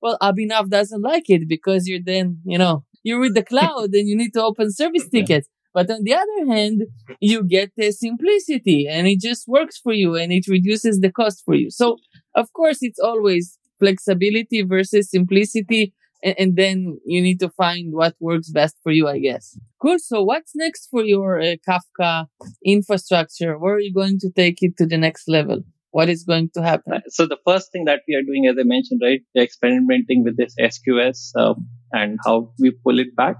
well, 0.00 0.18
Abhinav 0.20 0.68
doesn't 0.68 1.02
like 1.02 1.30
it 1.30 1.48
because 1.48 1.86
you're 1.86 2.02
then, 2.04 2.40
you 2.44 2.58
know, 2.58 2.84
you're 3.02 3.20
with 3.20 3.34
the 3.34 3.44
cloud 3.52 3.90
and 3.92 4.08
you 4.08 4.16
need 4.16 4.32
to 4.34 4.42
open 4.42 4.72
service 4.72 5.08
tickets. 5.08 5.48
But 5.74 5.90
on 5.90 6.04
the 6.04 6.14
other 6.14 6.54
hand, 6.54 6.84
you 7.20 7.42
get 7.42 7.72
the 7.76 7.90
simplicity 7.90 8.86
and 8.88 9.08
it 9.08 9.20
just 9.20 9.48
works 9.48 9.76
for 9.76 9.92
you 9.92 10.14
and 10.14 10.32
it 10.32 10.46
reduces 10.48 11.00
the 11.00 11.10
cost 11.10 11.42
for 11.44 11.56
you. 11.56 11.70
So 11.70 11.98
of 12.34 12.52
course, 12.52 12.78
it's 12.80 13.00
always 13.00 13.58
flexibility 13.80 14.62
versus 14.62 15.10
simplicity. 15.10 15.92
And, 16.22 16.34
and 16.38 16.56
then 16.56 16.98
you 17.04 17.20
need 17.20 17.40
to 17.40 17.50
find 17.50 17.92
what 17.92 18.14
works 18.20 18.50
best 18.50 18.76
for 18.82 18.92
you, 18.92 19.08
I 19.08 19.18
guess. 19.18 19.58
Cool. 19.82 19.98
So 19.98 20.22
what's 20.22 20.52
next 20.54 20.88
for 20.90 21.02
your 21.02 21.40
uh, 21.40 21.56
Kafka 21.68 22.26
infrastructure? 22.64 23.58
Where 23.58 23.74
are 23.74 23.80
you 23.80 23.92
going 23.92 24.18
to 24.20 24.30
take 24.30 24.62
it 24.62 24.76
to 24.78 24.86
the 24.86 24.96
next 24.96 25.28
level? 25.28 25.64
What 25.90 26.08
is 26.08 26.24
going 26.24 26.50
to 26.54 26.62
happen? 26.62 27.02
So 27.08 27.26
the 27.26 27.38
first 27.46 27.70
thing 27.70 27.84
that 27.84 28.00
we 28.08 28.14
are 28.14 28.22
doing, 28.22 28.46
as 28.50 28.56
I 28.58 28.64
mentioned, 28.64 29.00
right, 29.02 29.20
we're 29.34 29.44
experimenting 29.44 30.24
with 30.24 30.36
this 30.36 30.54
SQS 30.58 31.30
um, 31.36 31.68
and 32.00 32.18
how 32.26 32.36
we 32.58 32.72
pull 32.84 32.98
it 32.98 33.14
back 33.16 33.36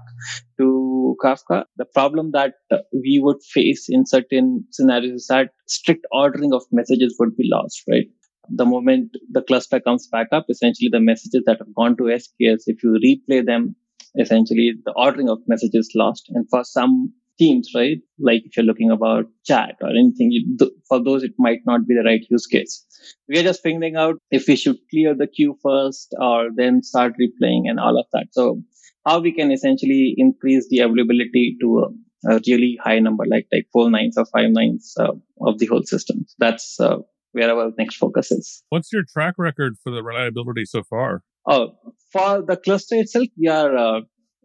to 0.59 1.15
Kafka. 1.23 1.63
The 1.77 1.85
problem 1.85 2.31
that 2.31 2.53
we 2.93 3.19
would 3.21 3.41
face 3.53 3.87
in 3.89 4.05
certain 4.05 4.65
scenarios 4.71 5.21
is 5.21 5.27
that 5.27 5.49
strict 5.67 6.05
ordering 6.11 6.53
of 6.53 6.63
messages 6.71 7.15
would 7.19 7.35
be 7.35 7.49
lost, 7.51 7.83
right? 7.89 8.07
The 8.49 8.65
moment 8.65 9.11
the 9.31 9.41
cluster 9.41 9.79
comes 9.79 10.07
back 10.07 10.27
up, 10.31 10.45
essentially 10.49 10.89
the 10.91 10.99
messages 10.99 11.43
that 11.45 11.57
have 11.59 11.73
gone 11.75 11.97
to 11.97 12.03
SQS, 12.03 12.63
if 12.67 12.83
you 12.83 12.97
replay 13.03 13.45
them, 13.45 13.75
essentially 14.19 14.73
the 14.85 14.93
ordering 14.95 15.29
of 15.29 15.39
messages 15.47 15.91
lost. 15.95 16.29
And 16.29 16.47
for 16.49 16.63
some 16.63 17.13
teams, 17.37 17.69
right? 17.75 17.97
Like 18.19 18.43
if 18.45 18.55
you're 18.55 18.65
looking 18.65 18.91
about 18.91 19.25
chat 19.45 19.75
or 19.81 19.89
anything, 19.89 20.31
you, 20.31 20.57
for 20.87 21.03
those, 21.03 21.23
it 21.23 21.33
might 21.37 21.59
not 21.65 21.87
be 21.87 21.95
the 21.95 22.03
right 22.03 22.25
use 22.29 22.47
case. 22.47 22.85
We 23.27 23.39
are 23.39 23.43
just 23.43 23.61
figuring 23.61 23.95
out 23.95 24.15
if 24.31 24.47
we 24.47 24.55
should 24.55 24.77
clear 24.89 25.13
the 25.15 25.27
queue 25.27 25.57
first 25.61 26.15
or 26.19 26.49
then 26.55 26.83
start 26.83 27.13
replaying 27.19 27.63
and 27.65 27.79
all 27.79 27.99
of 27.99 28.05
that. 28.13 28.27
So 28.31 28.61
how 29.05 29.19
we 29.19 29.31
can 29.31 29.51
essentially 29.51 30.15
increase 30.17 30.67
the 30.69 30.79
availability 30.79 31.57
to 31.61 31.79
a, 31.79 32.33
a 32.33 32.39
really 32.47 32.77
high 32.83 32.99
number, 32.99 33.25
like, 33.29 33.47
like 33.51 33.67
four 33.71 33.89
nines 33.89 34.17
or 34.17 34.25
five 34.25 34.49
nines 34.49 34.93
uh, 34.99 35.11
of 35.41 35.59
the 35.59 35.65
whole 35.65 35.83
system. 35.83 36.25
That's 36.39 36.79
uh, 36.79 36.97
where 37.33 37.53
our 37.53 37.71
next 37.77 37.97
focus 37.97 38.31
is. 38.31 38.63
What's 38.69 38.91
your 38.93 39.03
track 39.11 39.35
record 39.37 39.75
for 39.83 39.91
the 39.91 40.01
reliability 40.01 40.65
so 40.65 40.83
far? 40.83 41.21
Oh, 41.47 41.77
for 42.11 42.41
the 42.41 42.57
cluster 42.57 42.95
itself, 42.95 43.27
we 43.37 43.47
are 43.47 43.75
uh, 43.77 44.01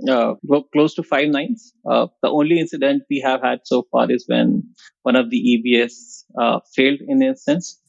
uh, 0.08 0.34
close 0.72 0.94
to 0.94 1.02
five 1.02 1.28
nines. 1.28 1.72
Uh, 1.88 2.06
the 2.22 2.28
only 2.28 2.58
incident 2.58 3.02
we 3.10 3.20
have 3.20 3.42
had 3.42 3.60
so 3.64 3.84
far 3.90 4.10
is 4.10 4.24
when 4.26 4.62
one 5.02 5.16
of 5.16 5.30
the 5.30 5.38
EBS 5.38 6.24
uh, 6.40 6.60
failed 6.74 7.00
in 7.06 7.22
instance. 7.22 7.80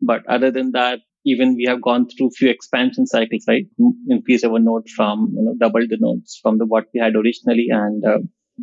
But 0.00 0.26
other 0.28 0.50
than 0.50 0.72
that, 0.72 1.00
even 1.24 1.54
we 1.56 1.64
have 1.66 1.80
gone 1.80 2.06
through 2.08 2.30
few 2.30 2.50
expansion 2.50 3.06
cycles, 3.06 3.44
right? 3.48 3.64
Increase 4.08 4.44
our 4.44 4.58
node 4.58 4.88
from, 4.94 5.32
you 5.34 5.42
know, 5.42 5.54
double 5.58 5.80
the 5.88 5.96
nodes 5.98 6.38
from 6.42 6.58
the 6.58 6.66
what 6.66 6.84
we 6.92 7.00
had 7.00 7.14
originally. 7.16 7.68
And 7.70 8.04
uh, 8.04 8.18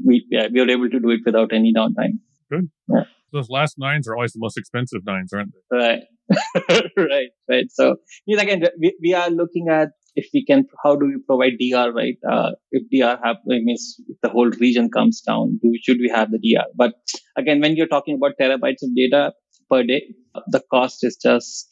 we, 0.06 0.26
yeah, 0.30 0.48
we 0.54 0.62
were 0.62 0.70
able 0.70 0.90
to 0.90 1.00
do 1.00 1.10
it 1.10 1.22
without 1.26 1.54
any 1.54 1.74
downtime. 1.76 2.20
Good. 2.52 2.70
Yeah. 2.88 3.04
Those 3.34 3.50
last 3.50 3.80
nines 3.80 4.08
are 4.08 4.16
always 4.16 4.34
the 4.34 4.40
most 4.40 4.58
expensive 4.58 5.02
nines, 5.06 5.34
aren't 5.34 5.54
they? 5.72 5.78
Right. 5.78 6.02
right. 6.98 7.30
Right. 7.50 7.66
So, 7.70 7.96
you 8.26 8.36
know, 8.36 8.44
again, 8.44 8.64
we, 8.80 8.96
we 9.02 9.14
are 9.14 9.30
looking 9.30 9.68
at 9.70 9.90
if 10.15 10.28
we 10.34 10.45
can, 10.45 10.65
how 10.84 10.95
do 10.95 11.06
we 11.06 11.17
provide 11.26 11.54
DR, 11.60 11.91
right? 11.93 12.17
Uh, 12.30 12.52
if 12.71 12.84
DR 12.91 13.17
happens, 13.24 13.43
means 13.45 13.95
if 14.08 14.17
the 14.21 14.30
whole 14.30 14.50
region 14.60 14.89
comes 14.89 15.21
down, 15.21 15.60
do, 15.62 15.74
should 15.82 15.97
we 16.00 16.12
have 16.13 16.32
the 16.32 16.39
DR? 16.39 16.65
But 16.76 16.93
again, 17.38 17.62
when 17.62 17.76
you're 17.76 17.88
talking 17.88 18.15
about 18.15 18.34
terabytes 18.39 18.84
of 18.84 18.95
data 18.95 19.34
per 19.69 19.84
day, 19.84 20.13
the 20.47 20.62
cost 20.71 21.04
is 21.04 21.17
just, 21.17 21.67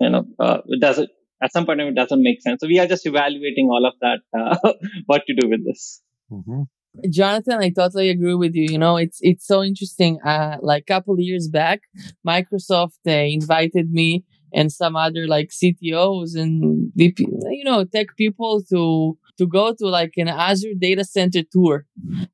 you 0.00 0.10
know, 0.10 0.24
uh, 0.38 0.58
it 0.66 0.80
doesn't, 0.80 1.10
at 1.42 1.52
some 1.52 1.66
point 1.66 1.80
it 1.80 1.94
doesn't 1.94 2.22
make 2.22 2.42
sense. 2.42 2.60
So 2.60 2.66
we 2.66 2.78
are 2.78 2.86
just 2.86 3.06
evaluating 3.06 3.68
all 3.70 3.86
of 3.86 3.94
that, 4.00 4.20
uh, 4.38 4.72
what 5.06 5.22
to 5.26 5.34
do 5.34 5.48
with 5.48 5.64
this. 5.64 6.02
Mm-hmm. 6.30 6.62
Jonathan, 7.10 7.58
I 7.60 7.70
totally 7.70 8.10
agree 8.10 8.34
with 8.34 8.54
you. 8.54 8.72
You 8.72 8.78
know, 8.78 8.96
it's 8.96 9.18
it's 9.20 9.46
so 9.46 9.62
interesting. 9.62 10.18
Uh, 10.24 10.56
like 10.60 10.82
a 10.82 10.92
couple 10.92 11.18
years 11.20 11.48
back, 11.48 11.82
Microsoft 12.26 12.98
uh, 13.06 13.10
invited 13.10 13.92
me 13.92 14.24
and 14.52 14.72
some 14.72 14.96
other 14.96 15.26
like 15.26 15.50
CTOs 15.50 16.36
and 16.36 16.92
VP, 16.94 17.26
you 17.50 17.64
know, 17.64 17.84
tech 17.84 18.16
people 18.16 18.62
to 18.70 19.16
to 19.38 19.46
go 19.46 19.72
to 19.72 19.86
like 19.86 20.14
an 20.16 20.28
Azure 20.28 20.74
data 20.78 21.04
center 21.04 21.42
tour. 21.50 21.86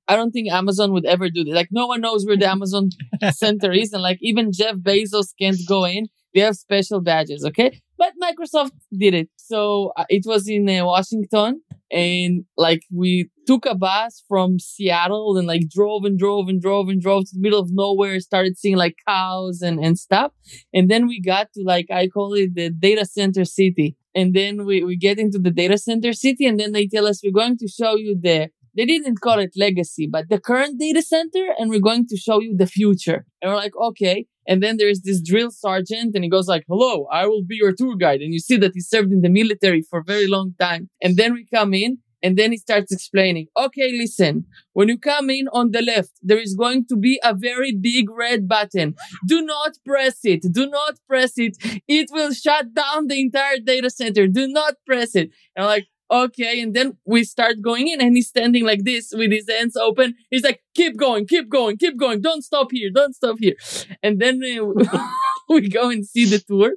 I 0.08 0.16
don't 0.16 0.30
think 0.30 0.50
Amazon 0.50 0.92
would 0.92 1.04
ever 1.04 1.28
do 1.28 1.44
that. 1.44 1.54
Like 1.54 1.68
no 1.70 1.86
one 1.86 2.00
knows 2.00 2.26
where 2.26 2.36
the 2.36 2.48
Amazon 2.48 2.90
center 3.32 3.72
is, 3.72 3.92
and 3.92 4.02
like 4.02 4.18
even 4.20 4.52
Jeff 4.52 4.76
Bezos 4.76 5.28
can't 5.38 5.58
go 5.68 5.84
in. 5.84 6.06
They 6.34 6.40
have 6.40 6.56
special 6.56 7.00
badges, 7.00 7.44
okay? 7.44 7.80
But 7.96 8.12
Microsoft 8.20 8.72
did 8.98 9.14
it. 9.14 9.28
So 9.36 9.92
uh, 9.96 10.04
it 10.08 10.24
was 10.26 10.48
in 10.48 10.68
uh, 10.68 10.84
Washington, 10.84 11.62
and 11.94 12.44
like 12.56 12.82
we 12.92 13.30
took 13.46 13.64
a 13.66 13.74
bus 13.74 14.24
from 14.28 14.58
Seattle 14.58 15.36
and 15.38 15.46
like 15.46 15.68
drove 15.68 16.04
and 16.04 16.18
drove 16.18 16.48
and 16.48 16.60
drove 16.60 16.88
and 16.88 17.00
drove 17.00 17.26
to 17.26 17.30
the 17.34 17.40
middle 17.40 17.60
of 17.60 17.70
nowhere, 17.70 18.18
started 18.18 18.58
seeing 18.58 18.76
like 18.76 18.96
cows 19.06 19.62
and, 19.62 19.78
and 19.78 19.96
stuff. 19.96 20.32
And 20.74 20.90
then 20.90 21.06
we 21.06 21.20
got 21.20 21.52
to 21.52 21.62
like, 21.64 21.86
I 21.92 22.08
call 22.08 22.34
it 22.34 22.56
the 22.56 22.70
data 22.70 23.06
center 23.06 23.44
city. 23.44 23.96
And 24.12 24.34
then 24.34 24.66
we, 24.66 24.82
we 24.82 24.96
get 24.96 25.20
into 25.20 25.38
the 25.38 25.52
data 25.52 25.78
center 25.78 26.12
city 26.12 26.46
and 26.46 26.58
then 26.58 26.72
they 26.72 26.88
tell 26.88 27.06
us 27.06 27.22
we're 27.22 27.32
going 27.32 27.58
to 27.58 27.68
show 27.68 27.94
you 27.94 28.18
the 28.20 28.50
they 28.76 28.86
didn't 28.86 29.20
call 29.20 29.38
it 29.38 29.52
legacy, 29.56 30.08
but 30.10 30.28
the 30.28 30.40
current 30.40 30.80
data 30.80 31.00
center, 31.00 31.46
and 31.56 31.70
we're 31.70 31.78
going 31.78 32.08
to 32.08 32.16
show 32.16 32.40
you 32.40 32.56
the 32.56 32.66
future. 32.66 33.24
And 33.40 33.52
we're 33.52 33.56
like, 33.56 33.76
okay. 33.80 34.26
And 34.46 34.62
then 34.62 34.76
there's 34.76 35.00
this 35.00 35.20
drill 35.20 35.50
sergeant, 35.50 36.14
and 36.14 36.24
he 36.24 36.30
goes 36.30 36.48
like, 36.48 36.64
"Hello, 36.68 37.06
I 37.10 37.26
will 37.26 37.42
be 37.42 37.56
your 37.56 37.72
tour 37.72 37.96
guide." 37.96 38.20
And 38.20 38.32
you 38.32 38.40
see 38.40 38.56
that 38.58 38.72
he 38.74 38.80
served 38.80 39.12
in 39.12 39.22
the 39.22 39.28
military 39.28 39.82
for 39.82 40.00
a 40.00 40.04
very 40.04 40.26
long 40.26 40.54
time. 40.58 40.88
And 41.02 41.16
then 41.16 41.32
we 41.34 41.46
come 41.52 41.74
in, 41.74 41.98
and 42.24 42.38
then 42.38 42.52
he 42.52 42.56
starts 42.56 42.90
explaining, 42.90 43.48
okay, 43.54 43.92
listen, 43.92 44.46
when 44.72 44.88
you 44.88 44.98
come 44.98 45.28
in 45.28 45.46
on 45.48 45.72
the 45.72 45.82
left, 45.82 46.12
there 46.22 46.38
is 46.38 46.54
going 46.54 46.86
to 46.86 46.96
be 46.96 47.20
a 47.22 47.34
very 47.34 47.72
big 47.76 48.08
red 48.08 48.48
button. 48.48 48.94
Do 49.26 49.42
not 49.42 49.72
press 49.84 50.20
it. 50.24 50.40
Do 50.50 50.66
not 50.66 50.94
press 51.06 51.32
it. 51.36 51.58
It 51.86 52.08
will 52.10 52.32
shut 52.32 52.72
down 52.72 53.08
the 53.08 53.20
entire 53.20 53.58
data 53.58 53.90
center. 53.90 54.26
Do 54.26 54.48
not 54.48 54.76
press 54.86 55.14
it. 55.14 55.32
And 55.54 55.64
I'm 55.64 55.66
like, 55.66 55.86
okay. 56.14 56.60
And 56.60 56.74
then 56.74 56.96
we 57.04 57.24
start 57.24 57.60
going 57.60 57.88
in 57.88 58.00
and 58.00 58.16
he's 58.16 58.28
standing 58.28 58.64
like 58.64 58.84
this 58.84 59.12
with 59.14 59.32
his 59.32 59.48
hands 59.48 59.76
open. 59.76 60.14
He's 60.30 60.44
like, 60.44 60.62
keep 60.74 60.96
going, 60.96 61.26
keep 61.26 61.48
going, 61.48 61.76
keep 61.76 61.96
going. 61.96 62.20
Don't 62.20 62.42
stop 62.42 62.68
here. 62.70 62.90
Don't 62.94 63.14
stop 63.14 63.36
here. 63.40 63.54
And 64.02 64.20
then 64.20 64.40
uh, 64.44 65.08
we 65.48 65.68
go 65.68 65.90
and 65.90 66.06
see 66.06 66.24
the 66.24 66.38
tour. 66.38 66.72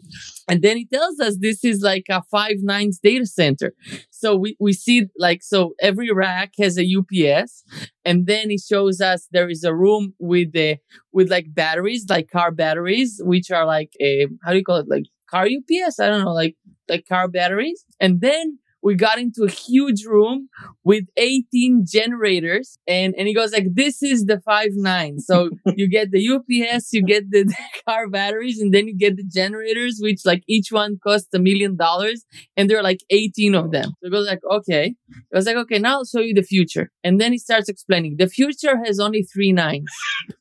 And 0.47 0.61
then 0.61 0.77
he 0.77 0.85
tells 0.85 1.19
us 1.19 1.37
this 1.39 1.63
is 1.63 1.81
like 1.81 2.05
a 2.09 2.23
five 2.31 2.57
nines 2.61 2.99
data 2.99 3.25
center. 3.25 3.73
So 4.09 4.35
we, 4.35 4.55
we 4.59 4.73
see 4.73 5.07
like, 5.17 5.43
so 5.43 5.73
every 5.79 6.11
rack 6.11 6.53
has 6.59 6.77
a 6.77 6.85
UPS. 6.85 7.63
And 8.05 8.25
then 8.25 8.49
he 8.49 8.57
shows 8.57 9.01
us 9.01 9.27
there 9.31 9.49
is 9.49 9.63
a 9.63 9.75
room 9.75 10.13
with 10.19 10.53
the, 10.53 10.77
with 11.11 11.29
like 11.29 11.53
batteries, 11.53 12.05
like 12.09 12.31
car 12.31 12.51
batteries, 12.51 13.21
which 13.23 13.51
are 13.51 13.65
like 13.65 13.91
a, 14.01 14.27
how 14.43 14.51
do 14.51 14.57
you 14.57 14.63
call 14.63 14.77
it? 14.77 14.89
Like 14.89 15.05
car 15.29 15.45
UPS? 15.45 15.99
I 15.99 16.09
don't 16.09 16.23
know, 16.23 16.33
like, 16.33 16.55
like 16.89 17.05
car 17.07 17.27
batteries. 17.27 17.83
And 17.99 18.21
then 18.21 18.59
we 18.87 18.95
got 18.95 19.19
into 19.19 19.43
a 19.43 19.49
huge 19.49 20.05
room 20.05 20.47
with 20.85 21.03
18 21.17 21.83
generators 21.85 22.79
and, 22.87 23.13
and 23.17 23.27
he 23.27 23.33
goes 23.33 23.51
like, 23.51 23.67
this 23.73 24.01
is 24.01 24.23
the 24.27 24.39
five 24.39 24.69
nine. 24.75 25.19
So 25.19 25.49
you 25.75 25.89
get 25.89 26.11
the 26.11 26.25
UPS, 26.25 26.93
you 26.93 27.03
get 27.03 27.29
the, 27.29 27.43
the 27.43 27.55
car 27.85 28.07
batteries 28.07 28.61
and 28.61 28.73
then 28.73 28.87
you 28.87 28.97
get 28.97 29.17
the 29.17 29.25
generators, 29.25 29.99
which 30.01 30.21
like 30.23 30.41
each 30.47 30.71
one 30.71 30.99
costs 31.03 31.27
a 31.33 31.39
million 31.39 31.75
dollars 31.75 32.23
and 32.55 32.69
there 32.69 32.77
are 32.77 32.83
like 32.91 33.01
18 33.09 33.55
of 33.55 33.71
them. 33.71 33.89
So 33.99 34.03
he 34.03 34.09
goes 34.09 34.25
like, 34.25 34.39
okay. 34.49 34.95
I 35.11 35.35
was 35.35 35.45
like, 35.45 35.57
okay, 35.57 35.79
now 35.79 35.97
I'll 35.97 36.05
show 36.05 36.21
you 36.21 36.33
the 36.33 36.41
future. 36.41 36.89
And 37.03 37.19
then 37.19 37.33
he 37.33 37.39
starts 37.39 37.67
explaining 37.67 38.15
the 38.17 38.27
future 38.27 38.81
has 38.85 39.01
only 39.01 39.23
three 39.23 39.51
nines 39.51 39.91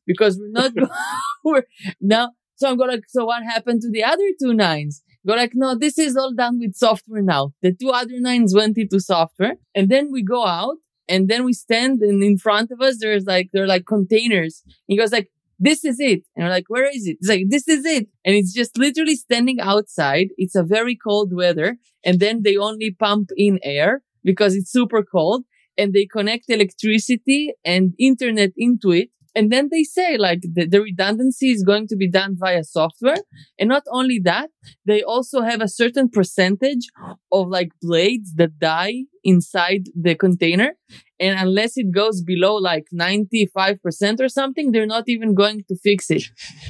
because 0.07 0.39
we're 0.39 0.53
not, 0.53 0.71
we're 1.45 1.65
now, 2.01 2.31
so 2.55 2.71
I'm 2.71 2.77
going 2.77 2.97
to, 2.97 3.03
so 3.09 3.25
what 3.25 3.43
happened 3.43 3.83
to 3.83 3.91
the 3.91 4.05
other 4.05 4.29
two 4.41 4.55
nines? 4.55 5.03
Go 5.27 5.35
like, 5.35 5.53
no, 5.55 5.75
this 5.75 5.99
is 5.99 6.17
all 6.17 6.33
done 6.35 6.59
with 6.59 6.75
software 6.77 7.23
now. 7.23 7.53
The 7.63 7.73
two 7.73 7.91
other 7.91 8.21
nines 8.21 8.55
went 8.55 8.79
into 8.79 9.01
software. 9.01 9.57
And 9.75 9.89
then 9.89 10.13
we 10.13 10.23
go 10.23 10.47
out 10.47 10.77
and 11.09 11.29
then 11.29 11.45
we 11.45 11.53
stand 11.53 12.01
and 12.01 12.23
in 12.23 12.39
front 12.39 12.71
of 12.71 12.81
us, 12.81 12.99
there's 13.01 13.25
like, 13.25 13.51
they're 13.53 13.67
like 13.67 13.87
containers. 13.87 14.63
He 14.87 14.97
goes 14.97 15.13
like, 15.13 15.31
this 15.59 15.85
is 15.85 15.99
it. 16.01 16.23
And 16.37 16.45
we're 16.45 16.51
like, 16.51 16.67
where 16.69 16.85
is 16.85 17.07
it? 17.07 17.17
It's 17.21 17.29
like, 17.29 17.45
this 17.49 17.67
is 17.67 17.85
it. 17.85 18.09
And 18.25 18.35
it's 18.37 18.53
just 18.53 18.77
literally 18.79 19.17
standing 19.17 19.59
outside. 19.61 20.29
It's 20.37 20.55
a 20.55 20.63
very 20.63 20.97
cold 20.97 21.35
weather. 21.35 21.79
And 22.05 22.21
then 22.21 22.43
they 22.43 22.57
only 22.57 22.91
pump 22.93 23.31
in 23.37 23.59
air 23.63 24.03
because 24.23 24.55
it's 24.55 24.71
super 24.71 25.03
cold. 25.03 25.45
and 25.79 25.93
they 25.93 26.07
connect 26.07 26.49
electricity 26.49 27.53
and 27.65 27.95
internet 27.99 28.51
into 28.57 28.93
it. 28.93 29.11
And 29.37 29.53
then 29.53 29.69
they 29.71 29.85
say 29.85 30.17
like 30.17 30.41
the, 30.41 30.67
the, 30.67 30.81
redundancy 30.81 31.51
is 31.51 31.63
going 31.63 31.89
to 31.89 31.97
be 31.97 32.11
done 32.11 32.37
via 32.39 32.65
software. 32.65 33.19
And 33.59 33.69
not 33.69 33.83
only 33.93 34.19
that, 34.25 34.49
they 34.87 35.03
also 35.03 35.43
have 35.43 35.61
a 35.61 35.69
certain 35.69 36.09
percentage 36.09 36.87
of 37.31 37.49
like 37.49 37.69
blades 37.83 38.35
that 38.37 38.59
die 38.59 39.05
inside 39.23 39.89
the 39.95 40.15
container. 40.15 40.73
And 41.21 41.39
unless 41.39 41.77
it 41.77 41.93
goes 41.93 42.23
below 42.23 42.55
like 42.55 42.87
95% 42.95 44.21
or 44.21 44.29
something, 44.31 44.73
they're 44.73 44.87
not 44.87 45.05
even 45.07 45.35
going 45.35 45.65
to 45.69 45.77
fix 45.77 46.11
it. 46.11 46.25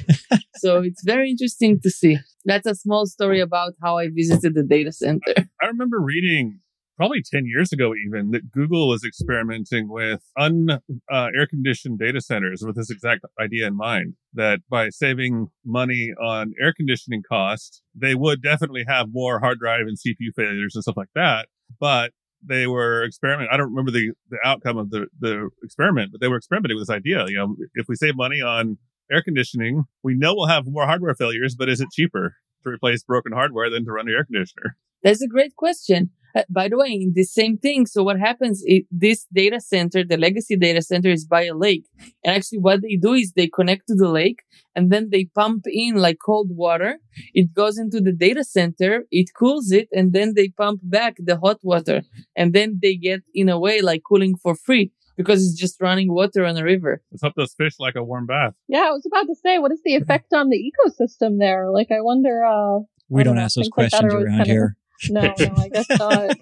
so 0.57 0.81
it's 0.81 1.03
very 1.05 1.29
interesting 1.31 1.79
to 1.83 1.89
see. 1.89 2.17
That's 2.43 2.67
a 2.67 2.75
small 2.75 3.05
story 3.05 3.39
about 3.39 3.73
how 3.81 3.97
I 3.97 4.09
visited 4.13 4.55
the 4.55 4.63
data 4.63 4.91
center. 4.91 5.33
I 5.61 5.67
remember 5.67 5.99
reading 6.01 6.59
probably 6.97 7.21
10 7.21 7.45
years 7.45 7.71
ago 7.71 7.93
even 8.05 8.31
that 8.31 8.51
google 8.51 8.87
was 8.87 9.03
experimenting 9.03 9.87
with 9.87 10.21
un 10.37 10.69
uh, 11.11 11.27
air 11.37 11.47
conditioned 11.47 11.99
data 11.99 12.19
centers 12.19 12.63
with 12.65 12.75
this 12.75 12.89
exact 12.89 13.23
idea 13.39 13.67
in 13.67 13.75
mind 13.75 14.15
that 14.33 14.59
by 14.69 14.89
saving 14.89 15.47
money 15.65 16.13
on 16.21 16.53
air 16.61 16.73
conditioning 16.75 17.21
costs 17.27 17.81
they 17.95 18.15
would 18.15 18.41
definitely 18.41 18.83
have 18.87 19.07
more 19.11 19.39
hard 19.39 19.59
drive 19.59 19.81
and 19.81 19.97
cpu 19.97 20.33
failures 20.35 20.73
and 20.75 20.83
stuff 20.83 20.97
like 20.97 21.09
that 21.15 21.47
but 21.79 22.11
they 22.45 22.67
were 22.67 23.03
experimenting. 23.03 23.49
I 23.51 23.57
don't 23.57 23.69
remember 23.69 23.91
the, 23.91 24.11
the 24.29 24.37
outcome 24.43 24.77
of 24.77 24.89
the, 24.89 25.07
the 25.19 25.49
experiment, 25.63 26.11
but 26.11 26.21
they 26.21 26.27
were 26.27 26.37
experimenting 26.37 26.77
with 26.77 26.87
this 26.87 26.95
idea. 26.95 27.25
You 27.27 27.37
know, 27.37 27.55
if 27.73 27.87
we 27.87 27.95
save 27.95 28.15
money 28.15 28.41
on 28.41 28.77
air 29.11 29.21
conditioning, 29.21 29.85
we 30.03 30.13
know 30.13 30.33
we'll 30.35 30.47
have 30.47 30.65
more 30.67 30.85
hardware 30.85 31.15
failures, 31.15 31.55
but 31.57 31.69
is 31.69 31.81
it 31.81 31.89
cheaper 31.91 32.35
to 32.63 32.69
replace 32.69 33.03
broken 33.03 33.31
hardware 33.31 33.69
than 33.69 33.85
to 33.85 33.91
run 33.91 34.05
the 34.05 34.13
air 34.13 34.25
conditioner? 34.25 34.77
That's 35.03 35.21
a 35.21 35.27
great 35.27 35.55
question. 35.55 36.11
Uh, 36.37 36.43
by 36.49 36.67
the 36.69 36.77
way, 36.77 36.89
in 36.89 37.13
the 37.15 37.23
same 37.23 37.57
thing. 37.57 37.87
So 37.87 38.03
what 38.03 38.19
happens 38.19 38.61
is 38.67 38.81
this 38.91 39.25
data 39.33 39.59
center, 39.59 40.03
the 40.03 40.17
legacy 40.17 40.55
data 40.55 40.83
center 40.83 41.09
is 41.09 41.25
by 41.25 41.45
a 41.45 41.55
lake. 41.55 41.85
And 42.23 42.35
actually 42.35 42.59
what 42.59 42.81
they 42.83 42.95
do 42.95 43.13
is 43.13 43.31
they 43.31 43.47
connect 43.47 43.87
to 43.87 43.95
the 43.95 44.09
lake 44.09 44.41
and 44.75 44.91
then 44.91 45.09
they 45.11 45.25
pump 45.33 45.65
in 45.65 45.95
like 45.95 46.17
cold 46.23 46.49
water. 46.51 46.99
It 47.33 47.55
goes 47.55 47.79
into 47.79 47.99
the 48.01 48.11
data 48.11 48.43
center. 48.43 49.05
It 49.09 49.31
cools 49.33 49.71
it 49.71 49.87
and 49.91 50.13
then 50.13 50.33
they 50.35 50.49
pump 50.49 50.81
back 50.83 51.15
the 51.17 51.37
hot 51.37 51.57
water 51.63 52.03
and 52.35 52.53
then 52.53 52.79
they 52.83 52.95
get 52.95 53.21
in 53.33 53.49
a 53.49 53.57
way 53.57 53.81
like 53.81 54.03
cooling 54.07 54.35
for 54.35 54.53
free 54.53 54.91
because 55.15 55.43
it's 55.43 55.59
just 55.59 55.81
running 55.81 56.13
water 56.13 56.45
on 56.45 56.55
a 56.55 56.63
river. 56.63 57.01
Let's 57.11 57.23
hope 57.23 57.33
those 57.35 57.55
fish 57.55 57.73
like 57.79 57.95
a 57.95 58.03
warm 58.03 58.27
bath. 58.27 58.53
Yeah, 58.67 58.85
I 58.89 58.91
was 58.91 59.07
about 59.07 59.25
to 59.25 59.35
say, 59.35 59.57
what 59.57 59.71
is 59.71 59.81
the 59.83 59.95
effect 59.95 60.31
on 60.33 60.49
the 60.49 60.61
ecosystem 60.69 61.39
there? 61.39 61.71
Like, 61.71 61.87
I 61.91 62.01
wonder. 62.01 62.45
Uh, 62.45 62.79
we 63.09 63.23
don't, 63.23 63.35
don't 63.35 63.43
ask 63.43 63.55
those 63.55 63.69
questions 63.69 64.13
like 64.13 64.23
around 64.23 64.45
here. 64.45 64.77
No, 65.09 65.21
no, 65.21 65.53
I 65.57 65.69
guess 65.69 65.89
not. 65.89 66.37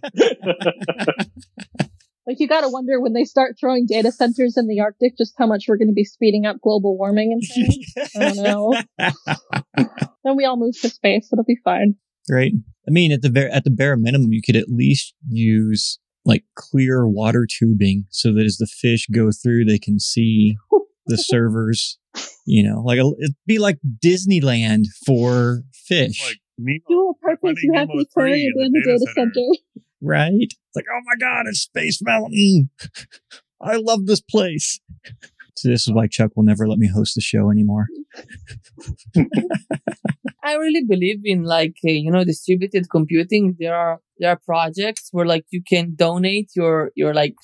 like 2.27 2.39
you 2.39 2.47
got 2.47 2.61
to 2.61 2.69
wonder 2.69 2.99
when 2.99 3.13
they 3.13 3.23
start 3.23 3.55
throwing 3.59 3.85
data 3.85 4.11
centers 4.11 4.57
in 4.57 4.67
the 4.67 4.79
Arctic, 4.79 5.17
just 5.17 5.33
how 5.37 5.47
much 5.47 5.65
we're 5.67 5.77
going 5.77 5.89
to 5.89 5.93
be 5.93 6.03
speeding 6.03 6.45
up 6.45 6.57
global 6.61 6.97
warming 6.97 7.31
and 7.33 7.41
things. 7.41 7.93
I 8.15 8.33
don't 8.33 8.43
know. 8.43 8.81
then 10.23 10.35
we 10.35 10.45
all 10.45 10.57
move 10.57 10.79
to 10.81 10.89
space; 10.89 11.29
it'll 11.31 11.43
be 11.43 11.59
fine. 11.63 11.95
Right. 12.29 12.53
I 12.87 12.91
mean, 12.91 13.11
at 13.11 13.21
the 13.21 13.29
very 13.29 13.51
at 13.51 13.63
the 13.63 13.69
bare 13.69 13.97
minimum, 13.97 14.33
you 14.33 14.41
could 14.41 14.55
at 14.55 14.69
least 14.69 15.13
use 15.27 15.99
like 16.25 16.43
clear 16.55 17.07
water 17.07 17.47
tubing 17.47 18.05
so 18.09 18.33
that 18.33 18.45
as 18.45 18.57
the 18.57 18.67
fish 18.67 19.07
go 19.13 19.31
through, 19.31 19.65
they 19.65 19.79
can 19.79 19.99
see 19.99 20.57
the 21.05 21.17
servers. 21.17 21.99
You 22.45 22.63
know, 22.63 22.81
like 22.81 22.99
a, 22.99 23.11
it'd 23.19 23.35
be 23.45 23.59
like 23.59 23.77
Disneyland 24.03 24.85
for 25.05 25.63
fish. 25.73 26.25
Like 26.25 26.37
Nemo, 26.57 26.79
dual 26.87 27.17
purpose. 27.21 27.61
You 27.61 27.73
have 27.75 27.87
to 27.87 28.05
turn 28.17 28.31
it 28.31 28.53
in 28.55 28.71
the 28.71 28.81
data 28.83 28.99
center. 29.13 29.31
center. 29.33 29.81
Right? 30.01 30.31
It's 30.39 30.75
like, 30.75 30.85
oh 30.91 31.01
my 31.05 31.15
God, 31.19 31.47
it's 31.47 31.61
Space 31.61 31.99
Mountain. 32.01 32.69
I 33.61 33.77
love 33.77 34.05
this 34.05 34.21
place. 34.21 34.79
So 35.55 35.69
this 35.69 35.87
is 35.87 35.93
why 35.93 36.07
Chuck 36.07 36.31
will 36.35 36.43
never 36.43 36.67
let 36.67 36.77
me 36.77 36.87
host 36.87 37.15
the 37.15 37.21
show 37.21 37.49
anymore. 37.49 37.87
I 40.43 40.55
really 40.55 40.83
believe 40.83 41.21
in 41.23 41.43
like 41.43 41.77
uh, 41.85 41.91
you 41.91 42.11
know 42.11 42.23
distributed 42.23 42.89
computing. 42.89 43.55
There 43.57 43.75
are 43.75 43.99
there 44.19 44.31
are 44.31 44.39
projects 44.45 45.09
where 45.11 45.25
like 45.25 45.45
you 45.49 45.63
can 45.67 45.95
donate 45.95 46.51
your 46.55 46.91
your 46.95 47.13
like 47.13 47.35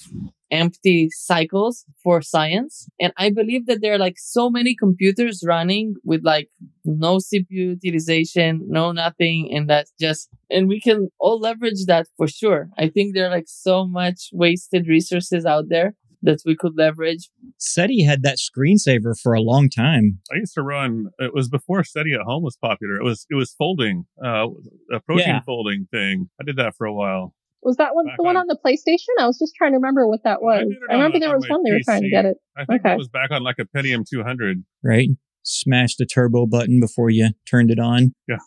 empty 0.52 1.10
cycles 1.12 1.86
for 2.04 2.22
science. 2.22 2.88
And 3.00 3.14
I 3.18 3.32
believe 3.32 3.66
that 3.68 3.80
there 3.82 3.94
are 3.94 3.98
like 3.98 4.18
so 4.18 4.50
many 4.50 4.76
computers 4.76 5.44
running 5.46 5.96
with 6.04 6.24
like 6.24 6.50
no 6.86 7.18
CPU 7.18 7.78
utilization, 7.82 8.62
no 8.68 8.92
nothing. 8.92 9.50
And 9.54 9.70
that's 9.70 9.94
just, 10.00 10.30
and 10.50 10.68
we 10.68 10.82
can 10.82 11.10
all 11.20 11.40
leverage 11.40 11.86
that 11.88 12.08
for 12.18 12.28
sure. 12.28 12.70
I 12.78 12.90
think 12.90 13.16
there 13.16 13.28
are 13.28 13.32
like 13.32 13.48
so 13.48 13.88
much 13.88 14.30
wasted 14.34 14.88
resources 14.88 15.46
out 15.46 15.66
there 15.70 15.96
that 16.24 16.42
we 16.46 16.56
could 16.56 16.78
leverage. 16.78 17.30
SETI 17.58 18.04
had 18.04 18.24
that 18.24 18.38
screensaver 18.38 19.20
for 19.20 19.34
a 19.34 19.42
long 19.42 19.70
time. 19.70 20.20
I 20.32 20.38
used 20.38 20.54
to 20.54 20.62
run. 20.62 21.08
It 21.20 21.34
was 21.34 21.50
before 21.50 21.84
SETI 21.84 22.14
at 22.14 22.22
home 22.22 22.44
was 22.44 22.58
popular. 22.58 22.98
It 22.98 23.04
was 23.04 23.26
it 23.30 23.36
was 23.36 23.54
folding, 23.58 24.06
uh, 24.24 24.48
a 24.94 25.00
protein 25.00 25.28
yeah. 25.28 25.42
folding 25.42 25.88
thing. 25.92 26.30
I 26.40 26.44
did 26.44 26.58
that 26.58 26.76
for 26.78 26.86
a 26.86 26.94
while. 26.94 27.34
Was 27.64 27.78
that 27.78 27.94
one 27.94 28.06
the 28.18 28.24
one 28.24 28.38
on 28.38 28.48
the 28.48 28.58
PlayStation? 28.58 29.22
I 29.22 29.28
was 29.28 29.38
just 29.38 29.54
trying 29.56 29.72
to 29.72 29.78
remember 29.78 30.08
what 30.08 30.24
that 30.24 30.42
was. 30.42 30.68
I, 30.90 30.94
I 30.94 30.98
remember 30.98 31.18
on, 31.18 31.22
there 31.22 31.36
was 31.36 31.46
one 31.48 31.62
they 31.64 31.72
were 31.72 31.80
trying 31.84 32.02
to 32.02 32.10
get 32.10 32.26
it. 32.26 32.38
I 32.58 32.66
think 32.66 32.82
okay. 32.82 32.94
it 32.94 32.98
was 32.98 33.10
back 33.10 33.32
on 33.32 33.44
like 33.44 33.58
a 33.60 33.66
Pentium 33.66 34.04
200. 34.10 34.64
Right. 34.84 35.10
Smash 35.44 35.96
the 35.96 36.06
turbo 36.06 36.48
button 36.48 36.80
before 36.80 37.10
you 37.10 37.30
turned 37.50 37.72
it 37.72 37.80
on. 37.80 38.16
Yeah. 38.28 38.38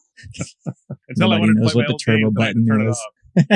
Until 1.08 1.30
Nobody 1.30 1.52
knows 1.54 1.74
what 1.74 1.86
the 1.86 1.98
turbo 2.04 2.30
button 2.30 2.66
is. 2.88 3.00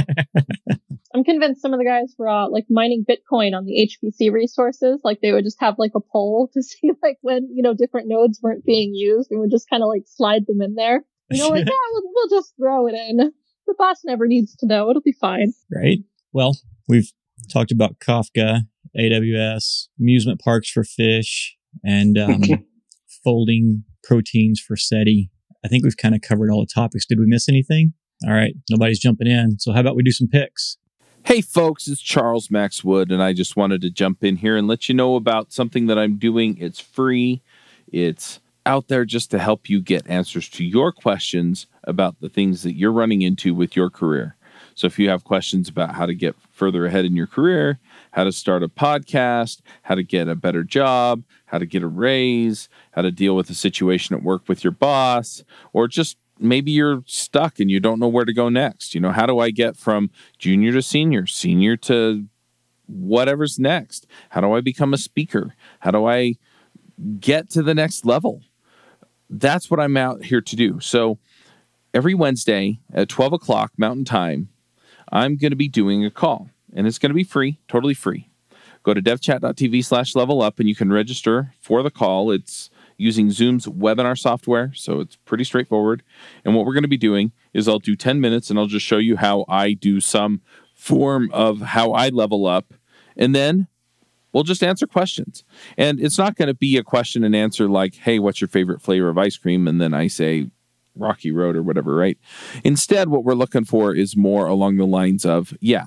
I'm 1.15 1.25
convinced 1.25 1.63
some 1.63 1.73
of 1.73 1.79
the 1.79 1.85
guys 1.85 2.15
were 2.19 2.29
uh, 2.29 2.49
like 2.49 2.67
mining 2.69 3.05
Bitcoin 3.09 3.57
on 3.57 3.65
the 3.65 3.89
HPC 3.89 4.33
resources. 4.33 5.01
Like 5.05 5.21
they 5.21 5.33
would 5.33 5.45
just 5.45 5.61
have 5.61 5.77
like 5.79 5.93
a 5.97 6.01
poll 6.01 6.51
to 6.55 6.63
see 6.63 6.91
like 7.03 7.19
when 7.23 7.49
you 7.53 7.63
know 7.63 7.75
different 7.75 8.09
nodes 8.09 8.41
weren't 8.43 8.65
being 8.65 8.95
used, 8.95 9.31
and 9.31 9.41
would 9.41 9.51
just 9.51 9.71
kind 9.71 9.83
of 9.83 9.89
like 9.89 10.03
slide 10.07 10.47
them 10.47 10.61
in 10.61 10.75
there. 10.75 11.05
You 11.31 11.39
know, 11.39 11.49
like 11.49 11.67
yeah, 11.67 11.73
we'll, 11.93 12.03
we'll 12.15 12.39
just 12.39 12.55
throw 12.57 12.87
it 12.87 12.95
in 12.95 13.33
the 13.69 13.75
boss 13.79 13.99
never 14.05 14.27
needs 14.27 14.57
to 14.57 14.67
know. 14.67 14.91
It'll 14.91 15.03
be 15.03 15.13
fine. 15.13 15.53
Right. 15.73 15.99
Well, 16.33 16.59
we've 16.89 17.13
talked 17.53 17.71
about 17.71 17.99
Kafka, 18.01 18.63
AWS, 18.99 19.89
amusement 20.01 20.41
parks 20.41 20.71
for 20.71 20.83
fish, 20.83 21.57
and 21.85 22.19
um, 22.19 22.43
folding 23.25 23.85
proteins 24.03 24.59
for 24.59 24.77
SETI. 24.77 25.31
I 25.65 25.69
think 25.69 25.85
we've 25.85 25.97
kind 25.97 26.15
of 26.15 26.23
covered 26.23 26.51
all 26.51 26.61
the 26.61 26.73
topics. 26.73 27.07
Did 27.07 27.21
we 27.21 27.27
miss 27.27 27.49
anything? 27.49 27.93
All 28.27 28.33
right. 28.33 28.55
Nobody's 28.71 28.99
jumping 28.99 29.29
in. 29.29 29.59
So 29.59 29.73
how 29.73 29.81
about 29.81 29.95
we 29.95 30.03
do 30.03 30.11
some 30.11 30.29
picks? 30.29 30.79
Hey, 31.25 31.43
folks, 31.43 31.87
it's 31.89 32.01
Charles 32.01 32.51
Max 32.51 32.83
Wood, 32.83 33.13
and 33.13 33.23
I 33.23 33.35
just 33.35 33.55
wanted 33.55 33.83
to 33.83 33.91
jump 33.91 34.25
in 34.25 34.37
here 34.37 34.57
and 34.57 34.67
let 34.67 34.89
you 34.89 34.95
know 34.95 35.15
about 35.15 35.53
something 35.53 35.87
that 35.87 35.99
I'm 35.99 36.17
doing. 36.17 36.57
It's 36.59 36.81
free. 36.81 37.43
It's 37.87 38.41
out 38.69 38.89
there 38.89 39.07
just 39.07 39.31
to 39.31 39.39
help 39.39 39.69
you 39.71 39.81
get 39.81 40.09
answers 40.09 40.49
to 40.51 40.63
your 40.63 40.93
questions 40.93 41.67
about 41.85 42.21
the 42.21 42.29
things 42.29 42.63
that 42.63 42.77
you're 42.77 42.93
running 42.93 43.23
into 43.23 43.55
with 43.55 43.75
your 43.75 43.89
career. 43.89 44.37
So 44.75 44.87
if 44.87 44.99
you 44.99 45.09
have 45.09 45.25
questions 45.25 45.69
about 45.69 45.95
how 45.95 46.07
to 46.07 46.15
get 46.15 46.37
further 46.53 46.85
ahead 46.85 47.05
in 47.05 47.17
your 47.17 47.27
career, 47.27 47.81
how 48.13 48.25
to 48.25 48.31
start 48.31 48.63
a 48.63 48.69
podcast, 48.69 49.61
how 49.83 49.95
to 49.95 50.05
get 50.05 50.29
a 50.29 50.37
better 50.37 50.63
job, 50.63 51.25
how 51.47 51.59
to 51.59 51.67
get 51.67 51.83
a 51.83 51.89
raise, 51.89 52.69
how 52.93 53.03
to 53.03 53.11
deal 53.11 53.35
with 53.35 53.49
a 53.49 53.55
situation 53.55 54.15
at 54.15 54.23
work 54.23 54.49
with 54.49 54.63
your 54.63 54.71
boss, 54.71 55.43
or 55.73 55.89
just 55.89 56.19
maybe 56.39 56.71
you're 56.71 57.03
stuck 57.07 57.59
and 57.59 57.71
you 57.71 57.81
don't 57.81 57.99
know 57.99 58.07
where 58.07 58.27
to 58.27 58.35
go 58.35 58.51
next. 58.51 58.95
You 58.95 59.01
know, 59.01 59.13
how 59.13 59.27
do 59.27 59.39
I 59.39 59.51
get 59.51 59.77
from 59.77 60.11
junior 60.39 60.73
to 60.73 60.83
senior, 60.83 61.27
senior 61.27 61.77
to 61.79 62.27
whatever's 62.87 63.59
next? 63.59 64.07
How 64.29 64.43
do 64.43 64.53
I 64.53 64.61
become 64.61 64.93
a 64.93 64.99
speaker? 64.99 65.55
How 65.81 65.91
do 65.91 66.07
I 66.07 66.35
get 67.19 67.51
to 67.51 67.63
the 67.63 67.75
next 67.75 68.05
level? 68.05 68.43
That's 69.31 69.71
what 69.71 69.81
I'm 69.81 69.97
out 69.97 70.25
here 70.25 70.41
to 70.41 70.57
do. 70.57 70.81
So 70.81 71.19
every 71.95 72.15
Wednesday 72.15 72.81
at 72.93 73.09
12 73.09 73.35
o'clock 73.35 73.73
Mountain 73.77 74.05
Time, 74.05 74.49
I'm 75.11 75.37
going 75.37 75.51
to 75.51 75.57
be 75.57 75.69
doing 75.69 76.05
a 76.05 76.11
call, 76.11 76.51
and 76.75 76.87
it's 76.87 76.99
going 76.99 77.11
to 77.11 77.15
be 77.15 77.25
free, 77.25 77.59
totally 77.69 77.95
free. 77.95 78.29
Go 78.83 78.95
to 78.95 79.03
devchat.tv 79.03 79.85
slash 79.85 80.15
level 80.15 80.43
up, 80.43 80.59
and 80.59 80.69
you 80.69 80.75
can 80.75 80.93
register 80.93 81.53
for 81.61 81.83
the 81.83 81.91
call. 81.91 82.31
It's 82.31 82.71
using 82.97 83.31
Zoom's 83.31 83.67
webinar 83.67 84.19
software, 84.19 84.73
so 84.75 85.01
it's 85.01 85.17
pretty 85.17 85.45
straightforward. 85.45 86.03
And 86.45 86.55
what 86.55 86.67
we're 86.67 86.75
going 86.75 86.83
to 86.83 86.89
be 86.89 86.97
doing 86.97 87.33
is 87.53 87.69
I'll 87.69 87.79
do 87.79 87.97
10 87.97 88.21
minutes, 88.21 88.51
and 88.51 88.59
I'll 88.59 88.67
just 88.67 88.87
show 88.87 88.99
you 88.99 89.17
how 89.17 89.45
I 89.49 89.73
do 89.73 90.01
some 90.01 90.43
form 90.75 91.31
of 91.33 91.61
how 91.61 91.93
I 91.93 92.09
level 92.09 92.47
up. 92.47 92.75
And 93.17 93.35
then 93.35 93.67
We'll 94.39 94.45
just 94.45 94.63
answer 94.63 94.87
questions. 94.87 95.43
And 95.77 95.99
it's 95.99 96.17
not 96.17 96.37
going 96.37 96.47
to 96.47 96.55
be 96.55 96.77
a 96.77 96.85
question 96.85 97.25
and 97.25 97.35
answer 97.35 97.69
like, 97.69 97.97
hey, 97.97 98.21
what's 98.21 98.41
your 98.41 98.47
favorite 98.47 98.81
flavor 98.81 99.09
of 99.09 99.19
ice 99.19 99.37
cream? 99.37 99.67
And 99.67 99.81
then 99.81 99.93
I 99.93 100.07
say 100.07 100.47
Rocky 100.95 101.33
Road 101.33 101.57
or 101.57 101.63
whatever, 101.65 101.93
right? 101.97 102.17
Instead, 102.63 103.09
what 103.09 103.25
we're 103.25 103.35
looking 103.35 103.65
for 103.65 103.93
is 103.93 104.17
more 104.17 104.47
along 104.47 104.77
the 104.77 104.87
lines 104.87 105.27
of, 105.27 105.59
yeah, 105.61 105.87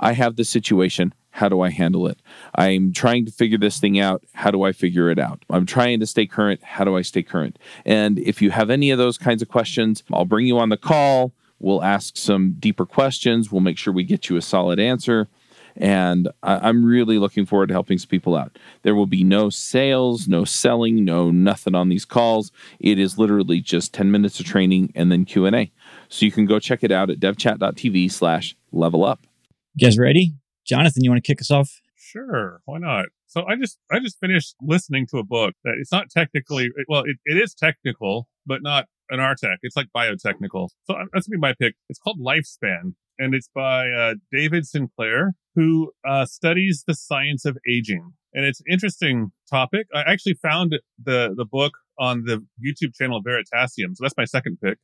I 0.00 0.14
have 0.14 0.34
this 0.34 0.50
situation. 0.50 1.14
How 1.30 1.48
do 1.48 1.60
I 1.60 1.70
handle 1.70 2.08
it? 2.08 2.18
I'm 2.56 2.92
trying 2.92 3.24
to 3.26 3.30
figure 3.30 3.56
this 3.56 3.78
thing 3.78 4.00
out. 4.00 4.24
How 4.32 4.50
do 4.50 4.64
I 4.64 4.72
figure 4.72 5.08
it 5.08 5.20
out? 5.20 5.44
I'm 5.48 5.64
trying 5.64 6.00
to 6.00 6.06
stay 6.06 6.26
current. 6.26 6.60
How 6.64 6.82
do 6.82 6.96
I 6.96 7.02
stay 7.02 7.22
current? 7.22 7.56
And 7.84 8.18
if 8.18 8.42
you 8.42 8.50
have 8.50 8.68
any 8.68 8.90
of 8.90 8.98
those 8.98 9.16
kinds 9.16 9.42
of 9.42 9.48
questions, 9.48 10.02
I'll 10.12 10.24
bring 10.24 10.46
you 10.46 10.58
on 10.58 10.70
the 10.70 10.76
call. 10.76 11.34
We'll 11.60 11.84
ask 11.84 12.16
some 12.16 12.56
deeper 12.58 12.84
questions. 12.84 13.52
We'll 13.52 13.60
make 13.60 13.78
sure 13.78 13.92
we 13.94 14.02
get 14.02 14.28
you 14.28 14.36
a 14.36 14.42
solid 14.42 14.80
answer 14.80 15.28
And 15.76 16.28
I, 16.42 16.68
I'm 16.68 16.84
really 16.84 17.18
looking 17.18 17.46
forward 17.46 17.68
to 17.68 17.74
helping 17.74 17.98
some 17.98 18.08
people 18.08 18.36
out. 18.36 18.58
There 18.82 18.94
will 18.94 19.06
be 19.06 19.24
no 19.24 19.50
sales, 19.50 20.28
no 20.28 20.44
selling, 20.44 21.04
no 21.04 21.30
nothing 21.30 21.74
on 21.74 21.88
these 21.88 22.04
calls. 22.04 22.52
It 22.78 22.98
is 22.98 23.18
literally 23.18 23.60
just 23.60 23.92
10 23.94 24.10
minutes 24.10 24.40
of 24.40 24.46
training 24.46 24.92
and 24.94 25.10
then 25.10 25.24
Q&A. 25.24 25.72
So 26.08 26.26
you 26.26 26.32
can 26.32 26.46
go 26.46 26.58
check 26.58 26.82
it 26.82 26.92
out 26.92 27.10
at 27.10 27.20
devchat.tv 27.20 28.10
slash 28.10 28.56
level 28.70 29.04
up. 29.04 29.26
You 29.74 29.86
guys 29.86 29.98
ready? 29.98 30.34
Jonathan, 30.66 31.02
you 31.02 31.10
want 31.10 31.22
to 31.24 31.26
kick 31.26 31.40
us 31.40 31.50
off? 31.50 31.80
Sure, 31.96 32.60
why 32.66 32.78
not? 32.78 33.06
So 33.26 33.46
I 33.46 33.56
just 33.56 33.78
I 33.90 33.98
just 33.98 34.18
finished 34.20 34.54
listening 34.60 35.06
to 35.08 35.18
a 35.18 35.24
book 35.24 35.54
that 35.64 35.76
it's 35.80 35.90
not 35.90 36.10
technically 36.10 36.70
well 36.86 37.00
it, 37.00 37.16
it 37.24 37.38
is 37.38 37.54
technical 37.54 38.28
but 38.44 38.62
not 38.62 38.86
an 39.08 39.18
RTech. 39.18 39.56
It's 39.62 39.76
like 39.76 39.86
biotechnical. 39.96 40.68
So 40.84 40.94
uh, 40.94 41.04
that's 41.12 41.26
gonna 41.26 41.38
be 41.38 41.40
my 41.40 41.54
pick. 41.58 41.74
It's 41.88 41.98
called 41.98 42.20
Lifespan 42.20 42.94
and 43.22 43.34
it's 43.34 43.48
by 43.54 43.88
uh, 43.88 44.14
David 44.30 44.66
Sinclair 44.66 45.34
who 45.54 45.92
uh, 46.08 46.24
studies 46.24 46.84
the 46.86 46.94
science 46.94 47.44
of 47.44 47.58
aging. 47.68 48.12
And 48.34 48.44
it's 48.44 48.60
an 48.60 48.66
interesting 48.70 49.32
topic. 49.50 49.86
I 49.94 50.00
actually 50.00 50.34
found 50.34 50.74
the 51.02 51.34
the 51.36 51.44
book 51.44 51.72
on 51.98 52.24
the 52.24 52.44
YouTube 52.64 52.94
channel 52.94 53.22
Veritasium. 53.22 53.94
So 53.94 54.02
that's 54.02 54.16
my 54.16 54.24
second 54.24 54.58
pick. 54.62 54.78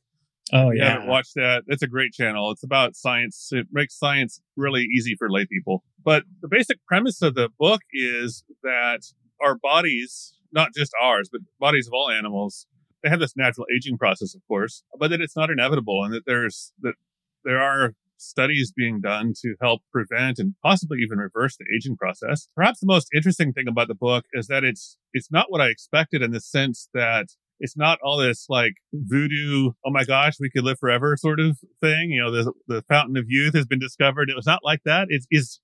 Oh 0.53 0.71
Yeah, 0.71 0.93
haven't 0.93 1.07
watched 1.07 1.35
that. 1.35 1.63
It's 1.67 1.81
a 1.81 1.87
great 1.87 2.13
channel. 2.13 2.51
It's 2.51 2.63
about 2.63 2.95
science. 2.95 3.49
It 3.51 3.67
makes 3.71 3.97
science 3.97 4.41
really 4.55 4.83
easy 4.83 5.15
for 5.17 5.29
lay 5.31 5.45
people. 5.45 5.83
But 6.03 6.23
the 6.41 6.47
basic 6.47 6.77
premise 6.85 7.21
of 7.21 7.35
the 7.35 7.49
book 7.59 7.81
is 7.91 8.43
that 8.63 9.01
our 9.41 9.55
bodies, 9.55 10.33
not 10.51 10.69
just 10.75 10.91
ours, 11.01 11.29
but 11.31 11.41
bodies 11.59 11.87
of 11.87 11.93
all 11.93 12.09
animals, 12.09 12.67
they 13.03 13.09
have 13.09 13.19
this 13.19 13.35
natural 13.35 13.65
aging 13.75 13.97
process, 13.97 14.35
of 14.35 14.41
course, 14.47 14.83
but 14.97 15.09
that 15.09 15.21
it's 15.21 15.35
not 15.35 15.49
inevitable 15.49 16.03
and 16.03 16.13
that 16.13 16.23
there's, 16.25 16.73
that 16.81 16.93
there 17.45 17.61
are 17.61 17.93
studies 18.19 18.71
being 18.75 19.01
done 19.01 19.33
to 19.41 19.55
help 19.61 19.81
prevent 19.91 20.39
and 20.39 20.55
possibly 20.63 20.99
even 20.99 21.17
reverse 21.17 21.57
the 21.57 21.65
aging 21.75 21.97
process. 21.97 22.47
Perhaps 22.55 22.79
the 22.79 22.87
most 22.87 23.07
interesting 23.15 23.53
thing 23.53 23.67
about 23.67 23.87
the 23.87 23.95
book 23.95 24.25
is 24.33 24.47
that 24.47 24.63
it's, 24.63 24.97
it's 25.13 25.31
not 25.31 25.47
what 25.49 25.61
I 25.61 25.67
expected 25.67 26.21
in 26.21 26.31
the 26.31 26.41
sense 26.41 26.89
that 26.93 27.27
it's 27.59 27.75
not 27.75 27.99
all 28.03 28.17
this 28.17 28.45
like 28.49 28.73
voodoo, 28.93 29.71
oh 29.85 29.91
my 29.91 30.05
gosh, 30.05 30.33
we 30.39 30.49
could 30.49 30.63
live 30.63 30.79
forever 30.79 31.15
sort 31.17 31.39
of 31.39 31.59
thing. 31.81 32.11
You 32.11 32.23
know, 32.23 32.31
the, 32.31 32.53
the 32.67 32.83
fountain 32.87 33.17
of 33.17 33.25
youth 33.27 33.53
has 33.53 33.65
been 33.65 33.79
discovered. 33.79 34.29
It 34.29 34.35
was 34.35 34.45
not 34.45 34.61
like 34.63 34.81
that. 34.85 35.07
It's, 35.09 35.27
is 35.29 35.59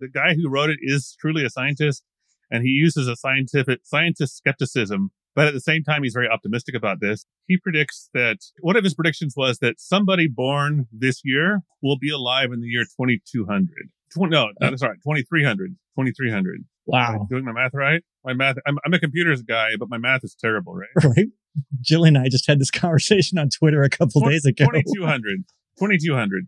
the 0.00 0.08
guy 0.08 0.34
who 0.34 0.48
wrote 0.48 0.70
it 0.70 0.78
is 0.80 1.16
truly 1.20 1.44
a 1.44 1.50
scientist 1.50 2.02
and 2.50 2.62
he 2.62 2.70
uses 2.70 3.08
a 3.08 3.16
scientific 3.16 3.80
scientist 3.84 4.36
skepticism. 4.36 5.10
But 5.34 5.48
at 5.48 5.54
the 5.54 5.60
same 5.60 5.82
time, 5.82 6.02
he's 6.04 6.14
very 6.14 6.28
optimistic 6.28 6.74
about 6.74 7.00
this. 7.00 7.26
He 7.46 7.56
predicts 7.56 8.08
that 8.14 8.38
one 8.60 8.76
of 8.76 8.84
his 8.84 8.94
predictions 8.94 9.34
was 9.36 9.58
that 9.58 9.80
somebody 9.80 10.28
born 10.28 10.86
this 10.92 11.22
year 11.24 11.60
will 11.82 11.98
be 11.98 12.10
alive 12.10 12.52
in 12.52 12.60
the 12.60 12.68
year 12.68 12.84
2200. 12.84 13.68
Tw- 14.12 14.30
no, 14.30 14.44
uh. 14.46 14.52
that's 14.60 14.82
right. 14.82 14.96
2300. 15.02 15.70
2300. 15.98 16.54
Am 16.56 16.64
I 16.94 17.16
Wow. 17.16 17.26
doing 17.30 17.44
my 17.44 17.52
math 17.52 17.72
right? 17.74 18.02
My 18.24 18.34
math, 18.34 18.56
I'm, 18.66 18.78
I'm 18.84 18.92
a 18.92 18.98
computers 19.00 19.42
guy, 19.42 19.70
but 19.78 19.88
my 19.88 19.98
math 19.98 20.22
is 20.22 20.34
terrible, 20.38 20.74
right? 20.74 20.88
Right. 21.04 21.28
Jill 21.80 22.04
and 22.04 22.18
I 22.18 22.28
just 22.28 22.46
had 22.48 22.58
this 22.58 22.70
conversation 22.70 23.38
on 23.38 23.48
Twitter 23.48 23.82
a 23.82 23.88
couple 23.90 24.20
Twen- 24.20 24.32
days 24.32 24.44
ago. 24.44 24.64
2200 24.66 25.44
2200 25.78 26.46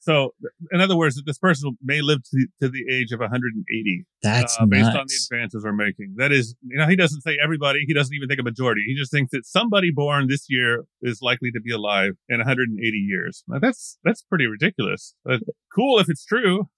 so 0.00 0.34
in 0.70 0.80
other 0.80 0.96
words 0.96 1.20
this 1.24 1.38
person 1.38 1.76
may 1.82 2.00
live 2.00 2.22
to 2.22 2.30
the, 2.32 2.46
to 2.60 2.68
the 2.70 2.84
age 2.92 3.12
of 3.12 3.20
180 3.20 4.04
That's 4.22 4.58
uh, 4.60 4.66
based 4.66 4.90
on 4.90 5.06
the 5.06 5.18
advances 5.30 5.64
we're 5.64 5.72
making. 5.72 6.14
That 6.16 6.32
is 6.32 6.54
you 6.62 6.78
know 6.78 6.86
he 6.86 6.96
doesn't 6.96 7.22
say 7.22 7.36
everybody. 7.42 7.80
He 7.86 7.94
doesn't 7.94 8.14
even 8.14 8.28
think 8.28 8.40
a 8.40 8.44
majority. 8.44 8.82
He 8.86 8.94
just 8.94 9.10
thinks 9.10 9.30
that 9.32 9.46
somebody 9.46 9.90
born 9.90 10.26
this 10.28 10.46
year 10.48 10.84
is 11.02 11.20
likely 11.22 11.50
to 11.52 11.60
be 11.60 11.72
alive 11.72 12.12
in 12.28 12.38
180 12.38 12.96
years. 12.96 13.44
Now, 13.48 13.58
that's 13.58 13.98
that's 14.04 14.22
pretty 14.22 14.46
ridiculous. 14.46 15.14
But 15.24 15.40
cool 15.74 15.98
if 15.98 16.08
it's 16.08 16.24
true. 16.24 16.68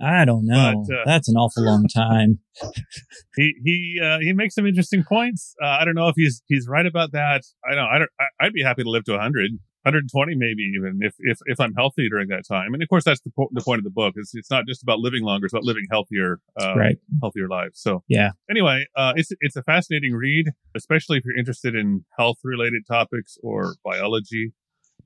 I 0.00 0.24
don't 0.24 0.46
know. 0.46 0.84
But, 0.86 0.94
uh, 0.94 1.02
That's 1.04 1.28
an 1.28 1.36
awful 1.36 1.64
long 1.64 1.86
time. 1.86 2.40
he 3.36 3.54
he 3.62 4.00
uh, 4.02 4.18
he 4.20 4.32
makes 4.32 4.54
some 4.54 4.66
interesting 4.66 5.04
points. 5.04 5.54
Uh, 5.62 5.66
i 5.80 5.84
don't 5.84 5.94
know 5.94 6.08
if 6.08 6.14
he's 6.16 6.42
he's 6.46 6.66
right 6.68 6.86
about 6.86 7.12
that. 7.12 7.42
I 7.68 7.74
don't 7.74 7.88
i 7.88 7.98
don't 7.98 8.10
I, 8.20 8.46
i'd 8.46 8.52
be 8.52 8.62
happy 8.62 8.82
to 8.82 8.90
live 8.90 9.04
to 9.04 9.12
100 9.12 9.50
120 9.84 10.34
maybe 10.34 10.62
even 10.76 10.98
if 11.02 11.14
if 11.20 11.38
if 11.46 11.60
i'm 11.60 11.74
healthy 11.74 12.08
during 12.08 12.28
that 12.28 12.44
time 12.46 12.72
and 12.74 12.82
of 12.82 12.88
course 12.88 13.04
that's 13.04 13.20
the, 13.20 13.30
po- 13.36 13.48
the 13.52 13.60
point 13.60 13.78
of 13.78 13.84
the 13.84 13.90
book 13.90 14.14
it's 14.16 14.34
it's 14.34 14.50
not 14.50 14.66
just 14.66 14.82
about 14.82 14.98
living 14.98 15.22
longer 15.22 15.44
it's 15.46 15.52
about 15.54 15.64
living 15.64 15.84
healthier 15.90 16.40
uh, 16.60 16.74
Right. 16.76 16.96
healthier 17.22 17.48
lives 17.48 17.80
so 17.80 18.02
Yeah. 18.08 18.30
anyway 18.50 18.86
uh 18.96 19.12
it's 19.16 19.30
it's 19.40 19.56
a 19.56 19.62
fascinating 19.62 20.14
read 20.14 20.50
especially 20.74 21.18
if 21.18 21.24
you're 21.24 21.36
interested 21.36 21.74
in 21.74 22.04
health 22.18 22.38
related 22.44 22.86
topics 22.86 23.36
or 23.42 23.74
biology 23.84 24.52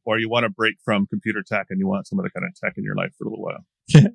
or 0.05 0.19
you 0.19 0.29
want 0.29 0.45
to 0.45 0.51
break 0.51 0.77
from 0.85 1.07
computer 1.07 1.43
tech 1.47 1.67
and 1.71 1.79
you 1.81 1.87
want 1.89 2.07
some 2.07 2.19
other 2.19 2.31
kind 2.31 2.47
of 2.47 2.55
tech 2.55 2.75
in 2.77 2.85
your 2.85 2.95
life 2.95 3.13
for 3.19 3.25
a 3.27 3.29
little 3.31 3.45
while 3.45 3.65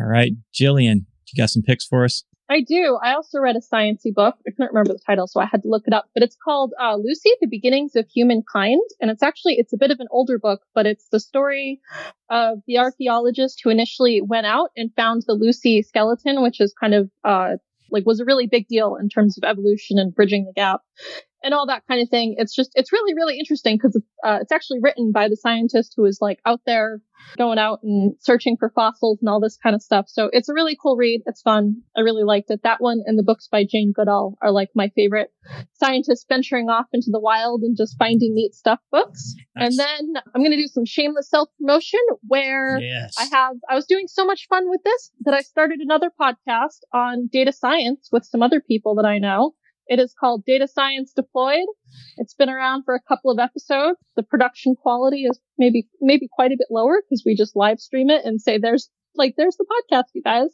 All 0.00 0.06
right, 0.06 0.32
Jillian, 0.52 1.06
you 1.32 1.36
got 1.36 1.50
some 1.50 1.62
picks 1.62 1.84
for 1.84 2.04
us? 2.04 2.24
I 2.50 2.60
do. 2.60 2.98
I 3.02 3.14
also 3.14 3.38
read 3.40 3.56
a 3.56 3.60
sciencey 3.60 4.12
book. 4.12 4.34
I 4.46 4.50
couldn't 4.50 4.72
remember 4.72 4.92
the 4.92 4.98
title, 5.06 5.26
so 5.26 5.40
I 5.40 5.46
had 5.46 5.62
to 5.62 5.68
look 5.68 5.84
it 5.86 5.94
up. 5.94 6.06
But 6.12 6.22
it's 6.22 6.36
called 6.36 6.74
uh, 6.80 6.96
Lucy: 6.96 7.30
The 7.40 7.46
Beginnings 7.46 7.96
of 7.96 8.06
Humankind, 8.14 8.82
and 9.00 9.10
it's 9.10 9.22
actually 9.22 9.54
it's 9.54 9.72
a 9.72 9.78
bit 9.78 9.90
of 9.90 9.98
an 9.98 10.08
older 10.10 10.38
book, 10.38 10.60
but 10.74 10.84
it's 10.84 11.08
the 11.10 11.20
story 11.20 11.80
of 12.28 12.58
the 12.66 12.78
archaeologist 12.78 13.60
who 13.64 13.70
initially 13.70 14.20
went 14.20 14.46
out 14.46 14.70
and 14.76 14.90
found 14.94 15.22
the 15.26 15.32
Lucy 15.32 15.80
skeleton, 15.82 16.42
which 16.42 16.60
is 16.60 16.74
kind 16.78 16.94
of 16.94 17.10
uh, 17.24 17.56
like 17.90 18.04
was 18.04 18.20
a 18.20 18.24
really 18.26 18.46
big 18.46 18.68
deal 18.68 18.96
in 18.96 19.08
terms 19.08 19.38
of 19.38 19.44
evolution 19.44 19.98
and 19.98 20.14
bridging 20.14 20.44
the 20.44 20.52
gap 20.52 20.82
and 21.44 21.54
all 21.54 21.66
that 21.66 21.82
kind 21.86 22.02
of 22.02 22.08
thing. 22.08 22.34
It's 22.38 22.54
just 22.54 22.70
it's 22.74 22.92
really 22.92 23.14
really 23.14 23.38
interesting 23.38 23.76
because 23.76 23.94
it's, 23.94 24.06
uh, 24.24 24.38
it's 24.40 24.52
actually 24.52 24.80
written 24.82 25.12
by 25.12 25.28
the 25.28 25.36
scientist 25.36 25.94
who 25.96 26.04
is 26.04 26.18
like 26.20 26.40
out 26.46 26.60
there 26.66 27.00
going 27.38 27.58
out 27.58 27.80
and 27.82 28.14
searching 28.20 28.56
for 28.58 28.70
fossils 28.74 29.18
and 29.20 29.28
all 29.28 29.40
this 29.40 29.56
kind 29.62 29.74
of 29.74 29.82
stuff. 29.82 30.06
So 30.08 30.28
it's 30.32 30.48
a 30.48 30.54
really 30.54 30.76
cool 30.80 30.96
read. 30.96 31.22
It's 31.26 31.40
fun. 31.42 31.76
I 31.96 32.00
really 32.00 32.24
liked 32.24 32.50
it. 32.50 32.60
That 32.64 32.80
one 32.80 33.02
and 33.06 33.18
the 33.18 33.22
books 33.22 33.48
by 33.50 33.64
Jane 33.68 33.92
Goodall 33.94 34.36
are 34.42 34.50
like 34.50 34.70
my 34.74 34.90
favorite 34.94 35.28
scientists 35.72 36.26
venturing 36.28 36.68
off 36.68 36.86
into 36.92 37.08
the 37.10 37.20
wild 37.20 37.62
and 37.62 37.76
just 37.76 37.96
finding 37.98 38.34
neat 38.34 38.54
stuff 38.54 38.80
books. 38.90 39.34
Nice. 39.56 39.68
And 39.68 39.78
then 39.78 40.22
I'm 40.34 40.42
going 40.42 40.50
to 40.50 40.56
do 40.56 40.66
some 40.66 40.84
shameless 40.84 41.30
self 41.30 41.48
promotion 41.58 42.00
where 42.26 42.78
Yes. 42.80 43.14
I 43.18 43.24
have, 43.34 43.56
I 43.70 43.74
was 43.74 43.86
doing 43.86 44.06
so 44.06 44.24
much 44.24 44.46
fun 44.48 44.68
with 44.68 44.82
this 44.84 45.10
that 45.20 45.34
I 45.34 45.40
started 45.42 45.80
another 45.80 46.10
podcast 46.20 46.80
on 46.92 47.28
data 47.32 47.52
science 47.52 48.08
with 48.12 48.24
some 48.24 48.42
other 48.42 48.60
people 48.60 48.94
that 48.96 49.06
I 49.06 49.18
know. 49.18 49.54
It 49.86 49.98
is 49.98 50.14
called 50.18 50.44
Data 50.46 50.66
Science 50.66 51.12
Deployed. 51.14 51.66
It's 52.16 52.34
been 52.34 52.48
around 52.50 52.84
for 52.84 52.94
a 52.94 53.00
couple 53.06 53.30
of 53.30 53.38
episodes. 53.38 53.98
The 54.16 54.22
production 54.22 54.74
quality 54.76 55.24
is 55.24 55.38
maybe, 55.58 55.86
maybe 56.00 56.28
quite 56.32 56.52
a 56.52 56.56
bit 56.58 56.68
lower 56.70 57.02
because 57.02 57.22
we 57.26 57.34
just 57.36 57.54
live 57.56 57.78
stream 57.80 58.10
it 58.10 58.24
and 58.24 58.40
say 58.40 58.58
there's 58.58 58.88
like, 59.14 59.34
there's 59.36 59.56
the 59.56 59.66
podcast, 59.92 60.04
you 60.14 60.22
guys. 60.22 60.48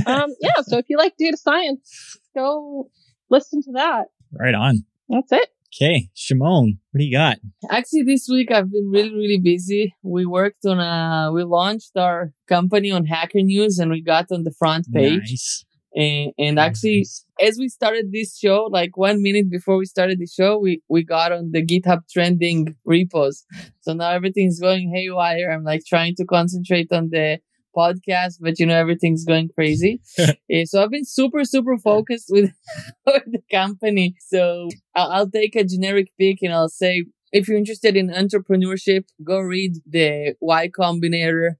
Um, 0.06 0.30
yeah. 0.40 0.62
So 0.62 0.78
if 0.78 0.86
you 0.88 0.96
like 0.96 1.14
data 1.18 1.36
science, 1.36 2.18
go 2.34 2.88
listen 3.30 3.62
to 3.62 3.72
that. 3.74 4.06
right 4.32 4.54
on. 4.54 4.84
That's 5.08 5.32
it. 5.32 5.48
Okay, 5.74 6.08
Shimon, 6.14 6.78
what 6.90 6.98
do 6.98 7.04
you 7.04 7.12
got? 7.12 7.36
Actually, 7.70 8.02
this 8.04 8.26
week 8.30 8.50
I've 8.50 8.72
been 8.72 8.88
really, 8.90 9.12
really 9.12 9.38
busy. 9.38 9.94
We 10.02 10.24
worked 10.24 10.64
on 10.64 10.80
a, 10.80 11.30
we 11.30 11.44
launched 11.44 11.92
our 11.96 12.32
company 12.48 12.90
on 12.90 13.04
Hacker 13.04 13.42
News 13.42 13.78
and 13.78 13.90
we 13.90 14.02
got 14.02 14.32
on 14.32 14.44
the 14.44 14.52
front 14.58 14.90
page. 14.90 15.20
Nice. 15.30 15.64
And, 15.94 16.32
and 16.38 16.58
actually, 16.58 16.98
Nice. 17.00 17.24
As 17.40 17.56
we 17.58 17.68
started 17.68 18.12
this 18.12 18.36
show, 18.36 18.68
like 18.70 18.96
one 18.96 19.22
minute 19.22 19.50
before 19.50 19.76
we 19.76 19.84
started 19.86 20.18
the 20.18 20.26
show, 20.26 20.58
we, 20.58 20.82
we 20.88 21.04
got 21.04 21.32
on 21.32 21.52
the 21.52 21.64
GitHub 21.64 22.00
trending 22.10 22.76
repos. 22.84 23.44
So 23.80 23.92
now 23.92 24.10
everything's 24.10 24.60
going 24.60 24.92
haywire. 24.94 25.50
I'm 25.50 25.64
like 25.64 25.82
trying 25.86 26.14
to 26.16 26.24
concentrate 26.24 26.92
on 26.92 27.10
the 27.10 27.38
podcast, 27.76 28.34
but 28.40 28.58
you 28.58 28.66
know, 28.66 28.76
everything's 28.76 29.24
going 29.24 29.50
crazy. 29.54 30.00
Eh, 30.50 30.64
so 30.64 30.82
I've 30.82 30.90
been 30.90 31.04
super, 31.04 31.44
super 31.44 31.76
focused 31.76 32.28
with, 32.30 32.50
with 33.06 33.24
the 33.26 33.42
company. 33.50 34.16
So 34.20 34.68
I'll, 34.94 35.10
I'll 35.10 35.30
take 35.30 35.54
a 35.56 35.64
generic 35.64 36.08
pick 36.18 36.38
and 36.42 36.52
I'll 36.52 36.70
say, 36.70 37.04
if 37.32 37.48
you're 37.48 37.58
interested 37.58 37.96
in 37.96 38.08
entrepreneurship, 38.08 39.04
go 39.24 39.38
read 39.38 39.76
the 39.86 40.34
Y 40.40 40.68
Combinator, 40.68 41.52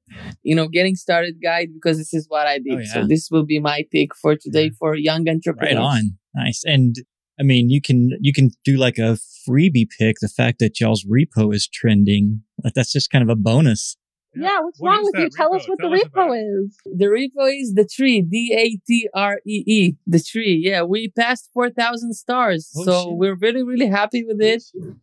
you 0.42 0.54
know, 0.54 0.68
getting 0.68 0.96
started 0.96 1.36
guide 1.42 1.68
because 1.74 1.98
this 1.98 2.14
is 2.14 2.26
what 2.28 2.46
I 2.46 2.58
did. 2.58 2.72
Oh, 2.72 2.78
yeah. 2.78 2.92
So 2.92 3.06
this 3.06 3.28
will 3.30 3.44
be 3.44 3.58
my 3.58 3.84
pick 3.90 4.14
for 4.14 4.36
today 4.36 4.70
for 4.70 4.96
young 4.96 5.28
entrepreneurs. 5.28 5.76
Right 5.76 5.82
on. 5.82 6.18
Nice. 6.34 6.62
And 6.64 6.96
I 7.38 7.42
mean, 7.42 7.70
you 7.70 7.80
can 7.80 8.10
you 8.20 8.32
can 8.32 8.50
do 8.64 8.76
like 8.76 8.98
a 8.98 9.18
freebie 9.48 9.86
pick. 9.98 10.16
The 10.20 10.28
fact 10.28 10.58
that 10.58 10.80
y'all's 10.80 11.04
repo 11.04 11.54
is 11.54 11.68
trending, 11.68 12.42
like 12.64 12.74
that's 12.74 12.92
just 12.92 13.10
kind 13.10 13.22
of 13.22 13.28
a 13.28 13.36
bonus. 13.36 13.96
Yeah. 14.40 14.60
what's 14.60 14.80
What 14.80 14.90
wrong 14.90 15.04
with 15.04 15.14
that 15.14 15.22
you? 15.22 15.30
Tell 15.30 15.54
us 15.54 15.68
what 15.68 15.78
Tell 15.80 15.90
the 15.90 15.96
us 15.96 16.04
repo 16.04 16.36
is. 16.36 16.76
it. 16.86 16.90
is. 16.90 16.98
The 16.98 17.04
repo 17.06 17.60
is 17.60 17.74
datree, 17.74 18.28
D 18.28 18.54
A 18.56 18.78
T 18.86 19.08
R 19.14 19.40
E 19.46 19.64
E, 19.66 19.94
datree. 20.10 20.56
Yeah, 20.60 20.82
we 20.82 21.08
passed 21.08 21.50
4,000 21.54 22.14
stars. 22.14 22.70
Oh, 22.76 22.84
so 22.84 23.02
shit. 23.04 23.16
we're 23.16 23.36
really, 23.36 23.62
really 23.62 23.86
happy 23.88 24.24
with 24.24 24.40
it. 24.40 24.62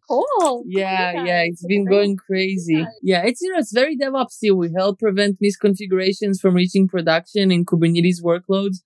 Oh, 0.10 0.26
cool. 0.40 0.64
Yeah, 0.68 1.14
Cool, 1.14 1.26
yeah, 1.26 1.42
it's 1.44 1.66
been 1.66 1.86
Great. 1.86 1.96
going 1.96 2.18
crazy. 2.18 2.86
Yeah, 3.02 3.24
it's 3.26 3.42
you 3.42 3.52
know 3.52 3.60
it's 3.60 3.72
very 3.74 3.98
DevOpsy. 3.98 4.56
We 4.56 4.72
help 4.76 5.00
prevent 5.00 5.40
misconfigurations 5.42 6.40
from 6.40 6.54
reaching 6.56 6.88
production 6.88 7.52
in 7.52 7.66
Kubernetes 7.66 8.22
workloads, 8.24 8.78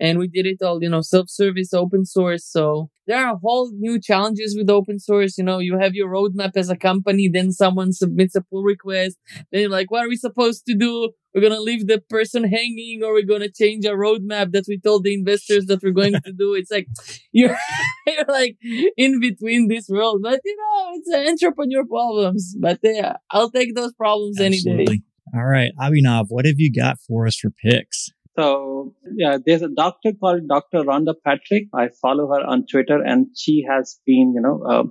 and 0.00 0.18
we 0.18 0.28
did 0.28 0.46
it 0.46 0.62
all 0.62 0.82
you 0.82 0.88
know 0.90 1.00
self-service, 1.00 1.72
open 1.74 2.04
source. 2.04 2.44
So 2.44 2.90
there 3.08 3.26
are 3.26 3.38
whole 3.42 3.72
new 3.72 3.98
challenges 3.98 4.54
with 4.56 4.68
open 4.68 5.00
source. 5.00 5.38
You 5.38 5.44
know, 5.44 5.58
you 5.58 5.78
have 5.78 5.94
your 5.94 6.10
roadmap 6.10 6.52
as 6.56 6.68
a 6.68 6.76
company, 6.76 7.28
then 7.28 7.50
someone 7.52 7.92
submits 7.92 8.36
a 8.36 8.42
pull 8.42 8.62
request. 8.62 9.16
Then 9.50 9.62
you're 9.62 9.70
like, 9.70 9.90
what 9.90 10.04
are 10.04 10.08
we 10.08 10.16
supposed 10.16 10.66
to 10.66 10.74
do? 10.74 11.10
We're 11.34 11.40
going 11.40 11.54
to 11.54 11.60
leave 11.60 11.86
the 11.86 12.00
person 12.10 12.44
hanging 12.44 13.00
or 13.02 13.14
we're 13.14 13.24
going 13.24 13.40
to 13.40 13.50
change 13.50 13.86
our 13.86 13.96
roadmap 13.96 14.52
that 14.52 14.66
we 14.68 14.78
told 14.78 15.04
the 15.04 15.14
investors 15.14 15.66
that 15.66 15.82
we're 15.82 15.92
going 15.92 16.14
to 16.14 16.32
do. 16.32 16.54
It's 16.58 16.70
like, 16.70 16.88
you're, 17.32 17.56
you're 18.06 18.24
like 18.28 18.56
in 18.96 19.20
between 19.20 19.68
this 19.68 19.88
world, 19.88 20.20
but 20.22 20.40
you 20.44 20.56
know, 20.56 20.90
it's 20.94 21.08
an 21.08 21.28
entrepreneur 21.28 21.84
problems, 21.86 22.54
but 22.60 22.78
yeah, 22.82 23.16
I'll 23.30 23.50
take 23.50 23.74
those 23.74 23.94
problems 23.94 24.38
Absolutely. 24.38 24.82
any 24.82 24.84
day. 24.98 25.02
All 25.34 25.44
right. 25.44 25.72
Abhinav, 25.80 26.26
what 26.28 26.46
have 26.46 26.58
you 26.58 26.72
got 26.72 26.98
for 27.06 27.26
us 27.26 27.36
for 27.36 27.50
picks? 27.50 28.10
So 28.38 28.94
yeah, 29.16 29.38
there's 29.44 29.62
a 29.62 29.68
doctor 29.68 30.12
called 30.12 30.46
Dr. 30.48 30.84
Rhonda 30.84 31.14
Patrick. 31.24 31.64
I 31.74 31.88
follow 32.00 32.28
her 32.28 32.44
on 32.46 32.66
Twitter 32.70 33.02
and 33.02 33.26
she 33.36 33.64
has 33.68 34.00
been, 34.06 34.32
you 34.34 34.40
know, 34.40 34.62
uh, 34.62 34.84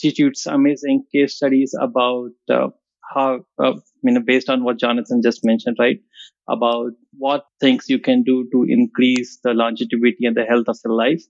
she 0.00 0.10
shoots 0.12 0.46
amazing 0.46 1.04
case 1.14 1.36
studies 1.36 1.74
about 1.80 2.30
uh, 2.50 2.68
how, 3.14 3.40
uh, 3.62 3.74
you 4.02 4.12
know, 4.12 4.20
based 4.20 4.50
on 4.50 4.64
what 4.64 4.80
Jonathan 4.80 5.22
just 5.22 5.44
mentioned, 5.44 5.76
right? 5.78 5.98
About 6.48 6.92
what 7.16 7.44
things 7.60 7.88
you 7.88 8.00
can 8.00 8.24
do 8.24 8.48
to 8.52 8.64
increase 8.68 9.38
the 9.44 9.54
longevity 9.54 10.26
and 10.26 10.36
the 10.36 10.44
health 10.44 10.66
of 10.68 10.78
your 10.84 10.94
life. 10.94 11.22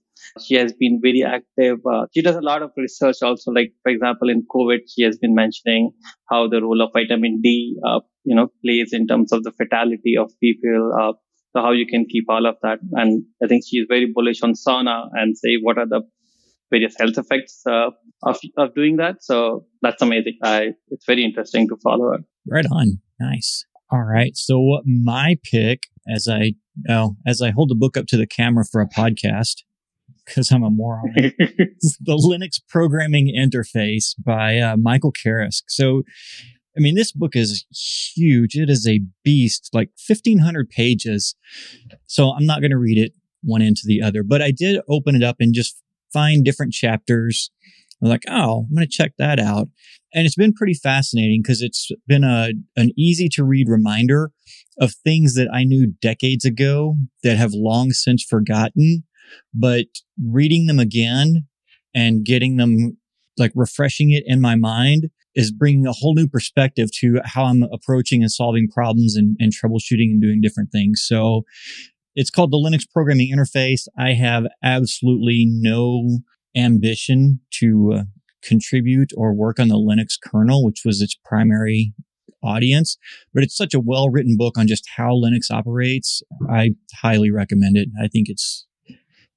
She 0.43 0.55
has 0.55 0.73
been 0.73 0.99
very 1.01 1.23
active. 1.23 1.79
Uh, 1.85 2.07
she 2.13 2.21
does 2.23 2.35
a 2.35 2.41
lot 2.41 2.63
of 2.63 2.71
research 2.77 3.17
also, 3.21 3.51
like, 3.51 3.73
for 3.83 3.91
example, 3.91 4.29
in 4.29 4.45
COVID, 4.53 4.79
she 4.87 5.03
has 5.03 5.17
been 5.17 5.35
mentioning 5.35 5.91
how 6.29 6.47
the 6.47 6.61
role 6.61 6.81
of 6.81 6.91
vitamin 6.93 7.41
D, 7.41 7.77
uh, 7.85 7.99
you 8.23 8.35
know, 8.35 8.51
plays 8.65 8.91
in 8.91 9.07
terms 9.07 9.31
of 9.31 9.43
the 9.43 9.51
fatality 9.51 10.17
of 10.17 10.31
people, 10.41 10.91
uh, 10.99 11.13
so 11.55 11.61
how 11.61 11.71
you 11.71 11.85
can 11.85 12.05
keep 12.09 12.25
all 12.29 12.45
of 12.45 12.55
that. 12.61 12.79
And 12.93 13.23
I 13.43 13.47
think 13.47 13.63
she's 13.67 13.85
very 13.87 14.11
bullish 14.13 14.41
on 14.41 14.53
sauna 14.53 15.07
and 15.13 15.37
say 15.37 15.57
what 15.61 15.77
are 15.77 15.87
the 15.87 16.01
various 16.69 16.95
health 16.99 17.17
effects 17.17 17.61
uh, 17.65 17.91
of, 18.23 18.37
of 18.57 18.75
doing 18.75 18.97
that. 18.97 19.23
So 19.23 19.65
that's 19.81 20.01
amazing. 20.01 20.37
I, 20.43 20.69
it's 20.89 21.05
very 21.05 21.23
interesting 21.23 21.67
to 21.69 21.77
follow 21.81 22.11
her. 22.11 22.19
Right 22.49 22.65
on. 22.71 22.99
Nice. 23.19 23.65
All 23.91 24.03
right. 24.03 24.35
So 24.35 24.81
my 24.85 25.37
pick, 25.43 25.83
as 26.13 26.27
I 26.29 26.53
oh, 26.89 27.15
as 27.25 27.41
I 27.41 27.51
hold 27.51 27.69
the 27.69 27.75
book 27.75 27.97
up 27.97 28.05
to 28.07 28.17
the 28.17 28.27
camera 28.27 28.65
for 28.69 28.81
a 28.81 28.87
podcast, 28.87 29.63
because 30.25 30.51
I'm 30.51 30.63
a 30.63 30.69
moron, 30.69 31.11
the 31.15 31.95
Linux 32.07 32.59
Programming 32.67 33.33
Interface 33.33 34.13
by 34.23 34.59
uh, 34.59 34.75
Michael 34.77 35.13
Kerrisk. 35.13 35.63
So 35.69 36.03
I 36.77 36.79
mean, 36.79 36.95
this 36.95 37.11
book 37.11 37.35
is 37.35 37.65
huge. 38.15 38.55
It 38.55 38.69
is 38.69 38.87
a 38.87 39.01
beast, 39.23 39.69
like 39.73 39.89
1500 40.07 40.69
pages. 40.69 41.35
So 42.05 42.29
I'm 42.29 42.45
not 42.45 42.61
going 42.61 42.71
to 42.71 42.77
read 42.77 42.97
it 42.97 43.13
one 43.43 43.61
into 43.61 43.81
the 43.85 44.01
other, 44.01 44.23
but 44.23 44.41
I 44.41 44.51
did 44.51 44.81
open 44.89 45.15
it 45.15 45.23
up 45.23 45.37
and 45.39 45.53
just 45.53 45.81
find 46.13 46.45
different 46.45 46.73
chapters. 46.73 47.51
I'm 48.01 48.09
like, 48.09 48.23
oh, 48.29 48.65
I'm 48.69 48.75
going 48.75 48.87
to 48.87 48.87
check 48.87 49.13
that 49.17 49.39
out. 49.39 49.69
And 50.13 50.25
it's 50.25 50.35
been 50.35 50.53
pretty 50.53 50.75
fascinating 50.75 51.41
because 51.41 51.61
it's 51.61 51.89
been 52.07 52.23
a, 52.23 52.51
an 52.75 52.91
easy 52.95 53.27
to 53.29 53.43
read 53.43 53.69
reminder 53.69 54.31
of 54.79 54.93
things 55.03 55.33
that 55.33 55.49
I 55.51 55.63
knew 55.63 55.93
decades 56.01 56.45
ago 56.45 56.97
that 57.23 57.37
have 57.37 57.53
long 57.53 57.91
since 57.91 58.23
forgotten, 58.23 59.03
but 59.53 59.85
reading 60.23 60.67
them 60.67 60.79
again 60.79 61.47
and 61.95 62.23
getting 62.23 62.57
them 62.57 62.97
like 63.37 63.51
refreshing 63.55 64.11
it 64.11 64.23
in 64.25 64.41
my 64.41 64.55
mind 64.55 65.09
is 65.37 65.51
bringing 65.51 65.85
a 65.85 65.93
whole 65.93 66.15
new 66.15 66.27
perspective 66.27 66.89
to 66.91 67.21
how 67.23 67.45
I'm 67.45 67.63
approaching 67.71 68.23
and 68.23 68.31
solving 68.31 68.67
problems 68.67 69.15
and, 69.15 69.37
and 69.39 69.53
troubleshooting 69.53 70.09
and 70.09 70.21
doing 70.21 70.41
different 70.41 70.71
things. 70.71 71.05
So 71.07 71.43
it's 72.15 72.31
called 72.31 72.51
the 72.51 72.57
Linux 72.57 72.89
Programming 72.91 73.31
Interface. 73.31 73.87
I 73.97 74.13
have 74.13 74.47
absolutely 74.63 75.45
no 75.47 76.19
ambition 76.55 77.39
to 77.59 77.93
uh, 77.93 78.03
contribute 78.41 79.11
or 79.15 79.33
work 79.33 79.59
on 79.59 79.67
the 79.67 79.75
Linux 79.75 80.13
kernel, 80.21 80.65
which 80.65 80.81
was 80.83 81.01
its 81.01 81.15
primary 81.23 81.93
audience, 82.43 82.97
but 83.33 83.43
it's 83.43 83.55
such 83.55 83.73
a 83.73 83.79
well 83.79 84.09
written 84.09 84.35
book 84.37 84.57
on 84.57 84.67
just 84.67 84.87
how 84.95 85.11
Linux 85.11 85.51
operates. 85.51 86.23
I 86.49 86.71
highly 87.01 87.29
recommend 87.31 87.77
it. 87.77 87.89
I 88.01 88.07
think 88.07 88.27
it's 88.29 88.66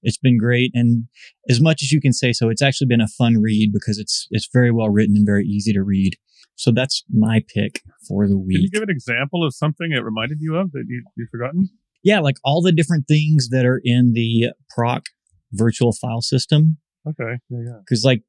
it's 0.02 0.18
been 0.18 0.38
great. 0.38 0.70
And 0.74 1.04
as 1.48 1.60
much 1.60 1.82
as 1.82 1.92
you 1.92 2.00
can 2.00 2.12
say 2.12 2.32
so, 2.32 2.48
it's 2.48 2.62
actually 2.62 2.86
been 2.86 3.00
a 3.00 3.08
fun 3.08 3.40
read 3.40 3.72
because 3.72 3.98
it's, 3.98 4.26
it's 4.30 4.48
very 4.52 4.70
well 4.70 4.88
written 4.88 5.16
and 5.16 5.26
very 5.26 5.44
easy 5.44 5.72
to 5.72 5.82
read. 5.82 6.16
So 6.56 6.70
that's 6.70 7.04
my 7.10 7.42
pick 7.54 7.82
for 8.06 8.28
the 8.28 8.38
week. 8.38 8.56
Can 8.56 8.62
you 8.62 8.70
give 8.70 8.82
an 8.82 8.90
example 8.90 9.44
of 9.44 9.54
something 9.54 9.92
it 9.92 10.04
reminded 10.04 10.38
you 10.40 10.56
of 10.56 10.72
that 10.72 10.84
you, 10.88 11.04
you've 11.16 11.30
forgotten? 11.30 11.70
Yeah, 12.02 12.20
like 12.20 12.36
all 12.44 12.62
the 12.62 12.72
different 12.72 13.06
things 13.08 13.48
that 13.50 13.64
are 13.64 13.80
in 13.82 14.12
the 14.12 14.52
proc 14.74 15.04
virtual 15.52 15.92
file 15.92 16.22
system. 16.22 16.78
Okay. 17.08 17.38
Yeah, 17.48 17.58
yeah. 17.64 17.78
Cause 17.88 18.04
like, 18.04 18.22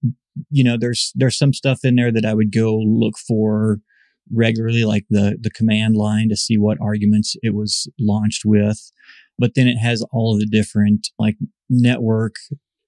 you 0.50 0.64
know, 0.64 0.78
there's, 0.80 1.12
there's 1.16 1.38
some 1.38 1.54
stuff 1.54 1.80
in 1.84 1.96
there 1.96 2.12
that 2.12 2.26
I 2.26 2.34
would 2.34 2.54
go 2.54 2.78
look 2.78 3.18
for 3.18 3.80
regularly, 4.34 4.86
like 4.86 5.06
the, 5.10 5.38
the 5.40 5.50
command 5.50 5.96
line 5.96 6.30
to 6.30 6.38
see 6.38 6.58
what 6.58 6.78
arguments 6.82 7.36
it 7.42 7.54
was 7.54 7.92
launched 8.00 8.44
with 8.46 8.92
but 9.42 9.56
then 9.56 9.68
it 9.68 9.78
has 9.78 10.06
all 10.14 10.34
of 10.34 10.40
the 10.40 10.46
different 10.46 11.10
like 11.18 11.36
network 11.68 12.36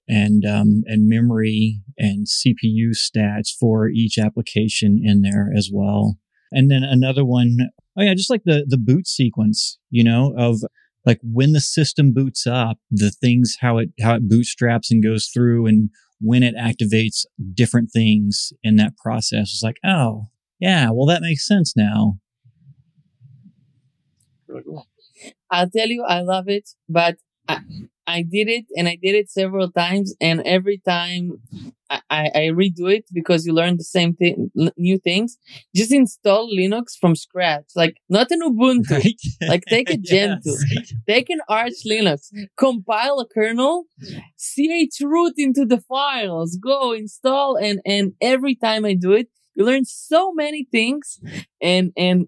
and 0.08 0.44
um, 0.44 0.84
and 0.86 1.08
memory 1.08 1.80
and 1.98 2.26
CPU 2.26 2.90
stats 2.92 3.48
for 3.50 3.88
each 3.88 4.18
application 4.18 5.00
in 5.02 5.22
there 5.22 5.50
as 5.54 5.70
well. 5.72 6.18
And 6.52 6.70
then 6.70 6.84
another 6.84 7.24
one, 7.24 7.56
oh 7.98 8.02
yeah, 8.02 8.14
just 8.14 8.30
like 8.30 8.44
the 8.44 8.64
the 8.66 8.78
boot 8.78 9.08
sequence, 9.08 9.78
you 9.90 10.04
know, 10.04 10.32
of 10.38 10.60
like 11.04 11.18
when 11.22 11.52
the 11.52 11.60
system 11.60 12.12
boots 12.12 12.46
up, 12.46 12.78
the 12.90 13.10
things 13.10 13.56
how 13.60 13.78
it 13.78 13.90
how 14.00 14.14
it 14.14 14.28
bootstraps 14.28 14.92
and 14.92 15.02
goes 15.02 15.28
through, 15.34 15.66
and 15.66 15.90
when 16.20 16.44
it 16.44 16.54
activates 16.54 17.26
different 17.52 17.90
things 17.92 18.52
in 18.62 18.76
that 18.76 18.96
process. 18.96 19.50
It's 19.52 19.62
like, 19.64 19.78
oh 19.84 20.26
yeah, 20.60 20.90
well 20.92 21.06
that 21.06 21.22
makes 21.22 21.46
sense 21.46 21.74
now. 21.76 22.18
Really 24.46 24.62
cool. 24.62 24.86
I'll 25.50 25.70
tell 25.70 25.88
you, 25.88 26.04
I 26.04 26.20
love 26.20 26.48
it, 26.48 26.70
but 26.88 27.16
I, 27.48 27.58
I 28.06 28.22
did 28.22 28.48
it 28.48 28.66
and 28.76 28.88
I 28.88 28.96
did 29.00 29.14
it 29.14 29.30
several 29.30 29.70
times, 29.70 30.14
and 30.20 30.40
every 30.42 30.78
time 30.78 31.40
I, 31.90 32.00
I 32.34 32.40
redo 32.52 32.92
it 32.92 33.04
because 33.12 33.46
you 33.46 33.52
learn 33.52 33.76
the 33.76 33.84
same 33.84 34.14
thing, 34.14 34.50
new 34.76 34.98
things. 34.98 35.38
Just 35.74 35.92
install 35.92 36.50
Linux 36.50 36.98
from 37.00 37.14
scratch, 37.14 37.66
like 37.76 37.96
not 38.08 38.30
an 38.30 38.40
Ubuntu, 38.42 39.14
like 39.48 39.64
take 39.68 39.90
a 39.90 39.96
Gentoo, 40.02 40.56
yes. 40.70 40.92
take 41.08 41.30
an 41.30 41.40
Arch 41.48 41.84
Linux, 41.86 42.28
compile 42.58 43.20
a 43.20 43.26
kernel, 43.28 43.84
chroot 44.98 45.32
into 45.36 45.64
the 45.64 45.80
files, 45.80 46.56
go 46.56 46.92
install, 46.92 47.56
and 47.56 47.80
and 47.86 48.12
every 48.20 48.54
time 48.54 48.84
I 48.84 48.94
do 48.94 49.12
it, 49.12 49.28
you 49.54 49.64
learn 49.64 49.84
so 49.84 50.32
many 50.32 50.66
things, 50.70 51.20
and 51.60 51.92
and 51.96 52.26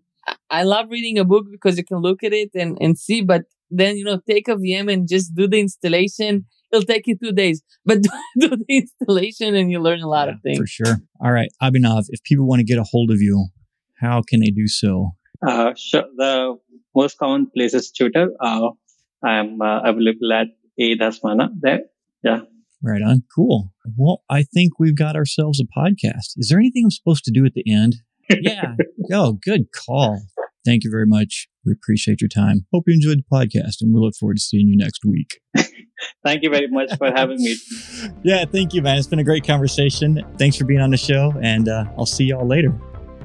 I 0.50 0.62
love 0.62 0.90
reading 0.90 1.18
a 1.18 1.24
book 1.24 1.46
because 1.50 1.76
you 1.76 1.84
can 1.84 1.98
look 1.98 2.22
at 2.22 2.32
it 2.32 2.50
and, 2.54 2.76
and 2.80 2.98
see, 2.98 3.20
but 3.22 3.44
then, 3.70 3.96
you 3.96 4.04
know, 4.04 4.20
take 4.28 4.48
a 4.48 4.56
VM 4.56 4.92
and 4.92 5.08
just 5.08 5.34
do 5.34 5.48
the 5.48 5.60
installation. 5.60 6.46
It'll 6.72 6.84
take 6.84 7.06
you 7.06 7.16
two 7.16 7.32
days, 7.32 7.62
but 7.84 8.02
do, 8.02 8.10
do 8.38 8.56
the 8.56 8.64
installation 8.68 9.54
and 9.54 9.70
you 9.70 9.80
learn 9.80 10.02
a 10.02 10.08
lot 10.08 10.28
yeah, 10.28 10.34
of 10.34 10.40
things. 10.42 10.58
For 10.58 10.66
sure. 10.66 10.96
All 11.20 11.32
right. 11.32 11.48
Abhinav, 11.62 12.04
if 12.08 12.22
people 12.22 12.46
want 12.46 12.60
to 12.60 12.64
get 12.64 12.78
a 12.78 12.84
hold 12.84 13.10
of 13.10 13.20
you, 13.20 13.48
how 14.00 14.22
can 14.26 14.40
they 14.40 14.50
do 14.50 14.66
so? 14.66 15.12
Uh, 15.46 15.74
sure. 15.76 16.04
The 16.16 16.58
most 16.94 17.18
common 17.18 17.50
place 17.54 17.74
is 17.74 17.90
Twitter. 17.92 18.30
Uh, 18.40 18.70
I'm 19.22 19.60
uh, 19.60 19.80
available 19.80 20.32
at 20.32 20.48
A 20.78 20.96
Dhasmana 20.96 21.50
there. 21.60 21.80
Yeah. 22.22 22.40
Right 22.82 23.02
on. 23.02 23.22
Cool. 23.34 23.72
Well, 23.96 24.22
I 24.30 24.42
think 24.42 24.78
we've 24.78 24.96
got 24.96 25.16
ourselves 25.16 25.60
a 25.60 25.64
podcast. 25.64 26.36
Is 26.36 26.48
there 26.48 26.58
anything 26.58 26.84
I'm 26.84 26.90
supposed 26.90 27.24
to 27.24 27.30
do 27.30 27.44
at 27.44 27.54
the 27.54 27.64
end? 27.70 27.96
Yeah. 28.30 28.74
Oh, 29.12 29.38
good 29.42 29.66
call. 29.72 30.22
Thank 30.64 30.82
you 30.84 30.90
very 30.90 31.06
much. 31.06 31.48
We 31.64 31.72
appreciate 31.72 32.20
your 32.20 32.28
time. 32.28 32.66
Hope 32.72 32.84
you 32.86 32.94
enjoyed 32.94 33.18
the 33.18 33.36
podcast 33.36 33.80
and 33.80 33.94
we 33.94 34.00
look 34.00 34.14
forward 34.18 34.36
to 34.36 34.42
seeing 34.42 34.68
you 34.68 34.76
next 34.76 35.04
week. 35.04 35.40
thank 36.24 36.42
you 36.42 36.50
very 36.50 36.68
much 36.68 36.96
for 36.98 37.06
having 37.14 37.38
me. 37.38 37.56
yeah, 38.24 38.44
thank 38.44 38.74
you, 38.74 38.82
man. 38.82 38.98
It's 38.98 39.06
been 39.06 39.18
a 39.20 39.24
great 39.24 39.46
conversation. 39.46 40.24
Thanks 40.38 40.56
for 40.56 40.64
being 40.64 40.80
on 40.80 40.90
the 40.90 40.96
show, 40.96 41.32
and 41.40 41.68
uh, 41.68 41.84
I'll 41.96 42.06
see 42.06 42.24
y'all 42.24 42.46
later. 42.46 42.70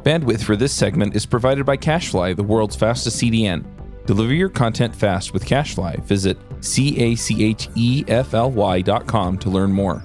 Bandwidth 0.04 0.44
for 0.44 0.56
this 0.56 0.74
segment 0.74 1.16
is 1.16 1.26
provided 1.26 1.66
by 1.66 1.78
CacheFly, 1.78 2.36
the 2.36 2.44
world's 2.44 2.76
fastest 2.76 3.22
CDN. 3.22 3.66
Deliver 4.06 4.34
your 4.34 4.50
content 4.50 4.96
fast 4.96 5.34
with 5.34 5.46
CacheFly. 5.46 6.04
Visit 6.06 6.38
C 6.60 6.98
A 7.00 7.16
C 7.16 7.44
H 7.44 7.70
E 7.76 8.04
F 8.08 8.34
L 8.34 8.52
Y 8.52 8.82
dot 8.82 9.06
com 9.06 9.38
to 9.40 9.50
learn 9.50 9.72
more. 9.72 10.04